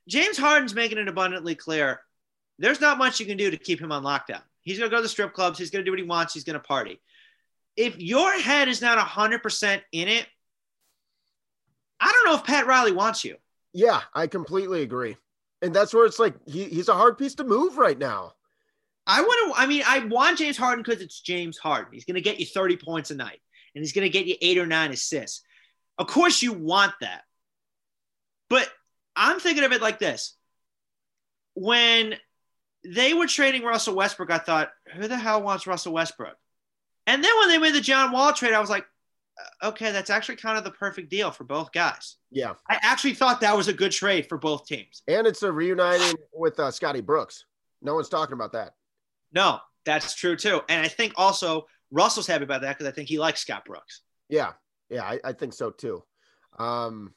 James 0.06 0.38
Harden's 0.38 0.74
making 0.74 0.98
it 0.98 1.08
abundantly 1.08 1.54
clear 1.54 2.00
there's 2.58 2.80
not 2.80 2.98
much 2.98 3.20
you 3.20 3.26
can 3.26 3.36
do 3.36 3.50
to 3.50 3.56
keep 3.56 3.80
him 3.80 3.92
on 3.92 4.02
lockdown. 4.02 4.42
He's 4.62 4.78
going 4.78 4.90
to 4.90 4.94
go 4.94 4.98
to 4.98 5.02
the 5.02 5.08
strip 5.08 5.32
clubs. 5.32 5.58
He's 5.58 5.70
going 5.70 5.84
to 5.84 5.84
do 5.84 5.92
what 5.92 6.00
he 6.00 6.06
wants. 6.06 6.34
He's 6.34 6.44
going 6.44 6.54
to 6.54 6.60
party. 6.60 7.00
If 7.76 7.98
your 7.98 8.32
head 8.32 8.68
is 8.68 8.82
not 8.82 8.98
100% 8.98 9.82
in 9.92 10.08
it, 10.08 10.26
I 12.00 12.10
don't 12.10 12.26
know 12.26 12.38
if 12.38 12.44
Pat 12.44 12.66
Riley 12.66 12.92
wants 12.92 13.24
you. 13.24 13.36
yeah, 13.72 14.00
I 14.14 14.26
completely 14.26 14.82
agree. 14.82 15.16
And 15.62 15.74
that's 15.74 15.92
where 15.92 16.04
it's 16.04 16.18
like 16.18 16.34
he, 16.46 16.64
he's 16.64 16.88
a 16.88 16.94
hard 16.94 17.18
piece 17.18 17.34
to 17.36 17.44
move 17.44 17.78
right 17.78 17.98
now. 17.98 18.34
I 19.06 19.22
want 19.22 19.54
to. 19.54 19.60
I 19.60 19.66
mean, 19.66 19.82
I 19.86 20.00
want 20.04 20.38
James 20.38 20.56
Harden 20.56 20.84
because 20.84 21.02
it's 21.02 21.20
James 21.20 21.58
Harden. 21.58 21.92
He's 21.92 22.04
going 22.04 22.14
to 22.16 22.20
get 22.20 22.38
you 22.38 22.46
30 22.46 22.76
points 22.76 23.10
a 23.10 23.16
night, 23.16 23.40
and 23.74 23.82
he's 23.84 23.92
going 23.92 24.04
to 24.04 24.10
get 24.10 24.26
you 24.26 24.36
eight 24.40 24.58
or 24.58 24.66
nine 24.66 24.90
assists. 24.92 25.42
Of 25.98 26.06
course, 26.06 26.42
you 26.42 26.52
want 26.52 26.92
that, 27.00 27.22
but 28.48 28.68
I'm 29.16 29.40
thinking 29.40 29.64
of 29.64 29.72
it 29.72 29.82
like 29.82 29.98
this: 29.98 30.34
when 31.54 32.14
they 32.84 33.14
were 33.14 33.26
trading 33.26 33.62
Russell 33.62 33.96
Westbrook, 33.96 34.30
I 34.30 34.38
thought, 34.38 34.70
who 34.94 35.08
the 35.08 35.16
hell 35.16 35.42
wants 35.42 35.66
Russell 35.66 35.92
Westbrook? 35.92 36.36
And 37.06 37.24
then 37.24 37.32
when 37.38 37.48
they 37.48 37.58
made 37.58 37.74
the 37.74 37.80
John 37.80 38.12
Wall 38.12 38.32
trade, 38.32 38.52
I 38.52 38.60
was 38.60 38.70
like, 38.70 38.84
uh, 39.62 39.68
okay, 39.68 39.92
that's 39.92 40.10
actually 40.10 40.36
kind 40.36 40.58
of 40.58 40.64
the 40.64 40.70
perfect 40.70 41.10
deal 41.10 41.30
for 41.30 41.44
both 41.44 41.72
guys. 41.72 42.16
Yeah, 42.30 42.54
I 42.68 42.78
actually 42.82 43.14
thought 43.14 43.40
that 43.40 43.56
was 43.56 43.68
a 43.68 43.72
good 43.72 43.92
trade 43.92 44.28
for 44.28 44.38
both 44.38 44.66
teams. 44.66 45.02
and 45.08 45.26
it's 45.26 45.42
a 45.42 45.50
reuniting 45.50 46.14
with 46.32 46.58
uh, 46.60 46.70
Scotty 46.70 47.00
Brooks. 47.00 47.44
No 47.82 47.94
one's 47.94 48.08
talking 48.08 48.34
about 48.34 48.52
that. 48.52 48.74
No, 49.32 49.58
that's 49.84 50.14
true 50.14 50.36
too. 50.36 50.60
And 50.68 50.84
I 50.84 50.88
think 50.88 51.14
also 51.16 51.66
Russell's 51.90 52.26
happy 52.26 52.44
about 52.44 52.62
that 52.62 52.76
because 52.76 52.90
I 52.90 52.94
think 52.94 53.08
he 53.08 53.18
likes 53.18 53.40
Scott 53.40 53.64
Brooks. 53.64 54.02
Yeah, 54.28 54.52
yeah, 54.90 55.04
I, 55.04 55.20
I 55.24 55.32
think 55.32 55.52
so 55.52 55.70
too. 55.70 56.02
Um, 56.58 57.14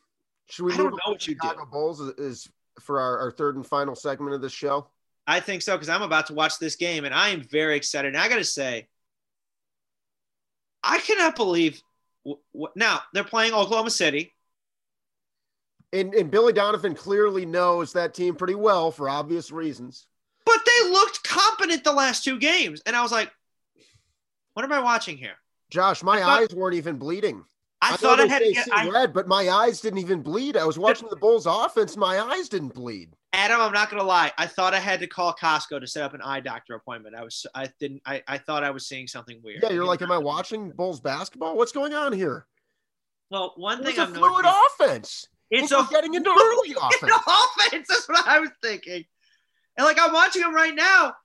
should 0.49 0.65
we 0.65 0.73
I 0.73 0.77
move 0.77 0.91
don't 0.91 0.91
know 1.05 1.11
what 1.11 1.27
you 1.27 1.35
do. 1.35 1.47
Chicago 1.47 1.65
Bulls 1.69 1.99
is, 1.99 2.13
is 2.17 2.49
for 2.79 2.99
our, 2.99 3.19
our 3.19 3.31
third 3.31 3.55
and 3.55 3.65
final 3.65 3.95
segment 3.95 4.33
of 4.33 4.41
this 4.41 4.53
show? 4.53 4.87
I 5.27 5.39
think 5.39 5.61
so 5.61 5.75
because 5.75 5.89
I'm 5.89 6.01
about 6.01 6.27
to 6.27 6.33
watch 6.33 6.59
this 6.59 6.75
game 6.75 7.05
and 7.05 7.13
I 7.13 7.29
am 7.29 7.41
very 7.41 7.75
excited. 7.75 8.09
And 8.09 8.17
I 8.17 8.27
got 8.27 8.37
to 8.37 8.43
say, 8.43 8.87
I 10.83 10.99
cannot 10.99 11.35
believe. 11.35 11.81
W- 12.25 12.41
w- 12.53 12.73
now 12.75 13.01
they're 13.13 13.23
playing 13.23 13.53
Oklahoma 13.53 13.91
City. 13.91 14.33
And, 15.93 16.13
and 16.13 16.31
Billy 16.31 16.53
Donovan 16.53 16.95
clearly 16.95 17.45
knows 17.45 17.93
that 17.93 18.13
team 18.13 18.35
pretty 18.35 18.55
well 18.55 18.91
for 18.91 19.09
obvious 19.09 19.51
reasons. 19.51 20.07
But 20.45 20.59
they 20.65 20.89
looked 20.89 21.23
competent 21.23 21.83
the 21.83 21.93
last 21.93 22.23
two 22.23 22.39
games. 22.39 22.81
And 22.85 22.95
I 22.95 23.01
was 23.01 23.11
like, 23.11 23.31
what 24.53 24.63
am 24.65 24.71
I 24.73 24.79
watching 24.79 25.17
here? 25.17 25.35
Josh, 25.69 26.03
my 26.03 26.19
thought- 26.19 26.41
eyes 26.41 26.55
weren't 26.55 26.75
even 26.75 26.97
bleeding. 26.97 27.43
I, 27.83 27.91
know 27.91 27.97
thought 27.97 28.19
I 28.19 28.27
had 28.27 28.43
to 28.43 28.51
get 28.53 28.67
I, 28.71 28.87
red, 28.89 29.11
but 29.11 29.27
my 29.27 29.49
eyes 29.49 29.81
didn't 29.81 29.97
even 29.97 30.21
bleed. 30.21 30.55
I 30.55 30.65
was 30.65 30.77
watching 30.77 31.07
the 31.09 31.15
Bulls 31.15 31.47
offense. 31.47 31.97
My 31.97 32.19
eyes 32.19 32.47
didn't 32.47 32.75
bleed. 32.75 33.15
Adam, 33.33 33.59
I'm 33.59 33.71
not 33.73 33.89
gonna 33.89 34.03
lie. 34.03 34.31
I 34.37 34.45
thought 34.45 34.75
I 34.75 34.79
had 34.79 34.99
to 34.99 35.07
call 35.07 35.33
Costco 35.33 35.79
to 35.79 35.87
set 35.87 36.03
up 36.03 36.13
an 36.13 36.21
eye 36.21 36.41
doctor 36.41 36.75
appointment. 36.75 37.15
I 37.15 37.23
was 37.23 37.43
I 37.55 37.69
didn't 37.79 38.03
I, 38.05 38.21
I 38.27 38.37
thought 38.37 38.63
I 38.63 38.69
was 38.69 38.85
seeing 38.87 39.07
something 39.07 39.41
weird. 39.43 39.63
Yeah, 39.63 39.71
you're 39.71 39.85
like, 39.85 40.03
am 40.03 40.11
I 40.11 40.19
watching 40.19 40.69
Bulls 40.69 40.99
basketball? 40.99 41.57
What's 41.57 41.71
going 41.71 41.95
on 41.95 42.13
here? 42.13 42.45
Well, 43.31 43.53
one 43.55 43.79
It's 43.79 43.89
thing 43.89 43.97
a 43.99 44.03
I'm 44.03 44.13
fluid 44.13 44.43
noticing, 44.43 44.85
offense. 44.87 45.27
it's 45.49 45.71
a 45.71 45.87
getting 45.89 46.13
into 46.13 46.29
early 46.29 46.75
offense. 46.83 47.11
offense. 47.27 47.87
That's 47.89 48.07
what 48.07 48.27
I 48.27 48.41
was 48.41 48.51
thinking. 48.61 49.05
And 49.77 49.85
like 49.87 49.97
I'm 49.99 50.13
watching 50.13 50.43
them 50.43 50.53
right 50.53 50.75
now. 50.75 51.15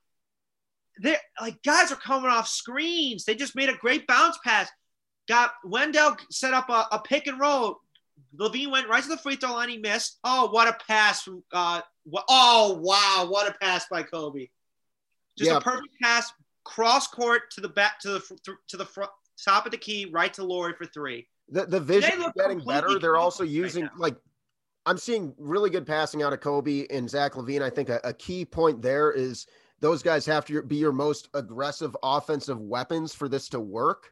They're 1.01 1.19
like 1.39 1.61
guys 1.63 1.91
are 1.91 1.95
coming 1.95 2.29
off 2.29 2.47
screens. 2.47 3.25
They 3.25 3.35
just 3.35 3.55
made 3.55 3.69
a 3.69 3.75
great 3.77 4.07
bounce 4.07 4.37
pass. 4.43 4.69
Got 5.27 5.51
Wendell 5.65 6.15
set 6.31 6.53
up 6.53 6.69
a, 6.69 6.87
a 6.91 6.99
pick 6.99 7.27
and 7.27 7.39
roll. 7.39 7.81
LaVine 8.37 8.71
went 8.71 8.87
right 8.87 9.03
to 9.03 9.09
the 9.09 9.17
free 9.17 9.35
throw 9.35 9.53
line. 9.53 9.69
He 9.69 9.77
missed. 9.77 10.19
Oh, 10.23 10.49
what 10.49 10.67
a 10.67 10.77
pass 10.87 11.23
from 11.23 11.43
uh 11.53 11.81
oh 12.29 12.79
wow, 12.81 13.27
what 13.29 13.49
a 13.49 13.53
pass 13.59 13.85
by 13.89 14.03
Coby. 14.03 14.49
Just 15.37 15.51
Yeah. 15.51 15.57
a 15.57 15.61
perfect 15.61 15.93
pass, 16.01 16.31
cross 16.63 17.07
court 17.07 17.51
to 17.51 17.61
the 17.61 17.69
back 17.69 17.99
to 18.01 18.09
the 18.09 18.57
to 18.67 18.77
the 18.77 18.85
front 18.85 19.11
top 19.43 19.65
of 19.65 19.71
the 19.71 19.77
key, 19.77 20.09
right 20.11 20.33
to 20.33 20.43
Lauri 20.43 20.73
for 20.77 20.85
three. 20.85 21.27
The, 21.49 21.65
the 21.65 21.79
vision 21.79 22.21
is 22.21 22.31
getting 22.35 22.59
better. 22.63 22.99
They're 22.99 23.17
also 23.17 23.43
confident 23.43 23.63
right 23.63 23.65
using 23.65 23.89
like 23.97 24.15
I'm 24.85 24.97
seeing 24.97 25.33
really 25.37 25.69
good 25.69 25.85
passing 25.85 26.23
out 26.23 26.31
of 26.33 26.39
Coby 26.39 26.87
and 26.89 27.09
Zach 27.09 27.33
LaVine. 27.33 27.61
I 27.61 27.69
think 27.69 27.89
a, 27.89 27.99
a 28.05 28.13
key 28.13 28.45
point 28.45 28.81
there 28.81 29.11
is 29.11 29.45
those 29.79 30.01
guys 30.01 30.25
have 30.25 30.45
to 30.45 30.61
be 30.63 30.77
your 30.77 30.91
most 30.91 31.29
aggressive 31.33 31.95
offensive 32.03 32.59
weapons 32.59 33.13
for 33.13 33.29
this 33.29 33.49
to 33.49 33.59
work, 33.59 34.11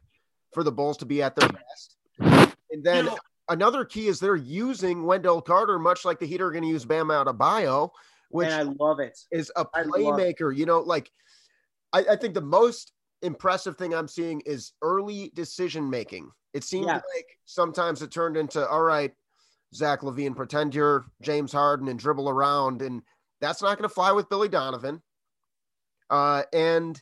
for 0.52 0.62
the 0.62 0.72
Bulls 0.72 0.96
to 0.98 1.06
be 1.06 1.22
at 1.22 1.34
their 1.36 1.48
best. 1.48 1.96
And 2.18 2.84
then 2.84 3.04
You 3.04 3.10
know- 3.10 3.18
another 3.48 3.84
key 3.84 4.08
is 4.08 4.20
they're 4.20 4.36
using 4.36 5.04
Wendell 5.04 5.42
Carter, 5.42 5.78
much 5.78 6.04
like 6.04 6.18
the 6.18 6.26
Heat 6.26 6.40
are 6.40 6.50
going 6.50 6.62
to 6.62 6.68
use 6.68 6.84
Bam 6.84 7.08
Adebayo, 7.08 7.90
which 8.30 8.48
I 8.48 8.62
love 8.62 9.00
it. 9.00 9.18
Is 9.30 9.50
a 9.56 9.64
playmaker. 9.64 10.56
You 10.56 10.66
know, 10.66 10.80
like 10.80 11.10
I, 11.92 12.04
I 12.10 12.16
think 12.16 12.34
the 12.34 12.40
most 12.40 12.92
impressive 13.22 13.76
thing 13.76 13.94
I'm 13.94 14.08
seeing 14.08 14.40
is 14.42 14.72
early 14.82 15.30
decision 15.34 15.88
making. 15.88 16.30
It 16.52 16.64
seems 16.64 16.86
Yeah. 16.86 17.00
like 17.14 17.38
sometimes 17.44 18.02
it 18.02 18.10
turned 18.10 18.36
into 18.36 18.66
all 18.68 18.82
right, 18.82 19.12
Zach 19.74 20.00
LaVine, 20.02 20.34
pretend 20.36 20.74
you're 20.74 21.06
James 21.22 21.52
Harden 21.52 21.88
and 21.88 21.98
dribble 21.98 22.28
around, 22.28 22.82
and 22.82 23.02
that's 23.40 23.62
not 23.62 23.76
going 23.78 23.88
to 23.88 23.94
fly 23.94 24.12
with 24.12 24.28
Billy 24.28 24.48
Donovan. 24.48 25.02
Uh, 26.10 26.44
and 26.52 27.00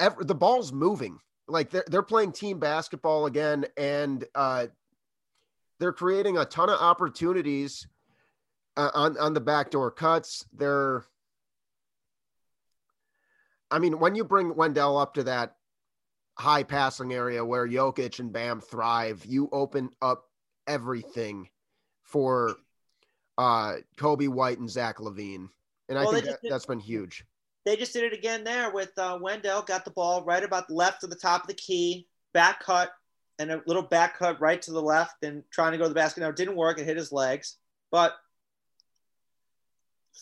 ev- 0.00 0.26
the 0.26 0.34
ball's 0.34 0.72
moving. 0.72 1.18
Like 1.48 1.70
they're 1.70 1.84
they're 1.88 2.02
playing 2.02 2.32
team 2.32 2.58
basketball 2.58 3.26
again, 3.26 3.66
and 3.76 4.24
uh, 4.34 4.66
they're 5.78 5.92
creating 5.92 6.38
a 6.38 6.44
ton 6.44 6.70
of 6.70 6.80
opportunities 6.80 7.86
uh, 8.76 8.90
on 8.94 9.18
on 9.18 9.34
the 9.34 9.40
backdoor 9.40 9.90
cuts. 9.90 10.46
They're, 10.52 11.04
I 13.70 13.78
mean, 13.78 13.98
when 13.98 14.14
you 14.14 14.24
bring 14.24 14.54
Wendell 14.54 14.96
up 14.98 15.14
to 15.14 15.24
that 15.24 15.56
high 16.38 16.62
passing 16.62 17.12
area 17.12 17.44
where 17.44 17.66
Jokic 17.66 18.18
and 18.18 18.32
Bam 18.32 18.60
thrive, 18.60 19.24
you 19.26 19.48
open 19.52 19.90
up 20.00 20.24
everything 20.66 21.48
for 22.02 22.54
uh, 23.36 23.74
Coby 23.98 24.28
White 24.28 24.58
and 24.58 24.70
Zach 24.70 24.98
LaVine, 24.98 25.48
and 25.88 25.98
I 25.98 26.04
Well, 26.04 26.12
think 26.12 26.26
that, 26.26 26.38
that's 26.48 26.66
been 26.66 26.80
huge. 26.80 27.24
They 27.64 27.76
just 27.76 27.92
did 27.92 28.04
it 28.04 28.12
again 28.12 28.44
there 28.44 28.70
with 28.70 28.90
uh, 28.98 29.18
Wendell. 29.20 29.62
Got 29.62 29.84
the 29.84 29.90
ball 29.92 30.24
right 30.24 30.42
about 30.42 30.70
left 30.70 31.04
of 31.04 31.10
the 31.10 31.16
top 31.16 31.42
of 31.42 31.48
the 31.48 31.54
key, 31.54 32.06
back 32.34 32.60
cut, 32.60 32.90
and 33.38 33.50
a 33.50 33.62
little 33.66 33.82
back 33.82 34.18
cut 34.18 34.40
right 34.40 34.60
to 34.62 34.72
the 34.72 34.82
left, 34.82 35.22
and 35.22 35.44
trying 35.50 35.72
to 35.72 35.78
go 35.78 35.84
to 35.84 35.88
the 35.88 35.94
basket. 35.94 36.20
Now 36.20 36.30
it 36.30 36.36
didn't 36.36 36.56
work. 36.56 36.78
It 36.78 36.84
hit 36.84 36.96
his 36.96 37.12
legs. 37.12 37.56
But 37.90 38.14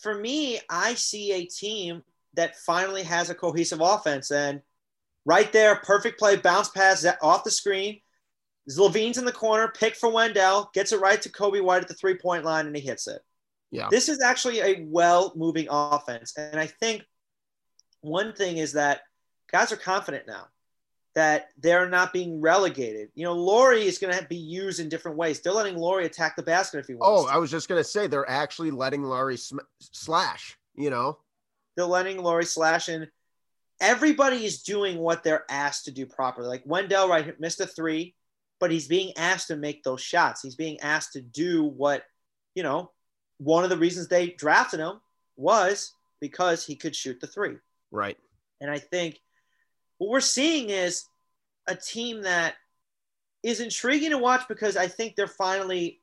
for 0.01 0.13
me, 0.13 0.59
I 0.69 0.93
see 0.93 1.31
a 1.33 1.45
team 1.45 2.03
that 2.35 2.57
finally 2.57 3.03
has 3.03 3.29
a 3.29 3.35
cohesive 3.35 3.81
offense, 3.81 4.31
and 4.31 4.61
right 5.25 5.51
there, 5.51 5.75
perfect 5.77 6.19
play, 6.19 6.37
bounce 6.37 6.69
pass 6.69 7.05
off 7.21 7.43
the 7.43 7.51
screen. 7.51 8.01
LaVine's 8.69 9.17
in 9.17 9.25
the 9.25 9.31
corner, 9.31 9.73
pick 9.75 9.95
for 9.95 10.09
Wendell, 10.11 10.69
gets 10.73 10.91
it 10.91 10.99
right 10.99 11.21
to 11.21 11.29
Coby 11.29 11.61
White 11.61 11.81
at 11.81 11.87
the 11.87 11.95
three 11.95 12.15
point 12.15 12.45
line, 12.45 12.67
and 12.67 12.75
he 12.75 12.81
hits 12.81 13.07
it. 13.07 13.21
Yeah. 13.71 13.87
This 13.89 14.09
is 14.09 14.21
actually 14.21 14.59
a 14.59 14.85
well 14.87 15.33
moving 15.35 15.67
offense. 15.69 16.33
And 16.37 16.59
I 16.59 16.67
think 16.67 17.03
one 18.01 18.33
thing 18.33 18.57
is 18.57 18.73
that 18.73 19.01
guys 19.51 19.71
are 19.71 19.77
confident 19.77 20.27
now 20.27 20.47
that 21.13 21.49
they're 21.57 21.89
not 21.89 22.13
being 22.13 22.39
relegated. 22.39 23.09
You 23.15 23.25
know, 23.25 23.33
Lauri 23.33 23.85
is 23.85 23.97
going 23.97 24.17
to 24.17 24.25
be 24.25 24.37
used 24.37 24.79
in 24.79 24.87
different 24.87 25.17
ways. 25.17 25.41
They're 25.41 25.51
letting 25.51 25.77
Lauri 25.77 26.05
attack 26.05 26.35
the 26.35 26.43
basket 26.43 26.79
if 26.79 26.87
he 26.87 26.93
wants. 26.93 27.07
Oh, 27.07 27.23
wants. 27.23 27.31
I 27.31 27.37
was 27.37 27.51
just 27.51 27.67
gonna 27.67 27.83
say 27.83 28.07
they're 28.07 28.29
actually 28.29 28.71
letting 28.71 29.03
Lauri 29.03 29.37
sm- 29.37 29.59
slash. 29.79 30.57
You 30.73 30.89
know, 30.89 31.17
They're 31.75 31.85
letting 31.85 32.23
Lauri 32.23 32.45
slash 32.45 32.87
and 32.87 33.09
Everybody 33.81 34.45
is 34.45 34.61
doing 34.61 34.99
what 34.99 35.23
they're 35.23 35.43
asked 35.49 35.85
to 35.85 35.91
do 35.91 36.05
properly. 36.05 36.47
Like 36.47 36.61
Wendell, 36.65 37.09
right, 37.09 37.37
missed 37.39 37.59
a 37.61 37.65
three, 37.65 38.13
but 38.59 38.69
he's 38.69 38.87
being 38.87 39.11
asked 39.17 39.47
to 39.47 39.55
make 39.55 39.83
those 39.83 40.01
shots. 40.01 40.43
He's 40.43 40.55
being 40.55 40.79
asked 40.81 41.13
to 41.13 41.21
do 41.21 41.63
what, 41.63 42.03
you 42.53 42.61
know, 42.61 42.91
one 43.39 43.63
of 43.63 43.71
the 43.71 43.77
reasons 43.77 44.07
they 44.07 44.27
drafted 44.27 44.79
him 44.79 45.01
was 45.35 45.95
because 46.19 46.63
he 46.63 46.75
could 46.75 46.95
shoot 46.95 47.19
the 47.19 47.25
three. 47.25 47.55
Right? 47.91 48.17
And 48.59 48.71
I 48.71 48.79
think 48.79 49.19
what 49.97 50.09
we're 50.09 50.19
seeing 50.21 50.69
is 50.69 51.05
a 51.67 51.75
team 51.75 52.23
that 52.23 52.55
is 53.43 53.59
intriguing 53.59 54.11
to 54.11 54.17
watch 54.17 54.47
because 54.47 54.77
I 54.77 54.87
think 54.87 55.15
they're 55.15 55.27
finally 55.27 56.01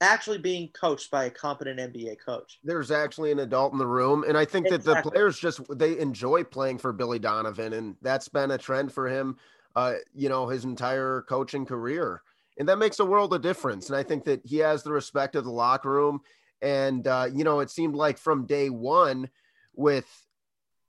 actually 0.00 0.38
being 0.38 0.68
coached 0.68 1.10
by 1.10 1.24
a 1.24 1.30
competent 1.30 1.78
NBA 1.78 2.16
coach. 2.24 2.58
There's 2.64 2.90
actually 2.90 3.32
an 3.32 3.40
adult 3.40 3.72
in 3.72 3.78
the 3.78 3.86
room, 3.86 4.24
and 4.26 4.36
I 4.36 4.44
think 4.44 4.68
that 4.70 4.82
the 4.82 4.96
players 5.02 5.38
just 5.38 5.60
they 5.76 5.98
enjoy 5.98 6.44
playing 6.44 6.78
for 6.78 6.92
Billy 6.92 7.18
Donovan, 7.18 7.74
and 7.74 7.96
that's 8.00 8.28
been 8.28 8.50
a 8.50 8.58
trend 8.58 8.92
for 8.92 9.08
him, 9.08 9.36
uh, 9.76 9.94
you 10.14 10.28
know, 10.28 10.48
his 10.48 10.64
entire 10.64 11.22
coaching 11.28 11.66
career, 11.66 12.22
and 12.58 12.68
that 12.68 12.78
makes 12.78 12.98
a 12.98 13.04
world 13.04 13.34
of 13.34 13.42
difference. 13.42 13.88
And 13.88 13.96
I 13.96 14.02
think 14.02 14.24
that 14.24 14.40
he 14.44 14.58
has 14.58 14.82
the 14.82 14.92
respect 14.92 15.36
of 15.36 15.44
the 15.44 15.50
locker 15.50 15.90
room, 15.90 16.20
and 16.62 17.06
uh, 17.06 17.28
you 17.32 17.44
know, 17.44 17.60
it 17.60 17.70
seemed 17.70 17.94
like 17.94 18.16
from 18.16 18.46
day 18.46 18.70
one 18.70 19.28
with 19.74 20.08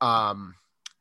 um, 0.02 0.56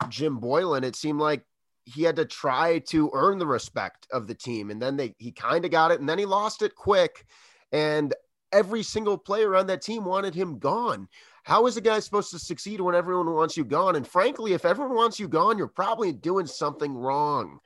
Jim 0.08 0.40
Boylen, 0.40 0.84
it 0.84 0.96
seemed 0.96 1.20
like 1.20 1.44
he 1.84 2.02
had 2.02 2.16
to 2.16 2.24
try 2.24 2.78
to 2.78 3.10
earn 3.14 3.38
the 3.38 3.46
respect 3.46 4.06
of 4.12 4.26
the 4.26 4.34
team, 4.34 4.70
and 4.70 4.80
then 4.80 4.96
they 4.96 5.14
he 5.18 5.32
kind 5.32 5.64
of 5.64 5.70
got 5.70 5.90
it, 5.90 6.00
and 6.00 6.08
then 6.08 6.18
he 6.18 6.26
lost 6.26 6.62
it 6.62 6.74
quick. 6.74 7.24
And 7.72 8.14
every 8.52 8.82
single 8.82 9.16
player 9.16 9.54
on 9.56 9.66
that 9.68 9.82
team 9.82 10.04
wanted 10.04 10.34
him 10.34 10.58
gone. 10.58 11.08
How 11.44 11.66
is 11.66 11.76
a 11.76 11.80
guy 11.80 12.00
supposed 12.00 12.30
to 12.32 12.38
succeed 12.38 12.80
when 12.80 12.94
everyone 12.94 13.32
wants 13.32 13.56
you 13.56 13.64
gone? 13.64 13.96
And 13.96 14.06
frankly, 14.06 14.52
if 14.52 14.64
everyone 14.64 14.94
wants 14.94 15.18
you 15.18 15.28
gone, 15.28 15.56
you're 15.56 15.68
probably 15.68 16.12
doing 16.12 16.46
something 16.46 16.94
wrong. 16.94 17.60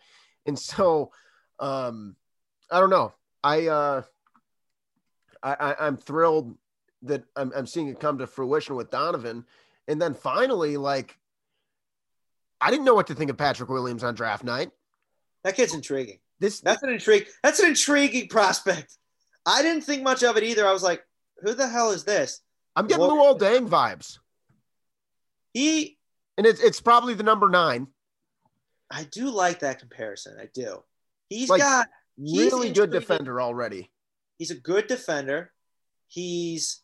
And 0.47 0.59
so, 0.59 1.11
um, 1.59 2.17
I 2.71 2.81
don't 2.81 2.91
know. 2.91 3.13
I, 3.43 3.67
uh, 3.67 4.03
I, 5.43 5.55
I 5.55 5.87
I'm 5.87 5.97
thrilled 5.97 6.57
that 7.03 7.25
I'm, 7.35 7.53
I'm 7.55 7.67
seeing 7.67 7.89
it 7.89 8.01
come 8.01 8.19
to 8.19 8.27
fruition 8.27 8.77
with 8.77 8.91
Donovan. 8.91 9.45
And 9.89 10.01
then 10.01 10.15
finally, 10.15 10.77
like, 10.77 11.19
I 12.61 12.71
didn't 12.71 12.85
know 12.85 12.95
what 12.95 13.09
to 13.09 13.15
think 13.15 13.31
of 13.31 13.37
Patrick 13.37 13.69
Williams 13.69 14.05
on 14.05 14.15
draft 14.15 14.45
night. 14.45 14.71
That 15.43 15.57
kid's 15.57 15.75
intriguing. 15.75 16.19
This, 16.41 16.61
That's 16.61 16.83
an 16.83 16.91
intrigue. 16.91 17.27
That's 17.43 17.61
an 17.61 17.69
intriguing 17.69 18.29
prospect. 18.29 18.97
I 19.47 19.63
didn't 19.63 19.83
think 19.83 20.03
much 20.03 20.23
of 20.23 20.37
it 20.37 20.43
either. 20.43 20.67
I 20.67 20.73
was 20.73 20.83
like, 20.83 21.05
who 21.43 21.55
the 21.55 21.69
hell 21.69 21.91
is 21.91 22.05
this? 22.05 22.41
I'm 22.77 22.87
getting 22.87 23.07
Well- 23.07 23.35
Luol 23.35 23.39
Deng 23.39 23.69
vibes. 23.69 24.19
He 25.53 25.99
And 26.37 26.47
it's, 26.47 26.61
it's 26.61 26.81
probably 26.81 27.15
the 27.15 27.23
number 27.23 27.49
nine. 27.49 27.87
I 28.91 29.05
do 29.05 29.31
like 29.31 29.61
that 29.61 29.79
comparison. 29.79 30.37
I 30.41 30.49
do. 30.53 30.83
He's 31.29 31.49
Like, 31.49 31.61
got 31.61 31.89
He's 32.17 32.53
Really 32.53 32.71
good 32.71 32.91
defender 32.91 33.41
already. 33.41 33.91
he's 34.39 34.51
a 34.53 34.55
good 34.55 34.87
defender. 34.87 35.53
He's 36.07 36.81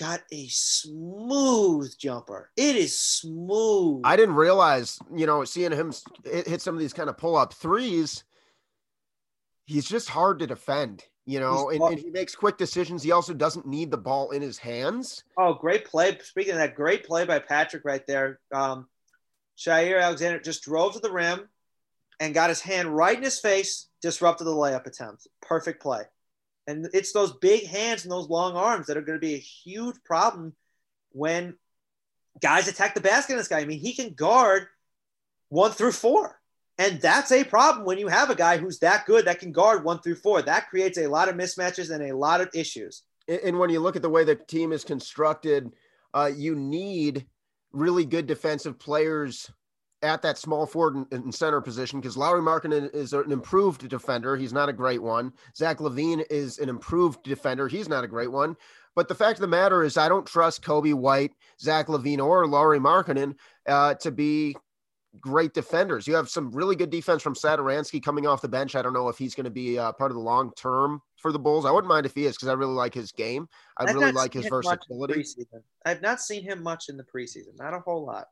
got 0.00 0.22
a 0.32 0.48
smooth 0.48 1.92
jumper. 1.98 2.50
It 2.56 2.74
is 2.74 2.98
smooth. 2.98 4.00
I 4.02 4.16
didn't 4.16 4.34
realize, 4.34 4.98
you 5.14 5.26
know, 5.26 5.44
seeing 5.44 5.72
him 5.72 5.92
hit, 6.24 6.62
some 6.62 6.74
of 6.74 6.80
these 6.80 6.94
kind 6.94 7.10
of 7.10 7.18
pull 7.18 7.36
up 7.36 7.52
threes, 7.52 8.24
he's 9.66 9.86
just 9.86 10.08
hard 10.08 10.38
to 10.38 10.46
defend, 10.46 11.04
you 11.26 11.38
know, 11.38 11.68
and, 11.68 11.82
and 11.82 11.98
he 11.98 12.08
makes 12.08 12.34
quick 12.34 12.56
decisions. 12.56 13.02
He 13.02 13.12
also 13.12 13.34
doesn't 13.34 13.66
need 13.66 13.90
the 13.90 13.98
ball 13.98 14.30
in 14.30 14.40
his 14.40 14.56
hands. 14.56 15.22
Oh, 15.38 15.52
great 15.52 15.84
play. 15.84 16.18
Speaking 16.22 16.52
of 16.52 16.58
that, 16.58 16.74
great 16.74 17.04
play 17.04 17.26
by 17.26 17.38
Patrick 17.38 17.84
right 17.84 18.06
there. 18.06 18.40
Um, 18.54 18.88
Shai 19.56 19.94
Alexander 19.94 20.40
just 20.40 20.64
drove 20.64 20.94
to 20.94 21.00
the 21.00 21.12
rim 21.12 21.46
and 22.20 22.32
got 22.32 22.48
his 22.48 22.62
hand 22.62 22.88
right 22.88 23.18
in 23.18 23.22
his 23.22 23.38
face, 23.38 23.88
disrupted 24.00 24.46
the 24.46 24.54
layup 24.54 24.86
attempt. 24.86 25.28
Perfect 25.42 25.82
play. 25.82 26.04
And 26.70 26.88
it's 26.92 27.12
those 27.12 27.32
big 27.32 27.66
hands 27.66 28.04
and 28.04 28.12
those 28.12 28.28
long 28.28 28.56
arms 28.56 28.86
that 28.86 28.96
are 28.96 29.02
going 29.02 29.18
to 29.18 29.26
be 29.26 29.34
a 29.34 29.38
huge 29.38 29.96
problem 30.04 30.54
when 31.10 31.56
guys 32.40 32.68
attack 32.68 32.94
the 32.94 33.00
basket 33.00 33.36
this 33.36 33.48
guy. 33.48 33.60
I 33.60 33.64
mean, 33.64 33.80
he 33.80 33.92
can 33.92 34.14
guard 34.14 34.66
one 35.48 35.72
through 35.72 35.92
four. 35.92 36.40
And 36.78 37.00
that's 37.00 37.32
a 37.32 37.44
problem 37.44 37.84
when 37.84 37.98
you 37.98 38.08
have 38.08 38.30
a 38.30 38.34
guy 38.34 38.56
who's 38.56 38.78
that 38.78 39.04
good 39.04 39.26
that 39.26 39.40
can 39.40 39.52
guard 39.52 39.84
one 39.84 40.00
through 40.00 40.14
four. 40.14 40.40
That 40.40 40.70
creates 40.70 40.96
a 40.96 41.08
lot 41.08 41.28
of 41.28 41.34
mismatches 41.34 41.90
and 41.90 42.10
a 42.10 42.16
lot 42.16 42.40
of 42.40 42.48
issues. 42.54 43.02
And, 43.28 43.40
and 43.40 43.58
when 43.58 43.68
you 43.68 43.80
look 43.80 43.96
at 43.96 44.02
the 44.02 44.08
way 44.08 44.24
the 44.24 44.36
team 44.36 44.72
is 44.72 44.84
constructed, 44.84 45.72
uh, 46.14 46.30
you 46.34 46.54
need 46.54 47.26
really 47.72 48.04
good 48.04 48.26
defensive 48.26 48.78
players 48.78 49.50
at 50.02 50.22
that 50.22 50.38
small 50.38 50.66
forward 50.66 51.06
and, 51.12 51.34
center 51.34 51.60
position 51.60 52.00
because 52.00 52.16
Lauri 52.16 52.40
Markkanen 52.40 52.92
is 52.94 53.12
an 53.12 53.30
improved 53.32 53.88
defender. 53.88 54.36
He's 54.36 54.52
not 54.52 54.68
a 54.68 54.72
great 54.72 55.02
one. 55.02 55.32
Zach 55.56 55.78
LaVine 55.78 56.24
is 56.30 56.58
an 56.58 56.68
improved 56.68 57.22
defender. 57.22 57.68
He's 57.68 57.88
not 57.88 58.04
a 58.04 58.08
great 58.08 58.32
one. 58.32 58.56
But 58.96 59.08
the 59.08 59.14
fact 59.14 59.38
of 59.38 59.42
the 59.42 59.46
matter 59.46 59.82
is, 59.82 59.96
I 59.96 60.08
don't 60.08 60.26
trust 60.26 60.62
Coby 60.62 60.94
White, 60.94 61.32
Zach 61.60 61.86
LaVine, 61.86 62.24
or 62.24 62.46
Lauri 62.46 62.80
Markkanen 62.80 63.34
uh, 63.68 63.94
to 63.94 64.10
be 64.10 64.56
great 65.20 65.54
defenders. 65.54 66.06
You 66.06 66.14
have 66.14 66.28
some 66.28 66.50
really 66.50 66.76
good 66.76 66.90
defense 66.90 67.22
from 67.22 67.34
Satoransky 67.34 68.02
coming 68.02 68.26
off 68.26 68.42
the 68.42 68.48
bench. 68.48 68.74
I 68.74 68.82
don't 68.82 68.92
know 68.92 69.08
if 69.08 69.18
he's 69.18 69.34
going 69.34 69.44
to 69.44 69.50
be 69.50 69.78
uh, 69.78 69.92
part 69.92 70.10
of 70.10 70.16
the 70.16 70.22
long 70.22 70.52
term 70.56 71.00
for 71.16 71.32
the 71.32 71.38
Bulls. 71.38 71.66
I 71.66 71.70
wouldn't 71.70 71.88
mind 71.88 72.06
if 72.06 72.14
he 72.14 72.26
is 72.26 72.36
because 72.36 72.48
I 72.48 72.52
really 72.54 72.74
like 72.74 72.94
his 72.94 73.12
game. 73.12 73.48
I 73.76 73.84
I've 73.84 73.94
really 73.94 74.12
like 74.12 74.32
his 74.32 74.46
him 74.46 74.50
much 74.52 74.64
in 74.88 74.98
the 74.98 75.06
versatility. 75.06 75.46
I've 75.84 76.02
not 76.02 76.20
seen 76.20 76.42
him 76.42 76.62
much 76.62 76.88
in 76.88 76.96
the 76.96 77.04
preseason. 77.04 77.58
Not 77.58 77.74
a 77.74 77.80
whole 77.80 78.04
lot. 78.04 78.26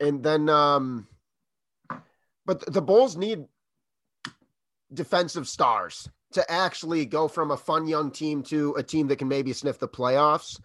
And 0.00 0.22
then, 0.22 0.48
um, 0.48 1.06
but 2.46 2.64
the 2.72 2.82
Bulls 2.82 3.16
need 3.16 3.44
defensive 4.92 5.46
stars 5.46 6.08
to 6.32 6.50
actually 6.50 7.04
go 7.04 7.28
from 7.28 7.50
a 7.50 7.56
fun 7.56 7.86
young 7.86 8.10
team 8.10 8.42
to 8.44 8.74
a 8.74 8.82
team 8.82 9.08
that 9.08 9.16
can 9.16 9.28
maybe 9.28 9.52
sniff 9.52 9.78
the 9.78 9.88
playoffs. 9.88 10.60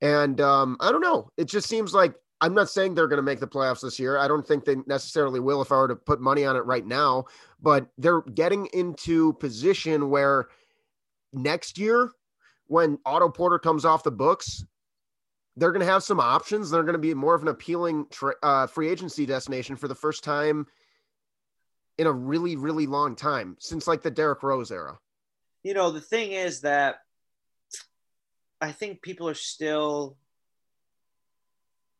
And 0.00 0.40
um, 0.40 0.76
I 0.80 0.92
don't 0.92 1.00
know. 1.00 1.30
It 1.36 1.46
just 1.46 1.68
seems 1.68 1.92
like 1.92 2.14
I'm 2.40 2.54
not 2.54 2.70
saying 2.70 2.94
they're 2.94 3.08
going 3.08 3.18
to 3.18 3.22
make 3.22 3.40
the 3.40 3.48
playoffs 3.48 3.80
this 3.80 3.98
year. 3.98 4.16
I 4.16 4.28
don't 4.28 4.46
think 4.46 4.64
they 4.64 4.76
necessarily 4.86 5.40
will 5.40 5.60
if 5.60 5.72
I 5.72 5.76
were 5.76 5.88
to 5.88 5.96
put 5.96 6.20
money 6.20 6.44
on 6.44 6.56
it 6.56 6.64
right 6.64 6.86
now, 6.86 7.24
but 7.60 7.88
they're 7.98 8.22
getting 8.22 8.66
into 8.72 9.32
position 9.34 10.08
where 10.08 10.48
next 11.32 11.78
year, 11.78 12.12
when 12.66 12.98
Otto 13.04 13.30
Porter 13.30 13.58
comes 13.58 13.84
off 13.84 14.02
the 14.02 14.10
books, 14.10 14.64
they're 15.58 15.72
going 15.72 15.84
to 15.84 15.92
have 15.92 16.04
some 16.04 16.20
options. 16.20 16.70
They're 16.70 16.84
going 16.84 16.94
to 16.94 17.00
be 17.00 17.14
more 17.14 17.34
of 17.34 17.42
an 17.42 17.48
appealing 17.48 18.06
tra- 18.10 18.36
uh, 18.42 18.66
free 18.68 18.88
agency 18.88 19.26
destination 19.26 19.74
for 19.76 19.88
the 19.88 19.94
first 19.94 20.22
time 20.22 20.66
in 21.98 22.06
a 22.06 22.12
really, 22.12 22.54
really 22.54 22.86
long 22.86 23.16
time 23.16 23.56
since 23.58 23.88
like 23.88 24.02
the 24.02 24.10
Derrick 24.10 24.42
Rose 24.44 24.70
era. 24.70 24.98
You 25.64 25.74
know, 25.74 25.90
the 25.90 26.00
thing 26.00 26.30
is 26.30 26.60
that 26.60 27.00
I 28.60 28.70
think 28.70 29.02
people 29.02 29.28
are 29.28 29.34
still 29.34 30.16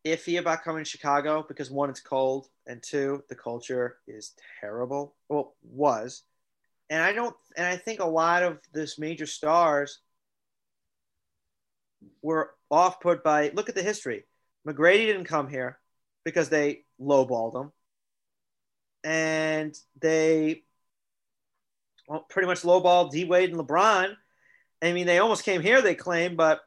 iffy 0.07 0.39
about 0.39 0.63
coming 0.63 0.85
to 0.85 0.89
Chicago 0.89 1.45
because 1.47 1.71
one, 1.71 1.91
it's 1.91 2.01
cold, 2.01 2.47
and 2.67 2.81
two, 2.81 3.25
the 3.29 3.35
culture 3.35 3.97
is 4.07 4.35
terrible. 4.61 5.17
Well, 5.29 5.57
was. 5.63 6.23
And 6.91 7.03
I 7.03 7.13
don't 7.13 7.35
and 7.57 7.67
I 7.67 7.77
think 7.77 8.01
a 8.01 8.07
lot 8.07 8.45
of 8.45 8.61
this 8.73 8.99
major 8.99 9.27
stars 9.27 9.99
were 12.23 12.51
off 12.71 13.01
put 13.01 13.23
by 13.23 13.51
look 13.55 13.69
at 13.69 13.75
the 13.75 13.83
history. 13.83 14.25
McGrady 14.67 15.07
didn't 15.07 15.25
come 15.25 15.49
here 15.49 15.79
because 16.25 16.49
they 16.49 16.85
lowballed 17.01 17.61
him. 17.61 17.73
And 19.05 19.77
they 20.01 20.65
well, 22.09 22.27
pretty 22.29 22.47
much 22.47 22.63
lowballed 22.63 23.11
D 23.11 23.25
Wade 23.25 23.51
and 23.51 23.59
LeBron. 23.59 24.15
I 24.83 24.93
mean, 24.93 25.07
they 25.07 25.19
almost 25.19 25.45
came 25.45 25.61
here, 25.61 25.83
they 25.83 25.95
claim, 25.95 26.37
but 26.37 26.61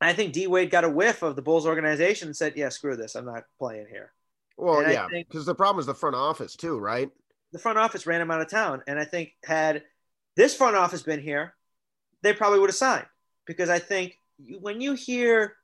I 0.00 0.12
think 0.12 0.32
D 0.32 0.46
Wade 0.46 0.70
got 0.70 0.84
a 0.84 0.88
whiff 0.88 1.22
of 1.22 1.36
the 1.36 1.42
Bulls 1.42 1.66
organization 1.66 2.28
and 2.28 2.36
said, 2.36 2.54
Yeah, 2.56 2.68
screw 2.68 2.96
this. 2.96 3.14
I'm 3.14 3.26
not 3.26 3.44
playing 3.58 3.86
here. 3.90 4.12
Well, 4.56 4.80
And 4.80 4.92
yeah, 4.92 5.06
because 5.10 5.46
the 5.46 5.54
problem 5.54 5.80
is 5.80 5.86
the 5.86 5.94
front 5.94 6.16
office 6.16 6.56
too, 6.56 6.78
right? 6.78 7.10
The 7.52 7.58
front 7.58 7.78
office 7.78 8.06
ran 8.06 8.20
him 8.20 8.30
out 8.30 8.40
of 8.40 8.50
town. 8.50 8.82
And 8.86 8.98
I 8.98 9.04
think 9.04 9.32
had 9.44 9.84
this 10.36 10.54
front 10.54 10.76
office 10.76 11.02
been 11.02 11.20
here, 11.20 11.54
they 12.22 12.32
probably 12.32 12.58
would 12.58 12.70
have 12.70 12.76
signed. 12.76 13.06
Because 13.48 13.68
I 13.68 13.80
think 13.80 14.16
when 14.60 14.80
you 14.80 14.92
hear 14.92 15.56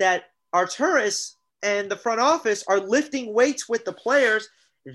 that 0.00 0.24
Arturas 0.52 1.34
and 1.62 1.88
the 1.88 1.96
front 1.96 2.20
office 2.20 2.64
are 2.66 2.80
lifting 2.80 3.32
weights 3.32 3.68
with 3.68 3.84
the 3.84 3.92
players, 3.92 4.48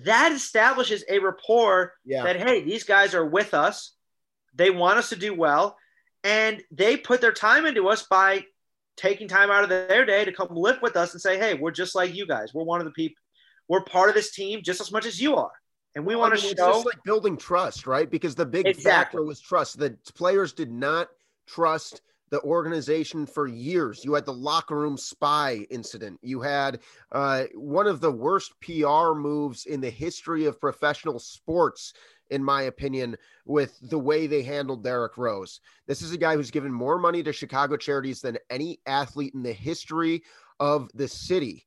that 0.05 0.31
establishes 0.33 1.03
a 1.09 1.19
rapport 1.19 1.93
Yeah. 2.03 2.23
that 2.23 2.35
hey, 2.35 2.63
these 2.63 2.83
guys 2.83 3.15
are 3.15 3.25
with 3.25 3.53
us. 3.53 3.95
They 4.55 4.71
want 4.71 4.97
us 4.97 5.09
to 5.09 5.15
do 5.15 5.33
well, 5.33 5.77
and 6.23 6.61
they 6.71 6.97
put 6.97 7.21
their 7.21 7.31
time 7.31 7.65
into 7.65 7.87
us 7.87 8.03
by 8.03 8.45
taking 8.97 9.27
time 9.29 9.49
out 9.49 9.63
of 9.63 9.69
their 9.69 10.05
day 10.05 10.25
to 10.25 10.33
come 10.33 10.49
live 10.51 10.81
with 10.81 10.97
us 10.97 11.13
and 11.13 11.21
say, 11.21 11.37
hey, 11.37 11.53
we're 11.53 11.71
just 11.71 11.95
like 11.95 12.13
you 12.13 12.25
guys. 12.27 12.53
We're 12.53 12.63
one 12.65 12.81
of 12.81 12.85
the 12.85 12.91
people. 12.91 13.21
We're 13.69 13.83
part 13.83 14.09
of 14.09 14.15
this 14.15 14.31
team 14.31 14.61
just 14.63 14.81
as 14.81 14.91
much 14.91 15.05
as 15.05 15.21
you 15.21 15.35
are, 15.35 15.51
and 15.95 16.05
we 16.05 16.15
want 16.15 16.33
I 16.33 16.37
to 16.37 16.41
mean, 16.41 16.51
it's 16.51 16.59
show. 16.61 16.71
just 16.73 16.85
like 16.85 17.01
building 17.05 17.37
trust, 17.37 17.85
right? 17.87 18.09
Because 18.09 18.33
the 18.35 18.45
big 18.45 18.65
Exactly. 18.67 18.91
factor 18.91 19.23
was 19.23 19.39
trust. 19.39 19.77
The 19.77 19.95
players 20.15 20.53
did 20.53 20.71
not 20.71 21.07
trust 21.53 22.01
the 22.29 22.41
organization 22.41 23.25
for 23.25 23.47
years. 23.47 24.05
You 24.05 24.13
had 24.13 24.25
the 24.25 24.33
locker 24.33 24.75
room 24.75 24.97
spy 24.97 25.65
incident. 25.69 26.19
You 26.21 26.41
had 26.41 26.79
uh, 27.11 27.45
one 27.55 27.87
of 27.87 28.01
the 28.01 28.11
worst 28.11 28.53
PR 28.61 29.13
moves 29.15 29.65
in 29.65 29.81
the 29.81 29.89
history 29.89 30.45
of 30.45 30.61
professional 30.61 31.19
sports, 31.19 31.93
in 32.29 32.43
my 32.43 32.63
opinion, 32.63 33.15
with 33.45 33.77
the 33.81 33.97
way 33.97 34.27
they 34.27 34.43
handled 34.43 34.83
Derrick 34.83 35.17
Rose. 35.17 35.59
This 35.87 36.01
is 36.01 36.13
a 36.13 36.17
guy 36.17 36.35
who's 36.35 36.51
given 36.51 36.71
more 36.71 36.99
money 36.99 37.23
to 37.23 37.33
Chicago 37.33 37.77
charities 37.77 38.21
than 38.21 38.37
any 38.49 38.79
athlete 38.85 39.33
in 39.33 39.41
the 39.41 39.53
history 39.53 40.21
of 40.59 40.89
the 40.93 41.07
city. 41.07 41.65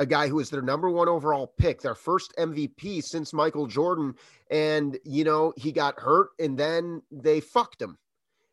a 0.00 0.06
guy 0.06 0.28
who 0.28 0.36
was 0.36 0.48
their 0.48 0.62
number 0.62 0.88
one 0.88 1.10
overall 1.10 1.52
pick, 1.58 1.82
their 1.82 1.94
first 1.94 2.32
MVP 2.38 3.02
since 3.02 3.34
Michael 3.34 3.66
Jordan. 3.66 4.14
And, 4.50 4.98
you 5.04 5.24
know, 5.24 5.52
he 5.58 5.72
got 5.72 6.00
hurt 6.00 6.30
and 6.38 6.56
then 6.56 7.02
they 7.10 7.40
fucked 7.40 7.82
him. 7.82 7.98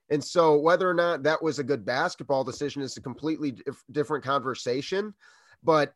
And 0.09 0.23
so, 0.23 0.57
whether 0.57 0.89
or 0.89 0.93
not 0.93 1.23
that 1.23 1.41
was 1.41 1.59
a 1.59 1.63
good 1.63 1.85
basketball 1.85 2.43
decision 2.43 2.81
is 2.81 2.97
a 2.97 3.01
completely 3.01 3.51
dif- 3.51 3.83
different 3.91 4.23
conversation. 4.23 5.13
But 5.63 5.93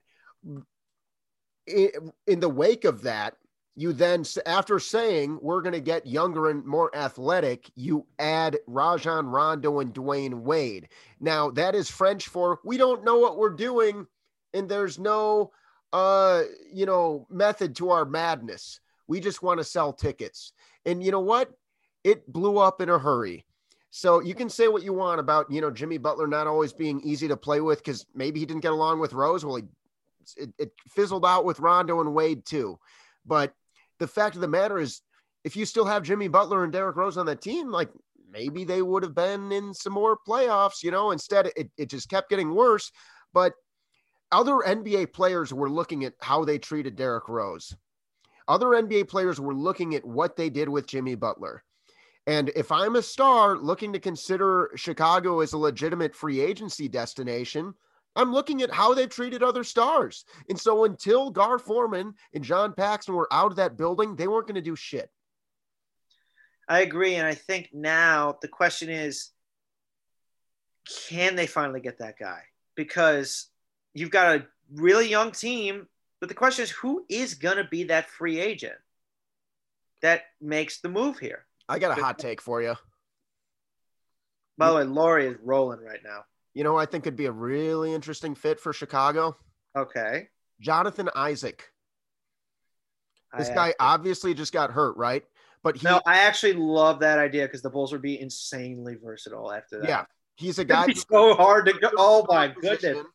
in, 1.68 1.90
in 2.28 2.40
the 2.40 2.50
wake 2.50 2.86
of 2.86 3.04
that, 3.04 3.36
you 3.76 3.94
then, 3.94 4.26
after 4.46 4.80
saying 4.80 5.40
we're 5.42 5.62
going 5.62 5.74
to 5.74 5.80
get 5.80 6.06
younger 6.06 6.50
and 6.50 6.66
more 6.66 6.94
athletic, 6.96 7.72
you 7.76 8.06
add 8.20 8.60
Rajon 8.68 9.28
Rondo 9.28 9.80
and 9.80 9.94
Dwyane 9.94 10.42
Wade. 10.42 10.90
Now, 11.22 11.52
that 11.52 11.74
is 11.74 11.90
French 11.90 12.28
for 12.28 12.60
we 12.66 12.78
don't 12.78 13.06
know 13.06 13.18
what 13.20 13.38
we're 13.38 13.56
doing, 13.56 14.08
and 14.54 14.68
there's 14.68 15.00
no, 15.00 15.52
uh, 15.94 16.44
you 16.72 16.86
know, 16.86 17.26
method 17.30 17.76
to 17.78 17.92
our 17.92 18.04
madness. 18.04 18.82
We 19.08 19.22
just 19.22 19.42
want 19.42 19.60
to 19.60 19.64
sell 19.64 19.94
tickets. 19.94 20.52
And 20.86 21.02
you 21.02 21.12
know 21.12 21.22
what? 21.22 21.52
It 22.04 22.32
blew 22.32 22.58
up 22.58 22.82
in 22.82 22.90
a 22.90 23.00
hurry. 23.00 23.46
So 23.92 24.22
you 24.22 24.34
can 24.34 24.50
say 24.50 24.70
what 24.70 24.84
you 24.84 24.94
want 24.94 25.20
about, 25.20 25.52
you 25.52 25.60
know, 25.60 25.70
Jimmy 25.70 25.98
Butler 25.98 26.26
not 26.26 26.48
always 26.48 26.72
being 26.72 27.02
easy 27.02 27.28
to 27.28 27.36
play 27.36 27.60
with 27.60 27.80
because 27.80 28.06
maybe 28.16 28.40
he 28.40 28.46
didn't 28.46 28.62
get 28.62 28.72
along 28.72 29.02
with 29.02 29.12
Rose. 29.12 29.46
Well, 29.46 29.58
he, 29.58 29.64
it, 30.38 30.54
it 30.58 30.72
fizzled 30.88 31.26
out 31.26 31.44
with 31.44 31.60
Rondo 31.60 32.00
and 32.00 32.14
Wade 32.14 32.46
too. 32.46 32.80
But 33.26 33.54
the 34.00 34.08
fact 34.08 34.36
of 34.36 34.42
the 34.42 34.48
matter 34.48 34.80
is, 34.80 35.02
if 35.44 35.58
you 35.58 35.66
still 35.66 35.86
have 35.86 36.04
Jimmy 36.04 36.30
Butler 36.30 36.64
and 36.64 36.72
Derrick 36.72 36.96
Rose 36.96 37.18
on 37.18 37.26
that 37.26 37.42
team, 37.42 37.70
like 37.70 37.90
maybe 38.32 38.64
they 38.64 38.82
would 38.82 39.04
have 39.04 39.16
been 39.16 39.52
in 39.52 39.74
some 39.74 39.94
more 39.94 40.18
playoffs, 40.26 40.84
you 40.84 40.92
know, 40.92 41.12
instead 41.12 41.52
it, 41.58 41.70
it 41.78 41.90
just 41.90 42.10
kept 42.10 42.30
getting 42.30 42.54
worse. 42.54 42.92
But 43.34 43.54
other 44.32 44.54
NBA 44.66 45.12
players 45.12 45.54
were 45.54 45.70
looking 45.70 46.06
at 46.06 46.14
how 46.22 46.46
they 46.46 46.58
treated 46.58 46.96
Derrick 46.96 47.28
Rose. 47.28 47.76
Other 48.48 48.68
NBA 48.68 49.10
players 49.10 49.40
were 49.40 49.54
looking 49.54 49.96
at 49.96 50.06
what 50.06 50.38
they 50.38 50.50
did 50.50 50.70
with 50.70 50.88
Jimmy 50.88 51.16
Butler. 51.16 51.64
And 52.28 52.50
if 52.56 52.72
I'm 52.72 52.96
a 52.96 53.02
star 53.02 53.58
looking 53.58 53.94
to 53.94 54.00
consider 54.00 54.72
Chicago 54.76 55.40
as 55.40 55.54
a 55.54 55.58
legitimate 55.58 56.16
free 56.16 56.40
agency 56.40 56.88
destination, 56.88 57.74
I'm 58.16 58.32
looking 58.34 58.62
at 58.62 58.72
how 58.72 58.94
they've 58.94 59.10
treated 59.10 59.42
other 59.42 59.64
stars. 59.64 60.26
And 60.50 60.60
so 60.60 60.84
until 60.84 61.32
Gar 61.32 61.58
Forman 61.58 62.14
and 62.34 62.44
John 62.44 62.74
Paxson 62.74 63.16
were 63.16 63.32
out 63.32 63.52
of 63.52 63.56
that 63.56 63.78
building, 63.78 64.16
they 64.16 64.28
weren't 64.28 64.48
going 64.48 64.56
to 64.56 64.62
do 64.62 64.76
shit. 64.76 65.10
I 66.68 66.82
agree. 66.82 67.16
And 67.16 67.26
I 67.26 67.34
think 67.34 67.70
now 67.74 68.38
the 68.42 68.48
question 68.48 68.90
is 68.90 69.32
can 71.08 71.36
they 71.36 71.48
finally 71.48 71.82
get 71.82 72.00
that 72.00 72.20
guy? 72.20 72.42
Because 72.76 73.48
you've 73.94 74.12
got 74.12 74.36
a 74.36 74.48
really 74.74 75.10
young 75.10 75.32
team, 75.32 75.88
but 76.20 76.30
the 76.30 76.36
question 76.36 76.64
is 76.64 76.72
who 76.72 77.06
is 77.10 77.34
going 77.34 77.58
to 77.58 77.66
be 77.66 77.86
that 77.86 78.10
free 78.10 78.40
agent 78.40 78.78
that 80.02 80.24
makes 80.40 80.80
the 80.80 80.90
move 80.90 81.20
here? 81.20 81.46
I 81.72 81.80
got 81.80 81.98
a 81.98 82.02
hot 82.02 82.20
take 82.28 82.42
for 82.42 82.62
you. 82.62 82.76
By 84.58 84.70
the 84.70 84.76
way, 84.76 84.84
Lauri 84.84 85.28
is 85.28 85.38
rolling 85.44 85.80
right 85.80 86.00
now. 86.04 86.24
You 86.54 86.64
know, 86.64 86.76
I 86.78 86.86
think 86.86 87.06
it'd 87.06 87.16
be 87.16 87.26
a 87.26 87.32
really 87.32 87.94
interesting 87.94 88.36
fit 88.36 88.60
for 88.60 88.74
Chicago. 88.74 89.38
Okay. 89.76 90.28
Jonathan 90.60 91.10
Isaac. 91.16 91.64
This 93.38 93.50
I 93.50 93.54
guy 93.56 93.68
actually- 93.70 93.80
obviously 93.80 94.34
just 94.34 94.52
got 94.54 94.72
hurt, 94.72 94.98
right? 94.98 95.24
But 95.64 95.78
he, 95.78 95.88
No, 95.88 96.02
I 96.06 96.18
actually 96.20 96.54
love 96.54 97.00
that 97.00 97.20
idea 97.20 97.46
because 97.46 97.62
the 97.62 97.70
Bulls 97.70 97.92
would 97.92 98.02
be 98.02 98.20
insanely 98.20 98.96
versatile 99.02 99.52
after 99.54 99.80
that. 99.80 99.88
yeah, 99.88 100.06
he's 100.36 100.60
a 100.60 100.66
guy. 100.66 100.92
So 100.94 101.36
hard 101.36 101.68
to 101.68 101.74
go. 101.74 101.90
Oh 101.98 102.26
my 102.28 102.48
goodness. 102.50 103.06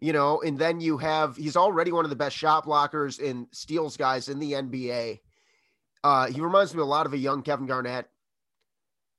You 0.00 0.12
know, 0.12 0.40
and 0.42 0.58
then 0.58 0.80
you 0.80 0.96
have 0.98 1.36
he's 1.36 1.56
already 1.56 1.92
one 1.92 2.04
of 2.04 2.10
the 2.10 2.16
best 2.16 2.36
shot 2.36 2.64
blockers 2.64 3.24
and 3.24 3.46
steals 3.52 3.96
guys 3.96 4.28
in 4.28 4.38
the 4.38 4.52
NBA. 4.52 5.20
Uh, 6.04 6.26
he 6.26 6.40
reminds 6.40 6.74
me 6.74 6.80
a 6.80 6.86
lot 6.86 7.06
of 7.06 7.12
a 7.12 7.18
young 7.18 7.42
Kevin 7.42 7.66
Garnett. 7.66 8.06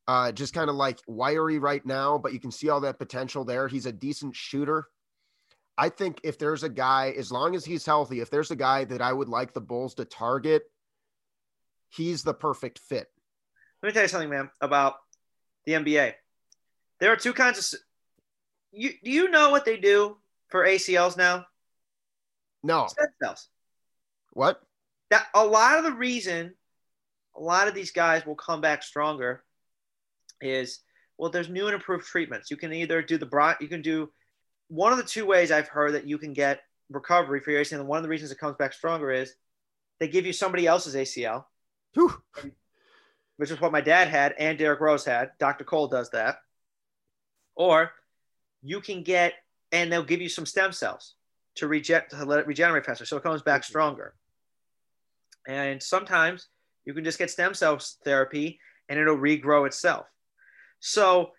Uh, 0.08 0.32
just 0.32 0.54
kind 0.54 0.70
of 0.70 0.76
like 0.76 0.98
wiry 1.08 1.60
right 1.60 1.86
now, 1.86 2.18
but 2.18 2.34
you 2.34 2.40
can 2.40 2.52
see 2.52 2.70
all 2.70 2.82
that 2.82 2.98
potential 2.98 3.46
there. 3.46 3.68
He's 3.68 3.86
a 3.86 3.92
decent 3.92 4.36
shooter. 4.36 4.88
I 5.78 5.90
think 5.90 6.20
if 6.24 6.40
there's 6.40 6.64
a 6.64 6.70
guy, 6.70 7.14
as 7.18 7.32
long 7.32 7.56
as 7.56 7.64
he's 7.64 7.86
healthy, 7.86 8.20
if 8.20 8.30
there's 8.30 8.52
a 8.52 8.56
guy 8.56 8.86
that 8.86 9.02
I 9.02 9.14
would 9.14 9.30
like 9.30 9.54
the 9.54 9.62
Bulls 9.62 9.94
to 9.96 10.06
target, 10.06 10.64
he's 11.90 12.24
the 12.24 12.34
perfect 12.34 12.80
fit. 12.80 13.08
Let 13.82 13.90
me 13.90 13.94
tell 13.94 14.02
you 14.02 14.08
something, 14.10 14.30
man, 14.30 14.50
about 14.60 14.96
the 15.66 15.74
NBA. 15.74 16.14
There 17.00 17.12
are 17.12 17.16
two 17.16 17.34
kinds 17.34 17.74
of. 17.74 17.80
You 18.72 18.92
do 19.04 19.10
you 19.10 19.30
know 19.30 19.52
what 19.52 19.64
they 19.64 19.78
do 19.78 20.18
for 20.50 20.66
ACLs 20.66 21.18
now? 21.18 21.46
No, 22.62 22.88
Stem 22.88 23.08
cells. 23.24 23.48
what? 24.34 24.62
That 25.12 25.28
a 25.34 25.46
lot 25.46 25.78
of 25.78 25.86
the 25.86 25.94
reason, 25.94 26.56
a 27.40 27.42
lot 27.42 27.68
of 27.68 27.74
these 27.74 27.92
guys 27.92 28.26
will 28.26 28.36
come 28.36 28.62
back 28.62 28.84
stronger, 28.84 29.44
is 30.42 30.80
well, 31.18 31.32
there's 31.32 31.50
new 31.50 31.66
and 31.66 31.76
improved 31.76 32.06
treatments. 32.06 32.52
You 32.52 32.58
can 32.58 32.72
either 32.74 33.02
do 33.02 33.18
the 33.18 33.26
bro, 33.26 33.54
you 33.60 33.68
can 33.68 33.82
do 33.82 34.10
one 34.68 34.92
of 34.92 34.98
the 34.98 35.04
two 35.04 35.26
ways 35.26 35.52
I've 35.52 35.68
heard 35.68 35.94
that 35.94 36.08
you 36.08 36.18
can 36.18 36.34
get 36.34 36.62
recovery 36.90 37.40
for 37.40 37.52
your 37.52 37.62
ACL. 37.62 37.80
And 37.80 37.88
one 37.88 37.98
of 37.98 38.04
the 38.04 38.10
reasons 38.10 38.32
it 38.32 38.38
comes 38.38 38.56
back 38.58 38.74
stronger 38.74 39.12
is 39.12 39.34
they 40.00 40.08
give 40.08 40.26
you 40.26 40.34
somebody 40.34 40.68
else's 40.68 40.96
ACL. 40.96 41.46
Whew. 41.94 42.14
which 43.40 43.52
is 43.52 43.62
what 43.62 43.72
my 43.72 43.80
dad 43.80 44.10
had 44.10 44.36
and 44.38 44.58
Derrick 44.58 44.82
Rose 44.82 45.06
had. 45.06 45.32
Dr. 45.40 45.64
Cole 45.64 45.88
does 45.88 46.10
that. 46.10 46.40
Or 47.56 47.92
you 48.62 48.82
can 48.82 49.02
get, 49.02 49.34
and 49.72 49.90
they'll 49.90 50.04
give 50.04 50.20
you 50.20 50.28
some 50.28 50.46
stem 50.46 50.74
cells 50.74 51.16
to, 51.56 51.66
reject, 51.66 52.12
to 52.12 52.26
let 52.26 52.40
it 52.40 52.48
regenerate 52.48 52.86
faster. 52.86 53.06
So 53.06 53.16
it 53.16 53.24
comes 53.24 53.42
back 53.42 53.64
stronger. 53.64 54.14
And 55.48 55.82
sometimes 55.82 56.50
you 56.90 56.96
can 56.96 57.04
just 57.04 57.20
get 57.20 57.30
stem 57.30 57.54
cell 57.54 57.80
therapy 58.04 58.60
and 58.90 59.00
it'll 59.00 59.16
regrow 59.16 59.68
itself. 59.68 60.08
So 60.80 61.32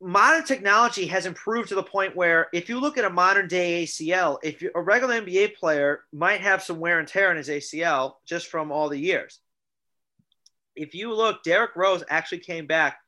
modern 0.00 0.44
technology 0.44 1.06
has 1.06 1.26
improved 1.26 1.68
to 1.68 1.74
the 1.74 1.82
point 1.82 2.16
where 2.16 2.48
if 2.52 2.68
you 2.68 2.80
look 2.80 2.98
at 2.98 3.04
a 3.04 3.10
modern 3.10 3.48
day 3.48 3.84
ACL, 3.84 4.38
if 4.42 4.60
you, 4.60 4.70
a 4.74 4.80
regular 4.82 5.20
NBA 5.20 5.56
player 5.56 6.00
might 6.12 6.40
have 6.40 6.62
some 6.62 6.80
wear 6.80 6.98
and 6.98 7.06
tear 7.06 7.30
in 7.30 7.36
his 7.36 7.48
ACL 7.48 8.14
just 8.26 8.48
from 8.48 8.72
all 8.72 8.88
the 8.88 8.98
years 8.98 9.40
if 10.78 10.94
you 10.94 11.12
look, 11.12 11.42
Derrick 11.42 11.74
Rose 11.76 12.04
actually 12.08 12.38
came 12.38 12.66
back 12.66 12.98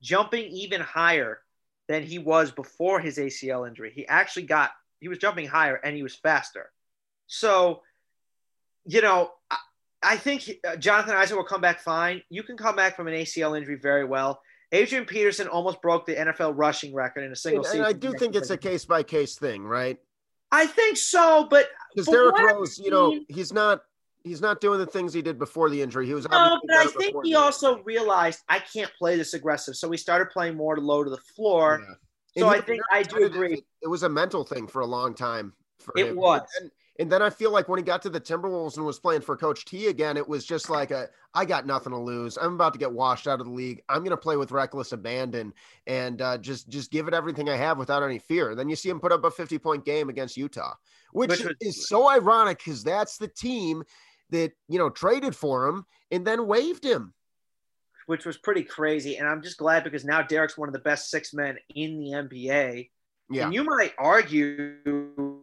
jumping 0.00 0.46
even 0.46 0.80
higher 0.80 1.40
than 1.88 2.02
he 2.02 2.18
was 2.18 2.52
before 2.52 3.00
his 3.00 3.18
ACL 3.18 3.66
injury. 3.66 3.92
He 3.94 4.06
actually 4.06 4.44
got, 4.44 4.70
he 5.00 5.08
was 5.08 5.18
jumping 5.18 5.48
higher 5.48 5.74
and 5.74 5.96
he 5.96 6.02
was 6.02 6.14
faster. 6.14 6.70
So, 7.26 7.82
you 8.86 9.02
know, 9.02 9.30
I, 10.12 10.16
think 10.16 10.50
uh, 10.66 10.76
Jonathan 10.76 11.14
Isaac 11.14 11.36
will 11.36 11.44
come 11.44 11.60
back 11.60 11.80
fine. 11.80 12.22
You 12.30 12.42
can 12.42 12.56
come 12.56 12.76
back 12.76 12.96
from 12.96 13.08
an 13.08 13.14
ACL 13.14 13.56
injury 13.56 13.76
very 13.76 14.04
well. 14.04 14.40
Adrian 14.72 15.04
Peterson 15.04 15.48
almost 15.48 15.80
broke 15.80 16.06
the 16.06 16.14
NFL 16.14 16.54
rushing 16.56 16.94
record 16.94 17.24
in 17.24 17.32
a 17.32 17.36
single 17.36 17.60
And, 17.60 17.66
season. 17.66 17.80
and 17.80 17.86
I 17.86 17.92
do 17.92 18.12
think 18.12 18.34
it's 18.34 18.50
a 18.50 18.56
case 18.56 18.84
by 18.84 19.02
case 19.02 19.36
thing, 19.36 19.64
right? 19.64 19.98
I 20.50 20.66
think 20.66 20.96
so, 20.96 21.46
but 21.50 21.68
Because 21.94 22.06
Derrick 22.06 22.38
Rose, 22.38 22.78
you 22.78 22.90
know, 22.90 23.18
he's 23.28 23.52
not 23.52 23.82
he's 24.24 24.40
not 24.40 24.60
doing 24.60 24.78
the 24.78 24.86
things 24.86 25.12
he 25.12 25.22
did 25.22 25.38
before 25.38 25.70
the 25.70 25.80
injury. 25.80 26.06
He 26.06 26.14
was 26.14 26.28
No, 26.28 26.60
but 26.66 26.76
I 26.76 26.86
think 26.86 27.16
he 27.24 27.34
also 27.34 27.82
realized 27.82 28.40
I 28.48 28.58
can't 28.58 28.90
play 28.98 29.16
this 29.16 29.34
aggressive. 29.34 29.76
So 29.76 29.90
he 29.90 29.96
started 29.96 30.30
playing 30.30 30.56
more 30.56 30.76
low 30.78 31.04
to 31.04 31.10
the 31.10 31.18
floor. 31.36 31.82
Yeah. 32.34 32.42
So 32.42 32.48
I 32.48 32.60
think 32.60 32.82
I 32.92 33.02
do 33.02 33.24
agree. 33.24 33.54
It, 33.54 33.64
it 33.82 33.88
was 33.88 34.04
a 34.04 34.08
mental 34.08 34.44
thing 34.44 34.66
for 34.68 34.80
a 34.80 34.86
long 34.86 35.14
time. 35.14 35.52
It 35.96 36.08
him. 36.08 36.16
was. 36.16 36.42
And, 36.60 36.70
and 36.98 37.10
then 37.10 37.22
I 37.22 37.30
feel 37.30 37.50
like 37.52 37.68
when 37.68 37.78
he 37.78 37.84
got 37.84 38.02
to 38.02 38.10
the 38.10 38.20
Timberwolves 38.20 38.76
and 38.76 38.84
was 38.84 38.98
playing 38.98 39.20
for 39.20 39.36
Coach 39.36 39.64
T 39.64 39.86
again, 39.86 40.16
it 40.16 40.28
was 40.28 40.44
just 40.44 40.68
like 40.70 40.90
a 40.90 41.08
I 41.34 41.44
got 41.44 41.66
nothing 41.66 41.92
to 41.92 41.98
lose. 41.98 42.36
I'm 42.36 42.54
about 42.54 42.72
to 42.72 42.78
get 42.78 42.90
washed 42.92 43.26
out 43.28 43.38
of 43.40 43.46
the 43.46 43.52
league. 43.52 43.82
I'm 43.88 43.98
going 43.98 44.10
to 44.10 44.16
play 44.16 44.36
with 44.36 44.50
reckless 44.50 44.92
abandon 44.92 45.52
and 45.86 46.20
uh, 46.20 46.38
just 46.38 46.68
just 46.68 46.90
give 46.90 47.06
it 47.08 47.14
everything 47.14 47.48
I 47.48 47.56
have 47.56 47.78
without 47.78 48.02
any 48.02 48.18
fear. 48.18 48.54
Then 48.54 48.68
you 48.68 48.76
see 48.76 48.88
him 48.88 48.98
put 49.00 49.12
up 49.12 49.24
a 49.24 49.30
50 49.30 49.58
point 49.58 49.84
game 49.84 50.08
against 50.08 50.36
Utah, 50.36 50.74
which, 51.12 51.30
Which 51.30 51.44
was- 51.44 51.54
is 51.60 51.88
so 51.88 52.08
ironic 52.08 52.58
because 52.58 52.82
that's 52.82 53.16
the 53.18 53.28
team 53.28 53.84
that 54.30 54.52
you 54.68 54.78
know 54.78 54.90
traded 54.90 55.34
for 55.36 55.66
him 55.66 55.86
and 56.10 56.26
then 56.26 56.46
waived 56.46 56.84
him. 56.84 57.14
which 58.06 58.24
was 58.26 58.38
pretty 58.38 58.62
crazy. 58.64 59.16
And 59.18 59.28
I'm 59.28 59.42
just 59.42 59.58
glad 59.58 59.84
because 59.84 60.04
now 60.04 60.22
Derrick's 60.22 60.56
one 60.58 60.68
of 60.68 60.72
the 60.72 60.78
best 60.80 61.10
six 61.10 61.32
men 61.34 61.58
in 61.74 61.98
the 62.00 62.12
NBA. 62.12 62.90
Yeah, 63.30 63.44
And 63.44 63.54
you 63.54 63.62
might 63.64 63.92
argue, 63.98 65.37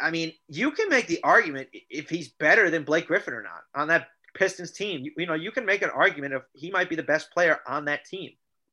I 0.00 0.10
mean, 0.10 0.32
you 0.48 0.72
can 0.72 0.88
make 0.88 1.06
the 1.06 1.20
argument 1.22 1.68
if 1.90 2.10
he's 2.10 2.28
better 2.28 2.70
than 2.70 2.84
Blake 2.84 3.06
Griffin 3.06 3.34
or 3.34 3.42
not 3.42 3.62
on 3.74 3.88
that 3.88 4.08
Pistons 4.34 4.72
team. 4.72 5.04
You, 5.04 5.12
you 5.16 5.26
know, 5.26 5.34
you 5.34 5.52
can 5.52 5.64
make 5.64 5.82
an 5.82 5.90
argument 5.90 6.34
if 6.34 6.42
he 6.54 6.70
might 6.70 6.88
be 6.88 6.96
the 6.96 7.02
best 7.02 7.30
player 7.30 7.60
on 7.66 7.84
that 7.86 8.04
team. 8.04 8.32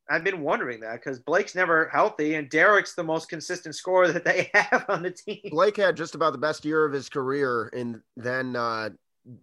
I've 0.09 0.23
been 0.23 0.41
wondering 0.41 0.79
that 0.79 0.93
because 0.93 1.19
Blake's 1.19 1.53
never 1.53 1.87
healthy 1.89 2.33
and 2.33 2.49
Derrick's 2.49 2.95
the 2.95 3.03
most 3.03 3.29
consistent 3.29 3.75
scorer 3.75 4.11
that 4.11 4.25
they 4.25 4.49
have 4.55 4.85
on 4.89 5.03
the 5.03 5.11
team. 5.11 5.41
Blake 5.51 5.77
had 5.77 5.95
just 5.95 6.15
about 6.15 6.31
the 6.31 6.39
best 6.39 6.65
year 6.65 6.83
of 6.83 6.91
his 6.91 7.09
career, 7.09 7.69
and 7.73 8.01
then 8.17 8.55
uh, 8.55 8.89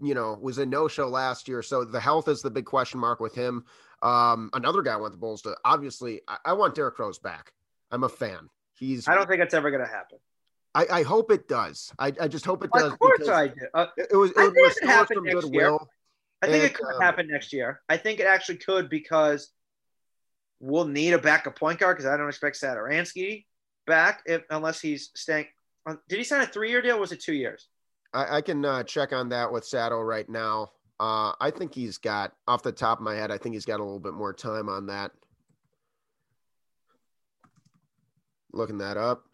you 0.03 0.15
know 0.15 0.37
was 0.41 0.59
a 0.59 0.67
no 0.67 0.89
show 0.89 1.09
last 1.09 1.47
year. 1.47 1.63
So 1.63 1.85
the 1.85 2.01
health 2.01 2.27
is 2.27 2.43
the 2.43 2.51
big 2.51 2.65
question 2.65 2.99
mark 2.99 3.21
with 3.21 3.35
him. 3.35 3.65
Um, 4.03 4.51
another 4.55 4.83
guy 4.83 4.95
I 4.95 4.97
want 4.97 5.13
the 5.13 5.19
Bulls 5.19 5.43
to 5.43 5.57
obviously. 5.65 6.21
I, 6.27 6.39
I 6.47 6.53
want 6.55 6.75
Derrick 6.75 6.99
Rose 6.99 7.21
back. 7.21 7.53
I'm 7.93 8.03
a 8.03 8.09
fan. 8.09 8.49
He's 8.79 9.09
I 9.09 9.15
don't 9.15 9.29
think 9.29 9.41
it's 9.41 9.55
ever 9.55 9.71
going 9.71 9.83
to 9.85 9.91
happen. 9.91 10.19
I, 10.75 10.87
I 10.91 11.03
hope 11.03 11.31
it 11.33 11.49
does. 11.49 11.91
I, 11.99 12.13
I 12.21 12.29
just 12.29 12.45
hope 12.45 12.63
it 12.63 12.71
does. 12.71 12.93
Of 12.93 12.99
course 12.99 13.29
I 13.29 13.49
do. 13.49 13.55
Uh, 13.73 13.87
It, 13.97 14.09
it 14.13 14.17
was 14.17 14.31
it 14.33 14.37
I 14.39 14.51
think 14.51 14.59
it 14.59 14.75
could 14.79 14.89
happen 14.89 15.25
next 15.25 15.53
year. 15.53 15.79
I 16.43 16.47
think 16.47 16.57
And, 16.57 16.65
it 16.65 16.75
could 16.75 16.95
um, 16.95 17.01
happen 17.01 17.29
next 17.29 17.53
year. 17.55 17.81
I 17.89 17.97
think 17.97 18.21
it 18.21 18.27
actually 18.27 18.59
could 18.59 18.91
because 18.91 19.51
we'll 20.61 20.87
need 20.87 21.13
a 21.15 21.19
backup 21.19 21.59
point 21.59 21.79
guard 21.79 21.97
because 21.97 22.11
I 22.11 22.17
don't 22.19 22.29
expect 22.29 22.61
Satoransky 22.61 23.47
back 23.87 24.23
if 24.27 24.43
unless 24.51 24.81
he's 24.81 25.11
staying. 25.15 25.47
on- 25.87 25.99
Did 26.09 26.19
he 26.19 26.25
sign 26.25 26.43
a 26.43 26.47
three-year 26.47 26.83
deal? 26.83 26.97
or 26.97 27.01
Was 27.01 27.13
it 27.13 27.21
two 27.23 27.35
years? 27.35 27.69
I, 28.13 28.37
I 28.37 28.41
can 28.43 28.63
uh, 28.65 28.83
check 28.83 29.15
on 29.15 29.31
that 29.31 29.51
with 29.51 29.65
Sato 29.65 29.99
right 30.01 30.29
now. 30.29 30.73
Uh, 31.01 31.33
I 31.41 31.51
think 31.51 31.75
he's 31.75 31.99
got, 31.99 32.33
off 32.47 32.63
the 32.63 32.73
top 32.73 32.99
of 32.99 33.05
my 33.05 33.15
head, 33.15 33.31
I 33.31 33.39
think 33.39 33.55
he's 33.55 33.67
got 33.67 33.81
a 33.81 33.83
little 33.85 34.01
bit 34.01 34.15
more 34.15 34.33
time 34.33 34.69
on 34.69 34.87
that. 34.87 35.13
Looking 38.57 38.79
that 38.79 38.97
up. 38.97 39.25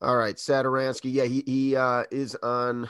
All 0.00 0.16
right, 0.16 0.36
Satoransky. 0.36 1.12
Yeah, 1.12 1.24
he 1.24 1.42
he 1.46 1.76
uh, 1.76 2.04
is 2.10 2.36
on 2.36 2.88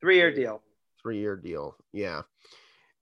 Three-year 0.00 0.32
deal. 0.32 0.62
three 1.02 1.18
year 1.18 1.34
deal. 1.36 1.74
Yeah. 1.92 2.22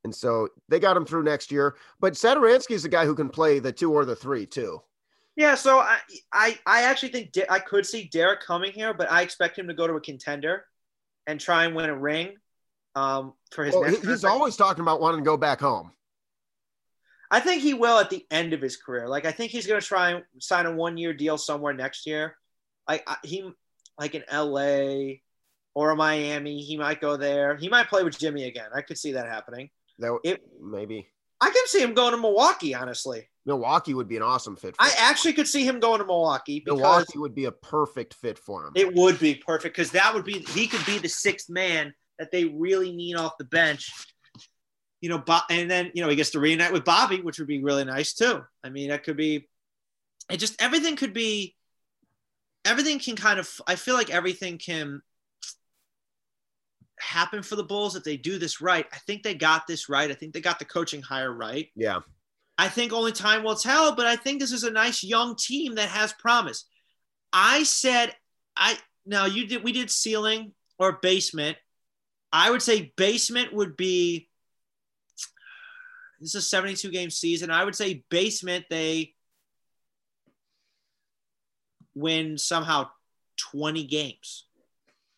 And 0.05 0.15
so 0.15 0.49
they 0.69 0.79
got 0.81 0.97
him 0.97 1.05
through 1.05 1.25
next 1.25 1.51
year. 1.53 1.77
But 2.01 2.15
Satoransky 2.15 2.71
is 2.71 2.85
a 2.85 2.89
guy 2.89 3.05
who 3.05 3.15
can 3.15 3.29
play 3.29 3.59
the 3.59 3.73
two 3.73 3.93
or 3.93 4.05
the 4.07 4.17
three 4.17 4.47
too. 4.47 4.81
Yeah, 5.37 5.55
so 5.55 5.79
I 5.79 5.99
I, 6.33 6.59
I 6.65 6.83
actually 6.85 7.11
think 7.11 7.33
De- 7.33 7.53
I 7.53 7.59
could 7.59 7.85
see 7.85 8.09
Derrick 8.11 8.41
coming 8.41 8.73
here, 8.73 8.95
but 8.95 9.11
I 9.13 9.21
expect 9.21 9.59
him 9.59 9.69
to 9.69 9.75
go 9.75 9.87
to 9.87 9.95
a 9.95 10.01
contender 10.01 10.65
and 11.27 11.39
try 11.39 11.65
and 11.67 11.75
win 11.77 11.91
a 11.91 11.95
ring 11.99 12.37
um, 12.95 13.35
for 13.51 13.65
his 13.65 13.75
Well, 13.75 13.83
next. 13.85 14.03
he- 14.03 14.09
he's 14.09 14.25
always 14.25 14.57
talking 14.57 14.81
about 14.81 15.01
wanting 15.03 15.21
to 15.21 15.25
go 15.27 15.37
back 15.37 15.61
home. 15.61 15.93
I 17.31 17.41
think 17.41 17.63
he 17.63 17.75
will 17.75 17.99
at 17.99 18.11
the 18.11 18.25
end 18.31 18.53
of 18.53 18.61
his 18.61 18.77
career. 18.77 19.09
Like 19.09 19.25
I 19.27 19.33
think 19.33 19.51
he's 19.51 19.67
going 19.67 19.81
to 19.81 19.87
try 19.87 20.11
and 20.11 20.25
sign 20.39 20.67
a 20.67 20.73
one-year 20.73 21.13
deal 21.15 21.39
somewhere 21.39 21.73
next 21.73 22.07
year. 22.07 22.37
Like 22.89 23.03
I, 23.07 23.17
he, 23.25 23.51
like 23.99 24.15
in 24.15 24.23
L.A. 24.29 25.23
or 25.75 25.95
Miami, 25.97 26.61
he 26.61 26.77
might 26.77 27.01
go 27.01 27.17
there. 27.17 27.57
He 27.57 27.69
might 27.69 27.89
play 27.89 28.05
with 28.05 28.19
Jimmy 28.19 28.45
again. 28.45 28.69
I 28.75 28.83
could 28.83 28.99
see 28.99 29.13
that 29.13 29.27
happening. 29.27 29.71
That 29.99 30.19
It- 30.25 30.43
maybe 30.61 31.09
I 31.41 31.51
can 31.51 31.67
see 31.67 31.83
him 31.83 31.95
going 31.95 32.13
to 32.13 32.17
Milwaukee. 32.19 32.75
Honestly, 32.75 33.29
Milwaukee 33.45 33.93
would 33.95 34.09
be 34.09 34.17
an 34.17 34.23
awesome 34.23 34.57
fit. 34.57 34.75
For 34.77 34.83
I 34.83 34.89
him. 34.89 34.95
actually 34.99 35.33
could 35.35 35.49
see 35.49 35.67
him 35.67 35.81
going 35.81 35.99
to 36.01 36.07
Milwaukee 36.07 36.61
because 36.65 36.79
Milwaukee 36.79 37.19
would 37.19 37.35
be 37.35 37.45
a 37.45 37.53
perfect 37.53 38.15
fit 38.15 38.39
for 38.39 38.67
him. 38.67 38.73
it 38.75 38.95
would 38.95 39.19
be 39.19 39.35
perfect 39.35 39.77
because 39.77 39.91
that 39.91 40.15
would 40.15 40.25
be 40.25 40.39
he 40.41 40.67
could 40.67 40.85
be 40.87 40.99
the 40.99 41.09
sixth 41.09 41.51
man 41.51 41.93
that 42.19 42.31
they 42.31 42.45
really 42.47 42.93
need 42.93 43.17
off 43.17 43.37
the 43.39 43.45
bench. 43.45 43.93
You 45.01 45.11
know, 45.11 45.23
and 45.51 45.71
then 45.71 45.91
you 45.95 46.03
know 46.03 46.09
he 46.09 46.17
gets 46.17 46.31
to 46.31 46.41
reunite 46.41 46.73
with 46.73 46.85
Bobby, 46.85 47.21
which 47.21 47.39
would 47.39 47.49
be 47.49 47.63
really 47.63 47.85
nice 47.85 48.15
too. 48.15 48.43
I 48.65 48.71
mean, 48.71 48.89
that 48.89 49.05
could 49.05 49.17
be. 49.17 49.49
It 50.31 50.39
just 50.39 50.61
everything 50.61 50.97
could 50.97 51.13
be. 51.13 51.55
Everything 52.65 52.99
can 52.99 53.17
kind 53.17 53.39
of. 53.39 53.49
I 53.67 53.77
feel 53.77 53.95
like 53.95 54.11
everything 54.11 54.59
can 54.59 55.03
happen 56.99 57.43
for 57.43 57.57
the 57.57 57.63
Bulls 57.63 57.95
if 57.95 58.05
they 58.05 58.17
do 58.17 58.39
this 58.39 58.61
right. 58.61 58.87
I 58.93 58.99
think 59.07 59.23
they 59.23 59.35
got 59.35 59.67
this 59.67 59.89
right. 59.89 60.11
I 60.11 60.15
think 60.15 60.33
they 60.33 60.41
got 60.41 60.59
the 60.59 60.65
coaching 60.65 61.03
hire 61.03 61.33
right. 61.33 61.69
yeah. 61.75 62.01
I 62.59 62.69
think 62.69 62.93
only 62.93 63.13
time 63.13 63.43
will 63.43 63.55
tell, 63.55 63.95
but 63.95 64.07
I 64.07 64.17
think 64.17 64.41
this 64.41 64.53
is 64.53 64.65
a 64.65 64.71
nice 64.71 65.05
young 65.05 65.37
team 65.37 65.75
that 65.75 65.91
has 65.91 66.15
promise. 66.15 66.65
I 67.33 67.65
said 67.65 68.15
I 68.57 68.79
now 69.05 69.27
you 69.27 69.47
did 69.47 69.63
we 69.63 69.73
did 69.73 69.91
ceiling 69.91 70.53
or 70.79 70.99
basement. 71.03 71.59
I 72.33 72.51
would 72.51 72.63
say 72.63 72.93
basement 72.97 73.53
would 73.53 73.77
be 73.77 74.29
this 76.21 76.31
is 76.31 76.35
a 76.37 76.43
72 76.43 76.91
game 76.91 77.11
season. 77.11 77.51
I 77.51 77.65
would 77.65 77.75
say 77.75 78.05
basement 78.11 78.67
they 78.71 79.15
win 81.95 82.39
somehow 82.39 82.89
20 83.39 83.85
games. 83.85 84.45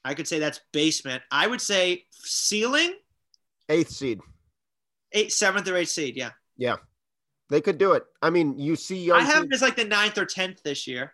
I 0.04 0.14
could 0.14 0.28
say 0.28 0.38
that's 0.38 0.60
basement. 0.72 1.22
I 1.30 1.46
would 1.46 1.60
say 1.60 2.04
ceiling 2.12 2.94
Eighth 3.68 3.90
seed. 3.90 4.20
eight 5.12 5.32
seventh 5.32 5.68
or 5.68 5.76
eighth 5.76 5.90
seed. 5.90 6.16
Yeah. 6.16 6.30
Yeah. 6.56 6.76
They 7.50 7.60
could 7.60 7.78
do 7.78 7.92
it. 7.92 8.04
I 8.22 8.30
mean, 8.30 8.58
you 8.58 8.76
see 8.76 9.10
I 9.10 9.20
have 9.20 9.42
them 9.42 9.52
as 9.52 9.62
like 9.62 9.76
the 9.76 9.84
ninth 9.84 10.18
or 10.18 10.24
tenth 10.24 10.62
this 10.62 10.86
year. 10.86 11.12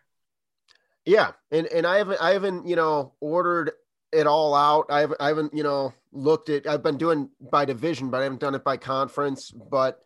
Yeah, 1.05 1.33
and 1.51 1.67
and 1.67 1.87
I 1.87 1.99
haven't 1.99 2.21
I 2.21 2.31
haven't 2.31 2.67
you 2.67 2.77
know 2.77 3.13
ordered 3.21 3.73
it 4.15 4.27
all 4.27 4.55
out. 4.55 4.87
I 4.89 5.01
haven't 5.01 5.21
I 5.21 5.29
haven't 5.29 5.55
you 5.55 5.63
know 5.63 5.93
looked 6.13 6.49
at. 6.49 6.67
I've 6.67 6.83
been 6.83 6.99
doing 6.99 7.31
by 7.41 7.65
division, 7.65 8.11
but 8.11 8.21
I 8.21 8.25
haven't 8.25 8.41
done 8.41 8.55
it 8.55 8.65
by 8.65 8.77
conference. 8.77 9.51
But 9.51 10.01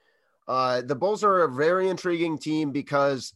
uh, 0.47 0.81
the 0.83 0.95
Bulls 0.95 1.23
are 1.25 1.43
a 1.43 1.53
very 1.53 1.89
intriguing 1.89 2.39
team 2.39 2.73
because 2.73 3.35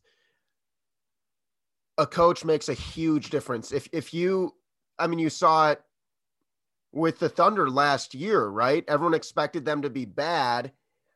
a 1.99 2.07
coach 2.07 2.45
makes 2.45 2.68
a 2.68 2.75
huge 2.75 3.31
difference. 3.31 3.73
If 3.73 3.89
if 3.93 4.14
you, 4.14 4.55
I 4.99 5.07
mean, 5.07 5.18
you 5.18 5.31
saw 5.31 5.70
it 5.70 5.83
with 6.93 7.18
the 7.18 7.29
Thunder 7.29 7.70
last 7.70 8.14
year, 8.14 8.47
right? 8.47 8.85
Everyone 8.89 9.14
expected 9.14 9.64
them 9.64 9.83
to 9.83 9.91
be 9.91 10.05
bad, 10.05 10.73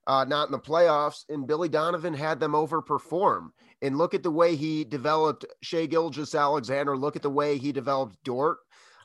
uh, 0.06 0.24
not 0.24 0.48
in 0.48 0.52
the 0.52 0.58
playoffs, 0.58 1.24
and 1.28 1.46
Billy 1.46 1.68
Donovan 1.68 2.14
had 2.14 2.40
them 2.40 2.52
overperform. 2.52 3.50
And 3.82 3.98
look 3.98 4.14
at 4.14 4.22
the 4.22 4.30
way 4.30 4.56
he 4.56 4.84
developed 4.84 5.44
Shai 5.60 5.84
Gilgeous-Alexander. 5.84 6.96
Look 6.96 7.14
at 7.14 7.22
the 7.22 7.30
way 7.30 7.58
he 7.58 7.72
developed 7.72 8.16
Dort. 8.24 8.58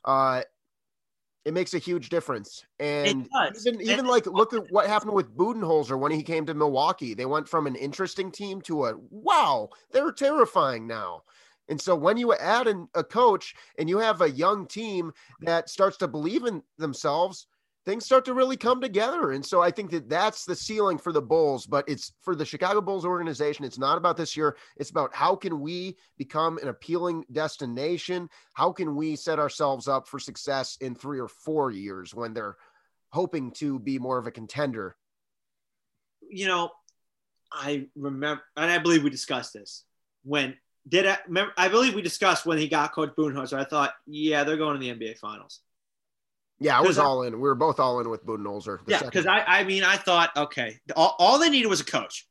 Uh, 0.06 0.42
it 1.44 1.54
makes 1.54 1.74
a 1.74 1.80
huge 1.80 2.10
difference. 2.10 2.66
And 2.80 3.28
even 3.66 3.82
even 3.82 4.06
like 4.06 4.26
look 4.28 4.54
at 4.54 4.72
what 4.72 4.88
happened 4.88 5.14
with 5.14 5.36
Budenholzer 5.36 6.00
when 6.00 6.12
he 6.12 6.24
came 6.24 6.46
to 6.46 6.54
Milwaukee. 6.54 7.14
They 7.14 7.26
went 7.26 7.50
from 7.50 7.68
an 7.68 7.76
interesting 7.76 8.32
team 8.32 8.62
to 8.62 8.86
a 8.86 8.94
wow, 9.10 9.70
they're 9.92 10.12
terrifying 10.12 10.86
now. 10.86 11.24
And 11.70 11.80
so 11.80 11.96
when 11.96 12.18
you 12.18 12.34
add 12.34 12.68
in 12.68 12.88
a 12.96 13.04
coach 13.04 13.56
and 13.78 13.90
you 13.90 13.98
have 13.98 14.22
a 14.22 14.30
young 14.30 14.68
team 14.68 15.12
that 15.42 15.70
starts 15.70 15.98
to 15.98 16.08
believe 16.08 16.46
in 16.46 16.62
themselves, 16.78 17.48
things 17.86 18.06
start 18.06 18.26
to 18.26 18.34
really 18.34 18.58
come 18.58 18.80
together. 18.80 19.32
And 19.32 19.46
so 19.46 19.62
I 19.62 19.72
think 19.72 19.92
that 19.92 20.10
that's 20.10 20.46
the 20.46 20.56
ceiling 20.56 20.98
for 20.98 21.12
the 21.12 21.22
Bulls, 21.22 21.66
but 21.66 21.84
it's 21.88 22.14
for 22.22 22.36
the 22.36 22.46
Chicago 22.46 22.82
Bulls 22.82 23.06
organization. 23.06 23.66
It's 23.66 23.80
not 23.80 23.98
about 23.98 24.18
this 24.18 24.38
year. 24.38 24.56
It's 24.78 24.92
about 24.92 25.16
how 25.16 25.36
can 25.36 25.60
we 25.60 25.98
become 26.18 26.58
an 26.60 26.68
appealing 26.68 27.26
destination? 27.32 28.30
How 28.54 28.72
can 28.72 28.96
we 28.96 29.16
set 29.16 29.40
ourselves 29.40 29.88
up 29.88 30.08
for 30.08 30.20
success 30.20 30.78
in 30.82 30.96
three 30.96 31.20
or 31.20 31.28
four 31.28 31.72
years 31.72 32.14
when 32.14 32.34
they're 32.34 32.58
hoping 33.10 33.52
to 33.52 33.80
be 33.80 33.98
more 34.00 34.18
of 34.18 34.28
a 34.28 34.32
contender? 34.32 34.96
you 36.32 36.48
know, 36.48 36.72
I 37.52 37.88
remember, 37.96 38.42
and 38.56 38.72
I 38.72 38.78
believe 38.80 39.04
we 39.04 39.10
discussed 39.10 39.54
this 39.54 39.84
when 40.24 40.56
did 40.88 41.06
I 41.06 41.18
remember? 41.28 41.54
I 41.58 41.68
believe 41.68 41.94
we 41.94 42.02
discussed 42.02 42.46
when 42.46 42.58
he 42.58 42.68
got 42.68 42.94
Coach 42.94 43.12
Budenholzer. 43.16 43.60
I 43.60 43.66
thought, 43.66 43.94
yeah, 44.08 44.44
they're 44.44 44.58
going 44.58 44.80
to 44.80 44.80
the 44.80 44.94
NBA 44.94 45.18
Finals. 45.18 45.60
Yeah, 46.62 46.78
I 46.78 46.82
was 46.82 47.00
all 47.00 47.24
in. 47.24 47.34
We 47.34 47.40
were 47.40 47.56
both 47.56 47.80
all 47.80 48.00
in 48.02 48.10
with 48.10 48.24
Budenholzer. 48.26 48.80
yeah, 48.88 49.02
because 49.04 49.26
I, 49.26 49.40
I 49.42 49.64
mean, 49.64 49.84
I 49.84 49.98
thought, 49.98 50.30
okay, 50.38 50.78
all, 50.96 51.16
all 51.18 51.40
they 51.40 51.50
needed 51.50 51.68
was 51.68 51.82
a 51.82 51.86
coach. 51.86 52.28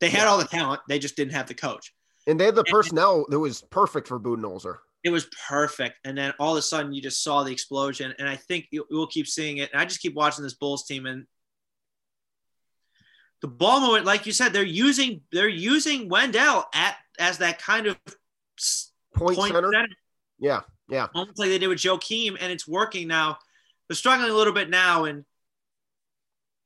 They 0.00 0.10
had 0.10 0.22
Yeah. 0.24 0.26
all 0.26 0.38
the 0.38 0.44
talent, 0.46 0.80
they 0.88 0.98
just 0.98 1.14
didn't 1.16 1.32
have 1.34 1.46
the 1.46 1.54
coach. 1.54 1.94
and 2.26 2.38
they 2.38 2.44
had 2.46 2.54
the 2.56 2.60
and- 2.62 2.72
personnel 2.72 3.24
that 3.30 3.38
was 3.38 3.62
perfect 3.70 4.08
for 4.08 4.18
Budenholzer. 4.20 4.78
It 5.04 5.10
was 5.10 5.28
perfect, 5.48 5.94
and 6.04 6.18
then 6.18 6.34
all 6.40 6.52
of 6.54 6.58
a 6.58 6.62
sudden, 6.62 6.92
you 6.92 7.00
just 7.00 7.22
saw 7.22 7.44
the 7.44 7.52
explosion. 7.52 8.12
And 8.18 8.28
I 8.28 8.34
think 8.34 8.66
you, 8.72 8.84
we'll 8.90 9.06
keep 9.06 9.28
seeing 9.28 9.58
it. 9.58 9.70
And 9.72 9.80
I 9.80 9.84
just 9.84 10.00
keep 10.00 10.12
watching 10.14 10.42
this 10.42 10.54
Bulls 10.54 10.84
team, 10.86 11.06
and 11.06 11.24
the 13.40 13.46
ball 13.48 13.80
movement, 13.80 14.06
like 14.06 14.26
you 14.26 14.32
said, 14.32 14.52
they're 14.52 14.64
using 14.64 15.20
they're 15.30 15.48
using 15.48 16.08
Wendell 16.08 16.64
at 16.74 16.96
as 17.20 17.38
that 17.38 17.60
kind 17.60 17.86
of 17.86 17.96
Point, 19.14 19.36
point 19.38 19.52
center. 19.52 19.70
center. 19.72 19.86
Yeah, 20.40 20.62
yeah. 20.90 21.06
almost 21.14 21.38
like 21.38 21.48
they 21.48 21.58
did 21.58 21.68
with 21.68 21.78
Joakim, 21.78 22.36
and 22.40 22.52
it's 22.52 22.66
working 22.66 23.06
now. 23.08 23.38
They're 23.88 23.96
struggling 23.96 24.30
a 24.30 24.34
little 24.34 24.52
bit 24.52 24.70
now, 24.70 25.04
and 25.04 25.24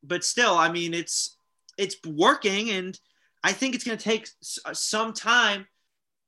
but 0.02 0.24
still, 0.24 0.54
I 0.54 0.70
mean, 0.70 0.94
it's 0.94 1.36
it's 1.78 1.96
working, 2.06 2.70
and 2.70 2.98
I 3.42 3.52
think 3.52 3.74
it's 3.74 3.84
going 3.84 3.98
to 3.98 4.04
take 4.04 4.28
uh, 4.64 4.74
some 4.74 5.12
time, 5.12 5.66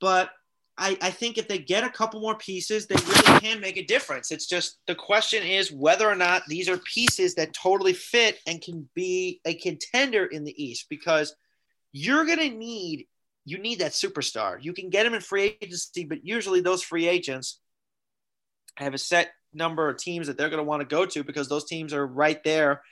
but 0.00 0.30
I, 0.76 0.98
I 1.00 1.10
think 1.10 1.38
if 1.38 1.46
they 1.46 1.58
get 1.58 1.84
a 1.84 1.90
couple 1.90 2.20
more 2.20 2.36
pieces, 2.36 2.86
they 2.86 2.96
really 2.96 3.40
can 3.40 3.60
make 3.60 3.76
a 3.76 3.84
difference. 3.84 4.32
It's 4.32 4.46
just 4.46 4.78
the 4.86 4.94
question 4.94 5.42
is 5.44 5.70
whether 5.70 6.08
or 6.08 6.16
not 6.16 6.42
these 6.48 6.68
are 6.68 6.78
pieces 6.78 7.34
that 7.36 7.52
totally 7.52 7.92
fit 7.92 8.40
and 8.46 8.60
can 8.60 8.88
be 8.94 9.40
a 9.44 9.54
contender 9.54 10.24
in 10.24 10.42
the 10.42 10.62
East 10.62 10.86
because 10.88 11.34
you're 11.92 12.24
going 12.24 12.38
to 12.38 12.50
need 12.50 13.06
you 13.46 13.58
need 13.58 13.80
that 13.80 13.92
superstar. 13.92 14.56
You 14.60 14.72
can 14.72 14.88
get 14.88 15.04
them 15.04 15.12
in 15.12 15.20
free 15.20 15.58
agency, 15.60 16.04
but 16.04 16.24
usually 16.24 16.60
those 16.60 16.82
free 16.82 17.06
agents 17.06 17.60
have 18.76 18.94
a 18.94 18.98
set 18.98 19.32
number 19.54 19.88
of 19.88 19.98
teams 19.98 20.26
that 20.26 20.36
they're 20.36 20.50
going 20.50 20.58
to 20.58 20.64
want 20.64 20.80
to 20.80 20.86
go 20.86 21.06
to 21.06 21.24
because 21.24 21.48
those 21.48 21.64
teams 21.64 21.92
are 21.92 22.06
right 22.06 22.42
there. 22.44 22.82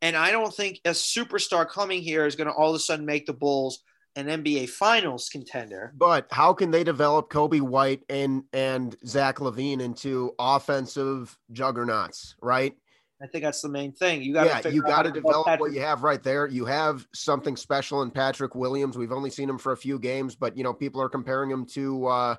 And 0.00 0.16
I 0.16 0.30
don't 0.30 0.54
think 0.54 0.80
a 0.84 0.90
superstar 0.90 1.68
coming 1.68 2.02
here 2.02 2.26
is 2.26 2.36
going 2.36 2.46
to 2.46 2.52
all 2.52 2.70
of 2.70 2.76
a 2.76 2.78
sudden 2.78 3.04
make 3.04 3.26
the 3.26 3.32
Bulls 3.32 3.82
an 4.16 4.26
NBA 4.26 4.68
Finals 4.68 5.28
contender. 5.28 5.92
But 5.96 6.26
how 6.30 6.52
can 6.52 6.70
they 6.70 6.84
develop 6.84 7.30
Coby 7.30 7.60
White 7.60 8.02
and 8.08 8.44
and 8.52 8.96
Zach 9.06 9.36
LaVine 9.36 9.80
into 9.80 10.34
offensive 10.38 11.36
juggernauts, 11.52 12.34
right? 12.40 12.74
I 13.20 13.26
think 13.26 13.42
that's 13.42 13.62
the 13.62 13.68
main 13.68 13.92
thing. 13.92 14.22
You 14.22 14.32
got 14.32 14.46
yeah, 14.46 14.60
to 14.60 14.72
you 14.72 14.82
got 14.82 15.02
to 15.02 15.10
develop 15.10 15.58
what 15.58 15.72
you 15.72 15.80
have 15.80 16.04
right 16.04 16.22
there. 16.22 16.46
You 16.46 16.64
have 16.66 17.06
something 17.12 17.56
special 17.56 18.02
in 18.02 18.10
Patrick 18.10 18.54
Williams. 18.54 18.96
We've 18.96 19.12
only 19.12 19.30
seen 19.30 19.48
him 19.48 19.58
for 19.58 19.72
a 19.72 19.76
few 19.76 19.98
games, 19.98 20.36
but 20.36 20.56
you 20.56 20.62
know 20.62 20.72
people 20.72 21.02
are 21.02 21.08
comparing 21.08 21.50
him 21.50 21.66
to 21.66 22.06
uh, 22.06 22.36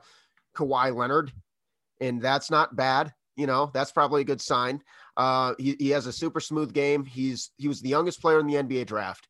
Kawhi 0.56 0.96
Leonard, 0.96 1.34
and 2.00 2.22
that's 2.22 2.50
not 2.50 2.76
bad. 2.76 3.14
You 3.40 3.48
know, 3.48 3.72
that's 3.74 3.94
probably 3.94 4.22
a 4.22 4.26
good 4.26 4.42
sign. 4.42 4.84
Uh, 5.16 5.54
he, 5.58 5.76
he 5.80 5.90
has 5.92 6.06
a 6.08 6.12
super 6.12 6.42
smooth 6.42 6.74
game. 6.74 7.06
He's 7.06 7.52
he 7.58 7.70
was 7.70 7.80
the 7.80 7.88
youngest 7.88 8.22
player 8.22 8.40
in 8.40 8.48
the 8.48 8.56
NBA 8.56 8.86
draft. 8.86 9.30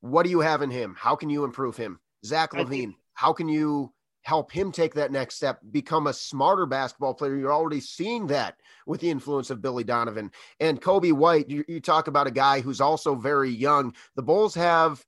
What 0.00 0.24
do 0.24 0.30
you 0.30 0.40
have 0.40 0.60
in 0.60 0.70
him? 0.70 0.96
How 0.98 1.14
can 1.14 1.30
you 1.30 1.44
improve 1.44 1.76
him? 1.76 2.00
Zach 2.24 2.50
think- 2.50 2.68
LaVine, 2.68 2.94
how 3.14 3.32
can 3.32 3.48
you 3.48 3.92
help 4.22 4.50
him 4.50 4.72
take 4.72 4.94
that 4.94 5.12
next 5.12 5.36
step, 5.36 5.60
become 5.70 6.08
a 6.08 6.12
smarter 6.12 6.66
basketball 6.66 7.14
player? 7.14 7.36
You're 7.36 7.52
already 7.52 7.80
seeing 7.80 8.26
that 8.26 8.56
with 8.86 9.00
the 9.00 9.10
influence 9.10 9.50
of 9.50 9.62
Billy 9.62 9.84
Donovan 9.84 10.32
and 10.58 10.82
Coby 10.82 11.12
White. 11.12 11.48
You, 11.48 11.64
you 11.68 11.80
talk 11.80 12.08
about 12.08 12.26
a 12.26 12.32
guy 12.32 12.60
who's 12.60 12.80
also 12.80 13.14
very 13.14 13.50
young. 13.50 13.94
The 14.16 14.22
Bulls 14.22 14.56
have 14.56 15.04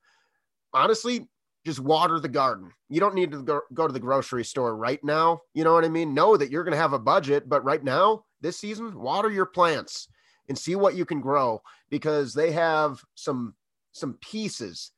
honestly 0.73 1.29
just 1.69 1.81
water 1.81 2.19
the 2.19 2.29
garden. 2.29 2.73
You 2.89 2.99
don't 2.99 3.15
need 3.15 3.31
to 3.33 3.43
go, 3.43 3.61
go 3.75 3.87
to 3.87 3.93
the 3.93 4.01
grocery 4.01 4.43
store 4.43 4.75
right 4.75 5.05
now. 5.05 5.43
You 5.53 5.65
know 5.65 5.75
what 5.75 5.85
I 5.85 5.89
mean? 5.91 6.15
Know 6.15 6.35
that 6.35 6.51
you're 6.51 6.65
going 6.65 6.73
to 6.73 6.81
have 6.81 6.95
a 6.95 6.99
budget, 6.99 7.47
but 7.47 7.63
right 7.63 7.85
now, 7.85 8.25
this 8.41 8.57
season, 8.57 8.99
water 8.99 9.31
your 9.31 9.45
plants 9.45 10.09
and 10.49 10.57
see 10.57 10.77
what 10.77 10.95
you 10.95 11.05
can 11.05 11.21
grow 11.21 11.63
because 11.91 12.33
they 12.33 12.53
have 12.53 13.05
some 13.15 13.55
some 13.93 14.15
pieces 14.23 14.93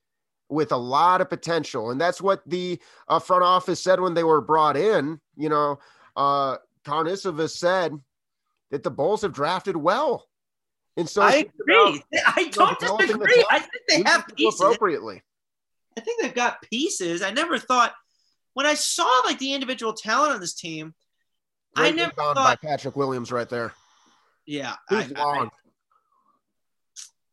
with 0.48 0.70
a 0.70 0.76
lot 0.76 1.20
of 1.20 1.28
potential, 1.28 1.90
and 1.90 2.00
that's 2.00 2.20
what 2.20 2.48
the 2.48 2.78
uh, 3.08 3.18
front 3.18 3.42
office 3.42 3.82
said 3.82 3.98
when 3.98 4.14
they 4.14 4.24
were 4.24 4.40
brought 4.40 4.76
in. 4.76 5.20
You 5.36 5.48
know, 5.48 5.80
uh, 6.14 6.58
Karnisovas 6.84 7.56
said 7.56 7.98
that 8.70 8.84
the 8.84 8.90
Bulls 8.92 9.22
have 9.22 9.32
drafted 9.32 9.76
well, 9.76 10.28
and 10.96 11.08
so 11.08 11.22
I 11.22 11.30
about 11.34 11.52
agree. 11.62 12.02
I 12.26 12.48
don't 12.52 12.78
disagree. 12.78 13.44
I 13.50 13.58
think 13.58 13.82
they 13.88 14.02
have 14.08 14.28
pieces. 14.36 14.60
appropriately. 14.60 15.24
I 15.96 16.00
think 16.00 16.22
they've 16.22 16.34
got 16.34 16.62
pieces. 16.62 17.22
I 17.22 17.30
never 17.30 17.58
thought 17.58 17.94
when 18.54 18.66
I 18.66 18.74
saw 18.74 19.22
like 19.24 19.38
the 19.38 19.52
individual 19.54 19.92
talent 19.92 20.32
on 20.32 20.40
this 20.40 20.54
team. 20.54 20.94
I 21.76 21.82
Great 21.82 21.96
never 21.96 22.10
rebound 22.10 22.36
thought- 22.36 22.60
by 22.62 22.68
Patrick 22.68 22.96
Williams 22.96 23.30
right 23.30 23.48
there. 23.48 23.72
Yeah, 24.46 24.74
I, 24.88 25.02
He's 25.02 25.12
I- 25.12 25.22
long. 25.22 25.50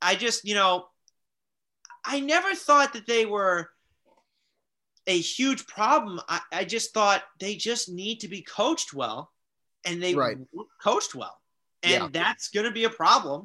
I 0.01 0.15
just 0.15 0.45
you 0.45 0.53
know, 0.55 0.87
I 2.05 2.19
never 2.19 2.53
thought 2.53 2.93
that 2.93 3.07
they 3.07 3.25
were 3.25 3.69
a 5.07 5.17
huge 5.17 5.65
problem. 5.67 6.19
I, 6.27 6.41
I 6.51 6.65
just 6.65 6.93
thought 6.93 7.23
they 7.39 7.55
just 7.55 7.89
need 7.89 8.19
to 8.19 8.27
be 8.27 8.41
coached 8.41 8.93
well, 8.93 9.31
and 9.85 10.01
they 10.03 10.13
Right. 10.13 10.37
coached 10.83 11.15
well, 11.15 11.39
and 11.81 11.91
Yeah. 12.03 12.09
that's 12.11 12.49
going 12.49 12.65
to 12.65 12.71
be 12.71 12.83
a 12.83 12.89
problem 12.89 13.43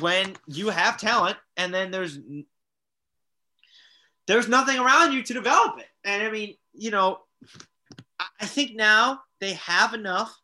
when 0.00 0.36
you 0.46 0.68
have 0.68 0.98
talent 0.98 1.36
and 1.56 1.72
then 1.72 1.90
there's 1.90 2.18
there's 4.26 4.48
nothing 4.48 4.78
around 4.78 5.12
you 5.12 5.22
to 5.22 5.34
develop 5.34 5.78
it. 5.78 5.86
And 6.04 6.22
I 6.22 6.30
mean, 6.30 6.56
you 6.72 6.90
know, 6.90 7.20
I- 8.40 8.46
think 8.46 8.74
now 8.74 9.20
they 9.40 9.52
have 9.54 9.92
enough, 9.94 10.34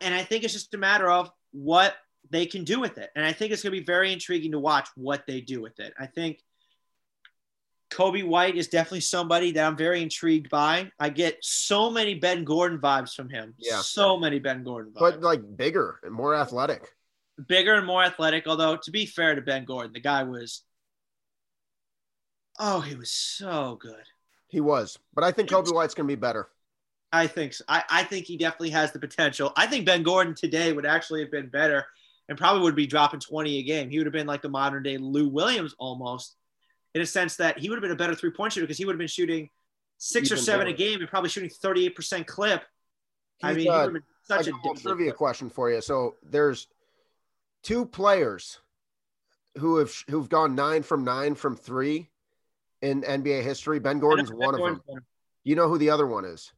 and 0.00 0.14
I 0.14 0.24
think 0.24 0.44
it's 0.44 0.52
just 0.52 0.74
a 0.74 0.78
matter 0.78 1.10
of 1.10 1.30
what 1.52 1.94
they 2.30 2.46
can 2.46 2.64
do 2.64 2.80
with 2.80 2.98
it. 2.98 3.10
And 3.16 3.24
I 3.24 3.32
think 3.32 3.52
it's 3.52 3.62
going 3.62 3.72
to 3.74 3.80
be 3.80 3.84
very 3.84 4.12
intriguing 4.12 4.52
to 4.52 4.58
watch 4.58 4.88
what 4.96 5.26
they 5.26 5.40
do 5.40 5.60
with 5.62 5.78
it. 5.80 5.94
I 5.98 6.06
think 6.06 6.42
Coby 7.90 8.22
White 8.26 8.56
is 8.56 8.68
definitely 8.68 9.00
somebody 9.00 9.52
that 9.52 9.64
I'm 9.66 9.76
very 9.76 10.02
intrigued 10.02 10.50
by. 10.50 10.90
I 10.98 11.08
get 11.08 11.38
so 11.40 11.90
many 11.90 12.14
Ben 12.14 12.44
Gordon 12.44 12.78
vibes 12.78 13.14
from 13.14 13.30
him. 13.30 13.54
Yeah. 13.56 13.80
So 13.80 14.18
many 14.18 14.38
Ben 14.38 14.62
Gordon 14.62 14.92
vibes. 14.92 15.00
but 15.00 15.20
like 15.22 15.56
bigger 15.56 15.98
and 16.02 16.12
more 16.12 16.34
athletic. 16.34 16.92
Bigger 17.46 17.74
and 17.74 17.86
more 17.86 18.02
athletic. 18.02 18.46
Although, 18.46 18.76
to 18.76 18.90
be 18.90 19.06
fair 19.06 19.34
to 19.34 19.40
Ben 19.40 19.64
Gordon, 19.64 19.92
the 19.94 20.00
guy 20.00 20.24
was, 20.24 20.64
oh, 22.58 22.80
he 22.80 22.94
was 22.94 23.10
so 23.10 23.78
good. 23.80 24.04
He 24.48 24.60
was, 24.60 24.98
but 25.14 25.24
I 25.24 25.32
think 25.32 25.50
Coby 25.50 25.74
White's 25.74 25.94
gonna 25.94 26.06
be 26.06 26.14
better. 26.14 26.48
I 27.12 27.26
think 27.26 27.54
so. 27.54 27.64
I, 27.68 27.82
I 27.88 28.04
think 28.04 28.26
he 28.26 28.36
definitely 28.36 28.70
has 28.70 28.92
the 28.92 28.98
potential. 28.98 29.52
I 29.56 29.66
think 29.66 29.86
Ben 29.86 30.02
Gordon 30.02 30.34
today 30.34 30.72
would 30.72 30.86
actually 30.86 31.20
have 31.20 31.30
been 31.30 31.48
better 31.48 31.86
and 32.28 32.36
probably 32.36 32.62
would 32.62 32.76
be 32.76 32.86
dropping 32.86 33.20
20 33.20 33.58
a 33.58 33.62
game. 33.62 33.88
He 33.90 33.98
would 33.98 34.06
have 34.06 34.12
been 34.12 34.26
like 34.26 34.42
the 34.42 34.48
modern 34.48 34.82
day 34.82 34.98
Lou 34.98 35.28
Williams 35.28 35.74
almost, 35.78 36.36
in 36.94 37.00
a 37.00 37.06
sense 37.06 37.36
that 37.36 37.58
he 37.58 37.68
would 37.70 37.76
have 37.76 37.82
been 37.82 37.92
a 37.92 37.96
better 37.96 38.14
three 38.14 38.30
point 38.30 38.52
shooter 38.52 38.66
because 38.66 38.78
he 38.78 38.84
would 38.84 38.94
have 38.94 38.98
been 38.98 39.08
shooting 39.08 39.48
six 39.96 40.30
or 40.30 40.36
seven 40.36 40.66
better. 40.66 40.74
a 40.74 40.78
game 40.78 41.00
and 41.00 41.08
probably 41.08 41.30
shooting 41.30 41.50
38% 41.50 42.26
clip. 42.26 42.62
I 43.42 43.48
He's, 43.48 43.56
mean, 43.56 43.64
he 43.64 43.70
uh, 43.70 43.76
would 43.76 43.84
have 43.84 43.92
been 43.94 44.02
I 44.30 44.36
such 44.36 44.46
a 44.48 44.50
got 44.50 44.58
a 44.58 44.62
different 44.62 44.82
trivia 44.82 45.12
question 45.12 45.50
for 45.50 45.70
you. 45.70 45.80
So 45.80 46.16
there's 46.22 46.66
two 47.62 47.86
players 47.86 48.60
who 49.56 49.78
have 49.78 49.92
who've 50.10 50.28
gone 50.28 50.54
nine 50.54 50.82
from 50.82 51.04
nine 51.04 51.34
from 51.34 51.56
three 51.56 52.10
in 52.82 53.02
NBA 53.02 53.42
history. 53.42 53.78
Ben 53.78 53.98
Gordon's 53.98 54.32
one 54.32 54.54
of 54.54 54.60
them. 54.60 54.80
It's 54.88 55.06
You 55.44 55.56
know 55.56 55.68
who 55.68 55.78
the 55.78 55.90
other 55.90 56.06
one 56.06 56.24
is? 56.24 56.52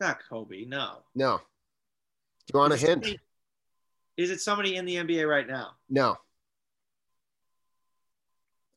not 0.00 0.18
Kobe. 0.28 0.64
No. 0.66 0.98
No. 1.14 1.38
Do 1.38 2.52
you 2.52 2.58
want 2.58 2.72
a 2.72 2.76
Is 2.76 2.82
it 2.82 2.86
hint? 2.88 3.04
somebody- 3.04 3.20
Is 4.16 4.30
it 4.30 4.40
somebody 4.40 4.76
in 4.76 4.84
the 4.84 4.96
NBA 4.96 5.26
right 5.26 5.46
now? 5.46 5.76
No. 5.88 6.18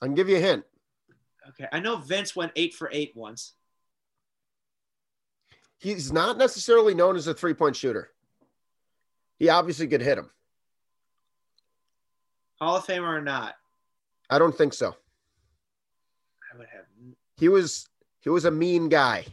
I 0.01 0.05
can 0.05 0.15
give 0.15 0.29
you 0.29 0.37
a 0.37 0.39
hint. 0.39 0.63
Okay. 1.49 1.67
I 1.71 1.79
know 1.79 1.97
Vince 1.97 2.35
went 2.35 2.51
eight 2.55 2.75
for 2.75 2.89
eight 2.93 3.13
once. 3.15 3.53
He's 5.79 6.11
not 6.11 6.37
necessarily 6.37 6.93
known 6.93 7.15
as 7.15 7.27
a 7.27 7.33
three 7.33 7.53
point 7.53 7.75
shooter. 7.75 8.11
He 9.37 9.49
obviously 9.49 9.87
could 9.87 10.01
hit 10.01 10.17
him. 10.17 10.29
Hall 12.61 12.77
of 12.77 12.85
Famer 12.85 13.07
or 13.17 13.21
not? 13.21 13.55
I 14.29 14.39
don't 14.39 14.55
think 14.55 14.73
so. 14.73 14.95
I 16.53 16.57
would 16.57 16.67
have 16.73 16.85
He 17.37 17.49
was 17.49 17.87
he 18.21 18.29
was 18.29 18.45
a 18.45 18.51
mean 18.51 18.89
guy. 18.89 19.25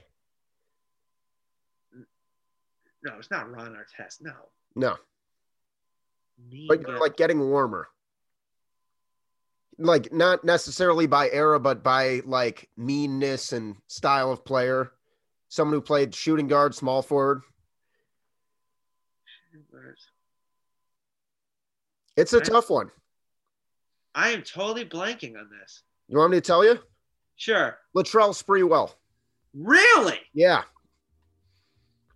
no. 3.02 3.12
It's 3.18 3.30
not 3.30 3.50
Ron 3.50 3.76
Artest. 3.76 4.22
No. 4.22 4.32
No. 4.76 4.96
Mean 6.50 6.66
But 6.68 6.84
guy. 6.84 6.96
like 6.98 7.16
getting 7.16 7.40
warmer. 7.40 7.88
Like 9.78 10.12
not 10.12 10.44
necessarily 10.44 11.06
by 11.06 11.28
era, 11.30 11.58
but 11.58 11.82
by 11.82 12.20
like 12.24 12.68
meanness 12.76 13.52
and 13.52 13.76
style 13.88 14.30
of 14.30 14.44
player. 14.44 14.92
Someone 15.48 15.74
who 15.74 15.80
played 15.80 16.14
shooting 16.14 16.46
guard, 16.48 16.74
small 16.74 17.02
forward. 17.02 17.42
It's 22.16 22.32
a 22.32 22.40
tough 22.40 22.70
one. 22.70 22.90
I 24.14 24.30
am 24.30 24.42
totally 24.42 24.84
blanking 24.84 25.36
on 25.38 25.48
this. 25.60 25.82
You 26.08 26.18
want 26.18 26.30
me 26.30 26.36
to 26.36 26.40
tell 26.40 26.64
you? 26.64 26.78
Sure. 27.36 27.78
Latrell 27.96 28.30
Sprewell. 28.30 28.92
Really? 29.54 30.18
Yeah. 30.32 30.62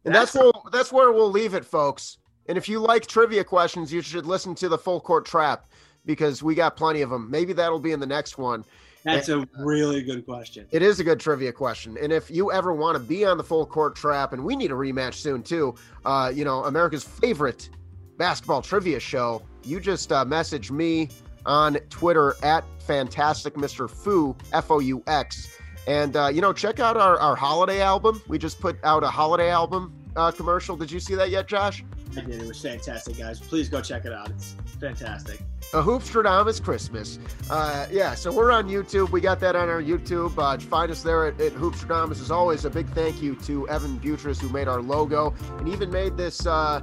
And 0.05 0.15
that's, 0.15 0.33
That's- 0.33 0.53
where 0.55 0.71
that's 0.73 0.93
where 0.93 1.13
we'll 1.13 1.31
leave 1.31 1.55
it, 1.55 1.65
folks. 1.65 2.19
And 2.49 2.57
if 2.57 2.69
you 2.69 2.79
like 2.79 3.07
trivia 3.07 3.45
questions, 3.45 3.93
you 3.93 4.01
should 4.01 4.25
listen 4.27 4.55
to 4.57 4.69
the 4.69 4.79
Full 4.79 5.01
Court 5.01 5.27
Trap 5.27 5.67
because 6.07 6.43
we 6.43 6.55
got 6.55 6.77
plenty 6.77 7.03
of 7.03 7.11
them. 7.11 7.31
Maybe 7.31 7.53
that'll 7.53 7.79
be 7.79 7.93
in 7.93 8.01
the 8.01 8.07
next 8.07 8.39
one. 8.39 8.65
That's 9.05 9.29
a 9.29 9.47
really 9.59 10.03
good 10.03 10.25
question. 10.25 10.67
It 10.71 10.83
is 10.83 10.99
a 10.99 11.05
good 11.05 11.21
trivia 11.21 11.53
question. 11.53 11.97
And 12.01 12.13
if 12.13 12.31
you 12.31 12.51
ever 12.51 12.73
want 12.73 12.97
to 12.97 13.01
be 13.03 13.25
on 13.25 13.37
the 13.39 13.45
Full 13.45 13.67
Court 13.67 13.95
Trap, 13.97 14.33
and 14.33 14.43
we 14.45 14.57
need 14.57 14.71
a 14.71 14.75
rematch 14.75 15.15
soon 15.15 15.43
too, 15.43 15.75
uh, 16.05 16.33
you 16.35 16.45
know, 16.45 16.65
America's 16.65 17.05
favorite 17.05 17.69
basketball 18.17 18.63
trivia 18.63 18.99
show, 19.01 19.43
you 19.65 19.79
just 19.79 20.11
uh, 20.11 20.25
message 20.25 20.71
me 20.71 21.09
on 21.49 21.75
Twitter 21.91 22.37
at 22.45 22.65
Fantastic 22.87 23.55
Mr. 23.55 23.91
Foux, 23.91 24.37
F 24.53 24.71
O 24.71 24.79
U 24.79 25.03
X. 25.09 25.49
And, 25.89 26.17
uh, 26.17 26.29
you 26.29 26.43
know, 26.43 26.53
check 26.53 26.81
out 26.81 26.97
our, 26.99 27.19
our 27.19 27.35
holiday 27.35 27.81
album. 27.81 28.23
We 28.29 28.39
just 28.39 28.61
put 28.61 28.79
out 28.85 29.03
a 29.03 29.09
holiday 29.09 29.51
album 29.51 29.95
uh, 30.17 30.31
commercial. 30.31 30.77
Did 30.77 30.91
you 30.91 31.01
see 31.01 31.15
that 31.15 31.31
yet, 31.31 31.49
Josh? 31.49 31.83
I 32.17 32.21
did. 32.21 32.43
It 32.43 32.47
was 32.47 32.61
fantastic, 32.61 33.17
guys. 33.17 33.41
Please 33.41 33.69
go 33.69 33.81
check 33.81 34.05
it 34.05 34.13
out. 34.13 34.31
It's 34.31 34.55
fantastic. 34.81 35.41
A 35.75 35.83
Hoopstradamus 35.83 36.63
Christmas. 36.63 37.19
Uh, 37.51 37.87
yeah, 37.91 38.15
so 38.15 38.33
we're 38.33 38.51
on 38.51 38.69
YouTube. 38.69 39.11
We 39.11 39.21
got 39.21 39.41
that 39.41 39.57
on 39.57 39.69
our 39.69 39.83
YouTube. 39.83 40.39
Uh, 40.39 40.59
find 40.59 40.91
us 40.91 41.03
there 41.03 41.27
at, 41.27 41.41
at 41.41 41.53
Hoopstradamus. 41.53 42.21
As 42.21 42.31
always, 42.31 42.65
a 42.65 42.71
big 42.71 42.89
thank 42.91 43.23
you 43.23 43.35
to 43.37 43.69
Evan 43.69 43.99
Butris, 44.01 44.41
who 44.41 44.49
made 44.49 44.69
our 44.69 44.83
logo 44.83 45.35
and 45.59 45.69
even 45.69 45.91
made 45.91 46.17
this 46.17 46.47
uh, 46.47 46.83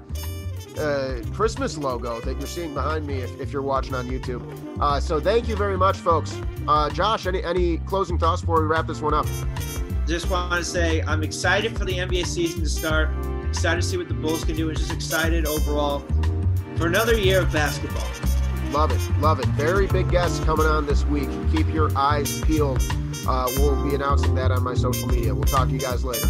uh, 0.77 1.21
Christmas 1.33 1.77
logo 1.77 2.19
that 2.21 2.37
you're 2.37 2.47
seeing 2.47 2.73
behind 2.73 3.05
me 3.05 3.15
if, 3.15 3.39
if 3.39 3.51
you're 3.51 3.61
watching 3.61 3.95
on 3.95 4.07
YouTube. 4.07 4.43
Uh, 4.79 4.99
so 4.99 5.19
thank 5.19 5.47
you 5.47 5.55
very 5.55 5.77
much, 5.77 5.97
folks. 5.97 6.39
Uh, 6.67 6.89
Josh, 6.89 7.27
any, 7.27 7.43
any 7.43 7.77
closing 7.79 8.17
thoughts 8.17 8.41
before 8.41 8.61
we 8.61 8.67
wrap 8.67 8.87
this 8.87 9.01
one 9.01 9.13
up? 9.13 9.25
Just 10.07 10.29
want 10.29 10.53
to 10.53 10.63
say 10.63 11.01
I'm 11.01 11.23
excited 11.23 11.77
for 11.77 11.85
the 11.85 11.93
NBA 11.93 12.25
season 12.25 12.61
to 12.61 12.69
start. 12.69 13.09
Excited 13.47 13.81
to 13.81 13.87
see 13.87 13.97
what 13.97 14.07
the 14.07 14.13
Bulls 14.13 14.43
can 14.43 14.55
do, 14.55 14.69
and 14.69 14.77
just 14.77 14.91
excited 14.91 15.47
overall 15.47 16.03
for 16.75 16.87
another 16.87 17.17
year 17.17 17.39
of 17.39 17.51
basketball. 17.51 18.07
Love 18.71 18.91
it. 18.91 19.19
Love 19.19 19.39
it. 19.39 19.47
Very 19.49 19.87
big 19.87 20.11
guests 20.11 20.43
coming 20.43 20.65
on 20.65 20.85
this 20.85 21.05
week. 21.05 21.29
Keep 21.51 21.73
your 21.73 21.95
eyes 21.97 22.41
peeled. 22.41 22.83
Uh, 23.27 23.47
we'll 23.57 23.81
be 23.87 23.95
announcing 23.95 24.35
that 24.35 24.51
on 24.51 24.63
my 24.63 24.73
social 24.73 25.07
media. 25.07 25.33
We'll 25.33 25.43
talk 25.45 25.69
to 25.69 25.73
you 25.73 25.79
guys 25.79 26.03
later. 26.03 26.27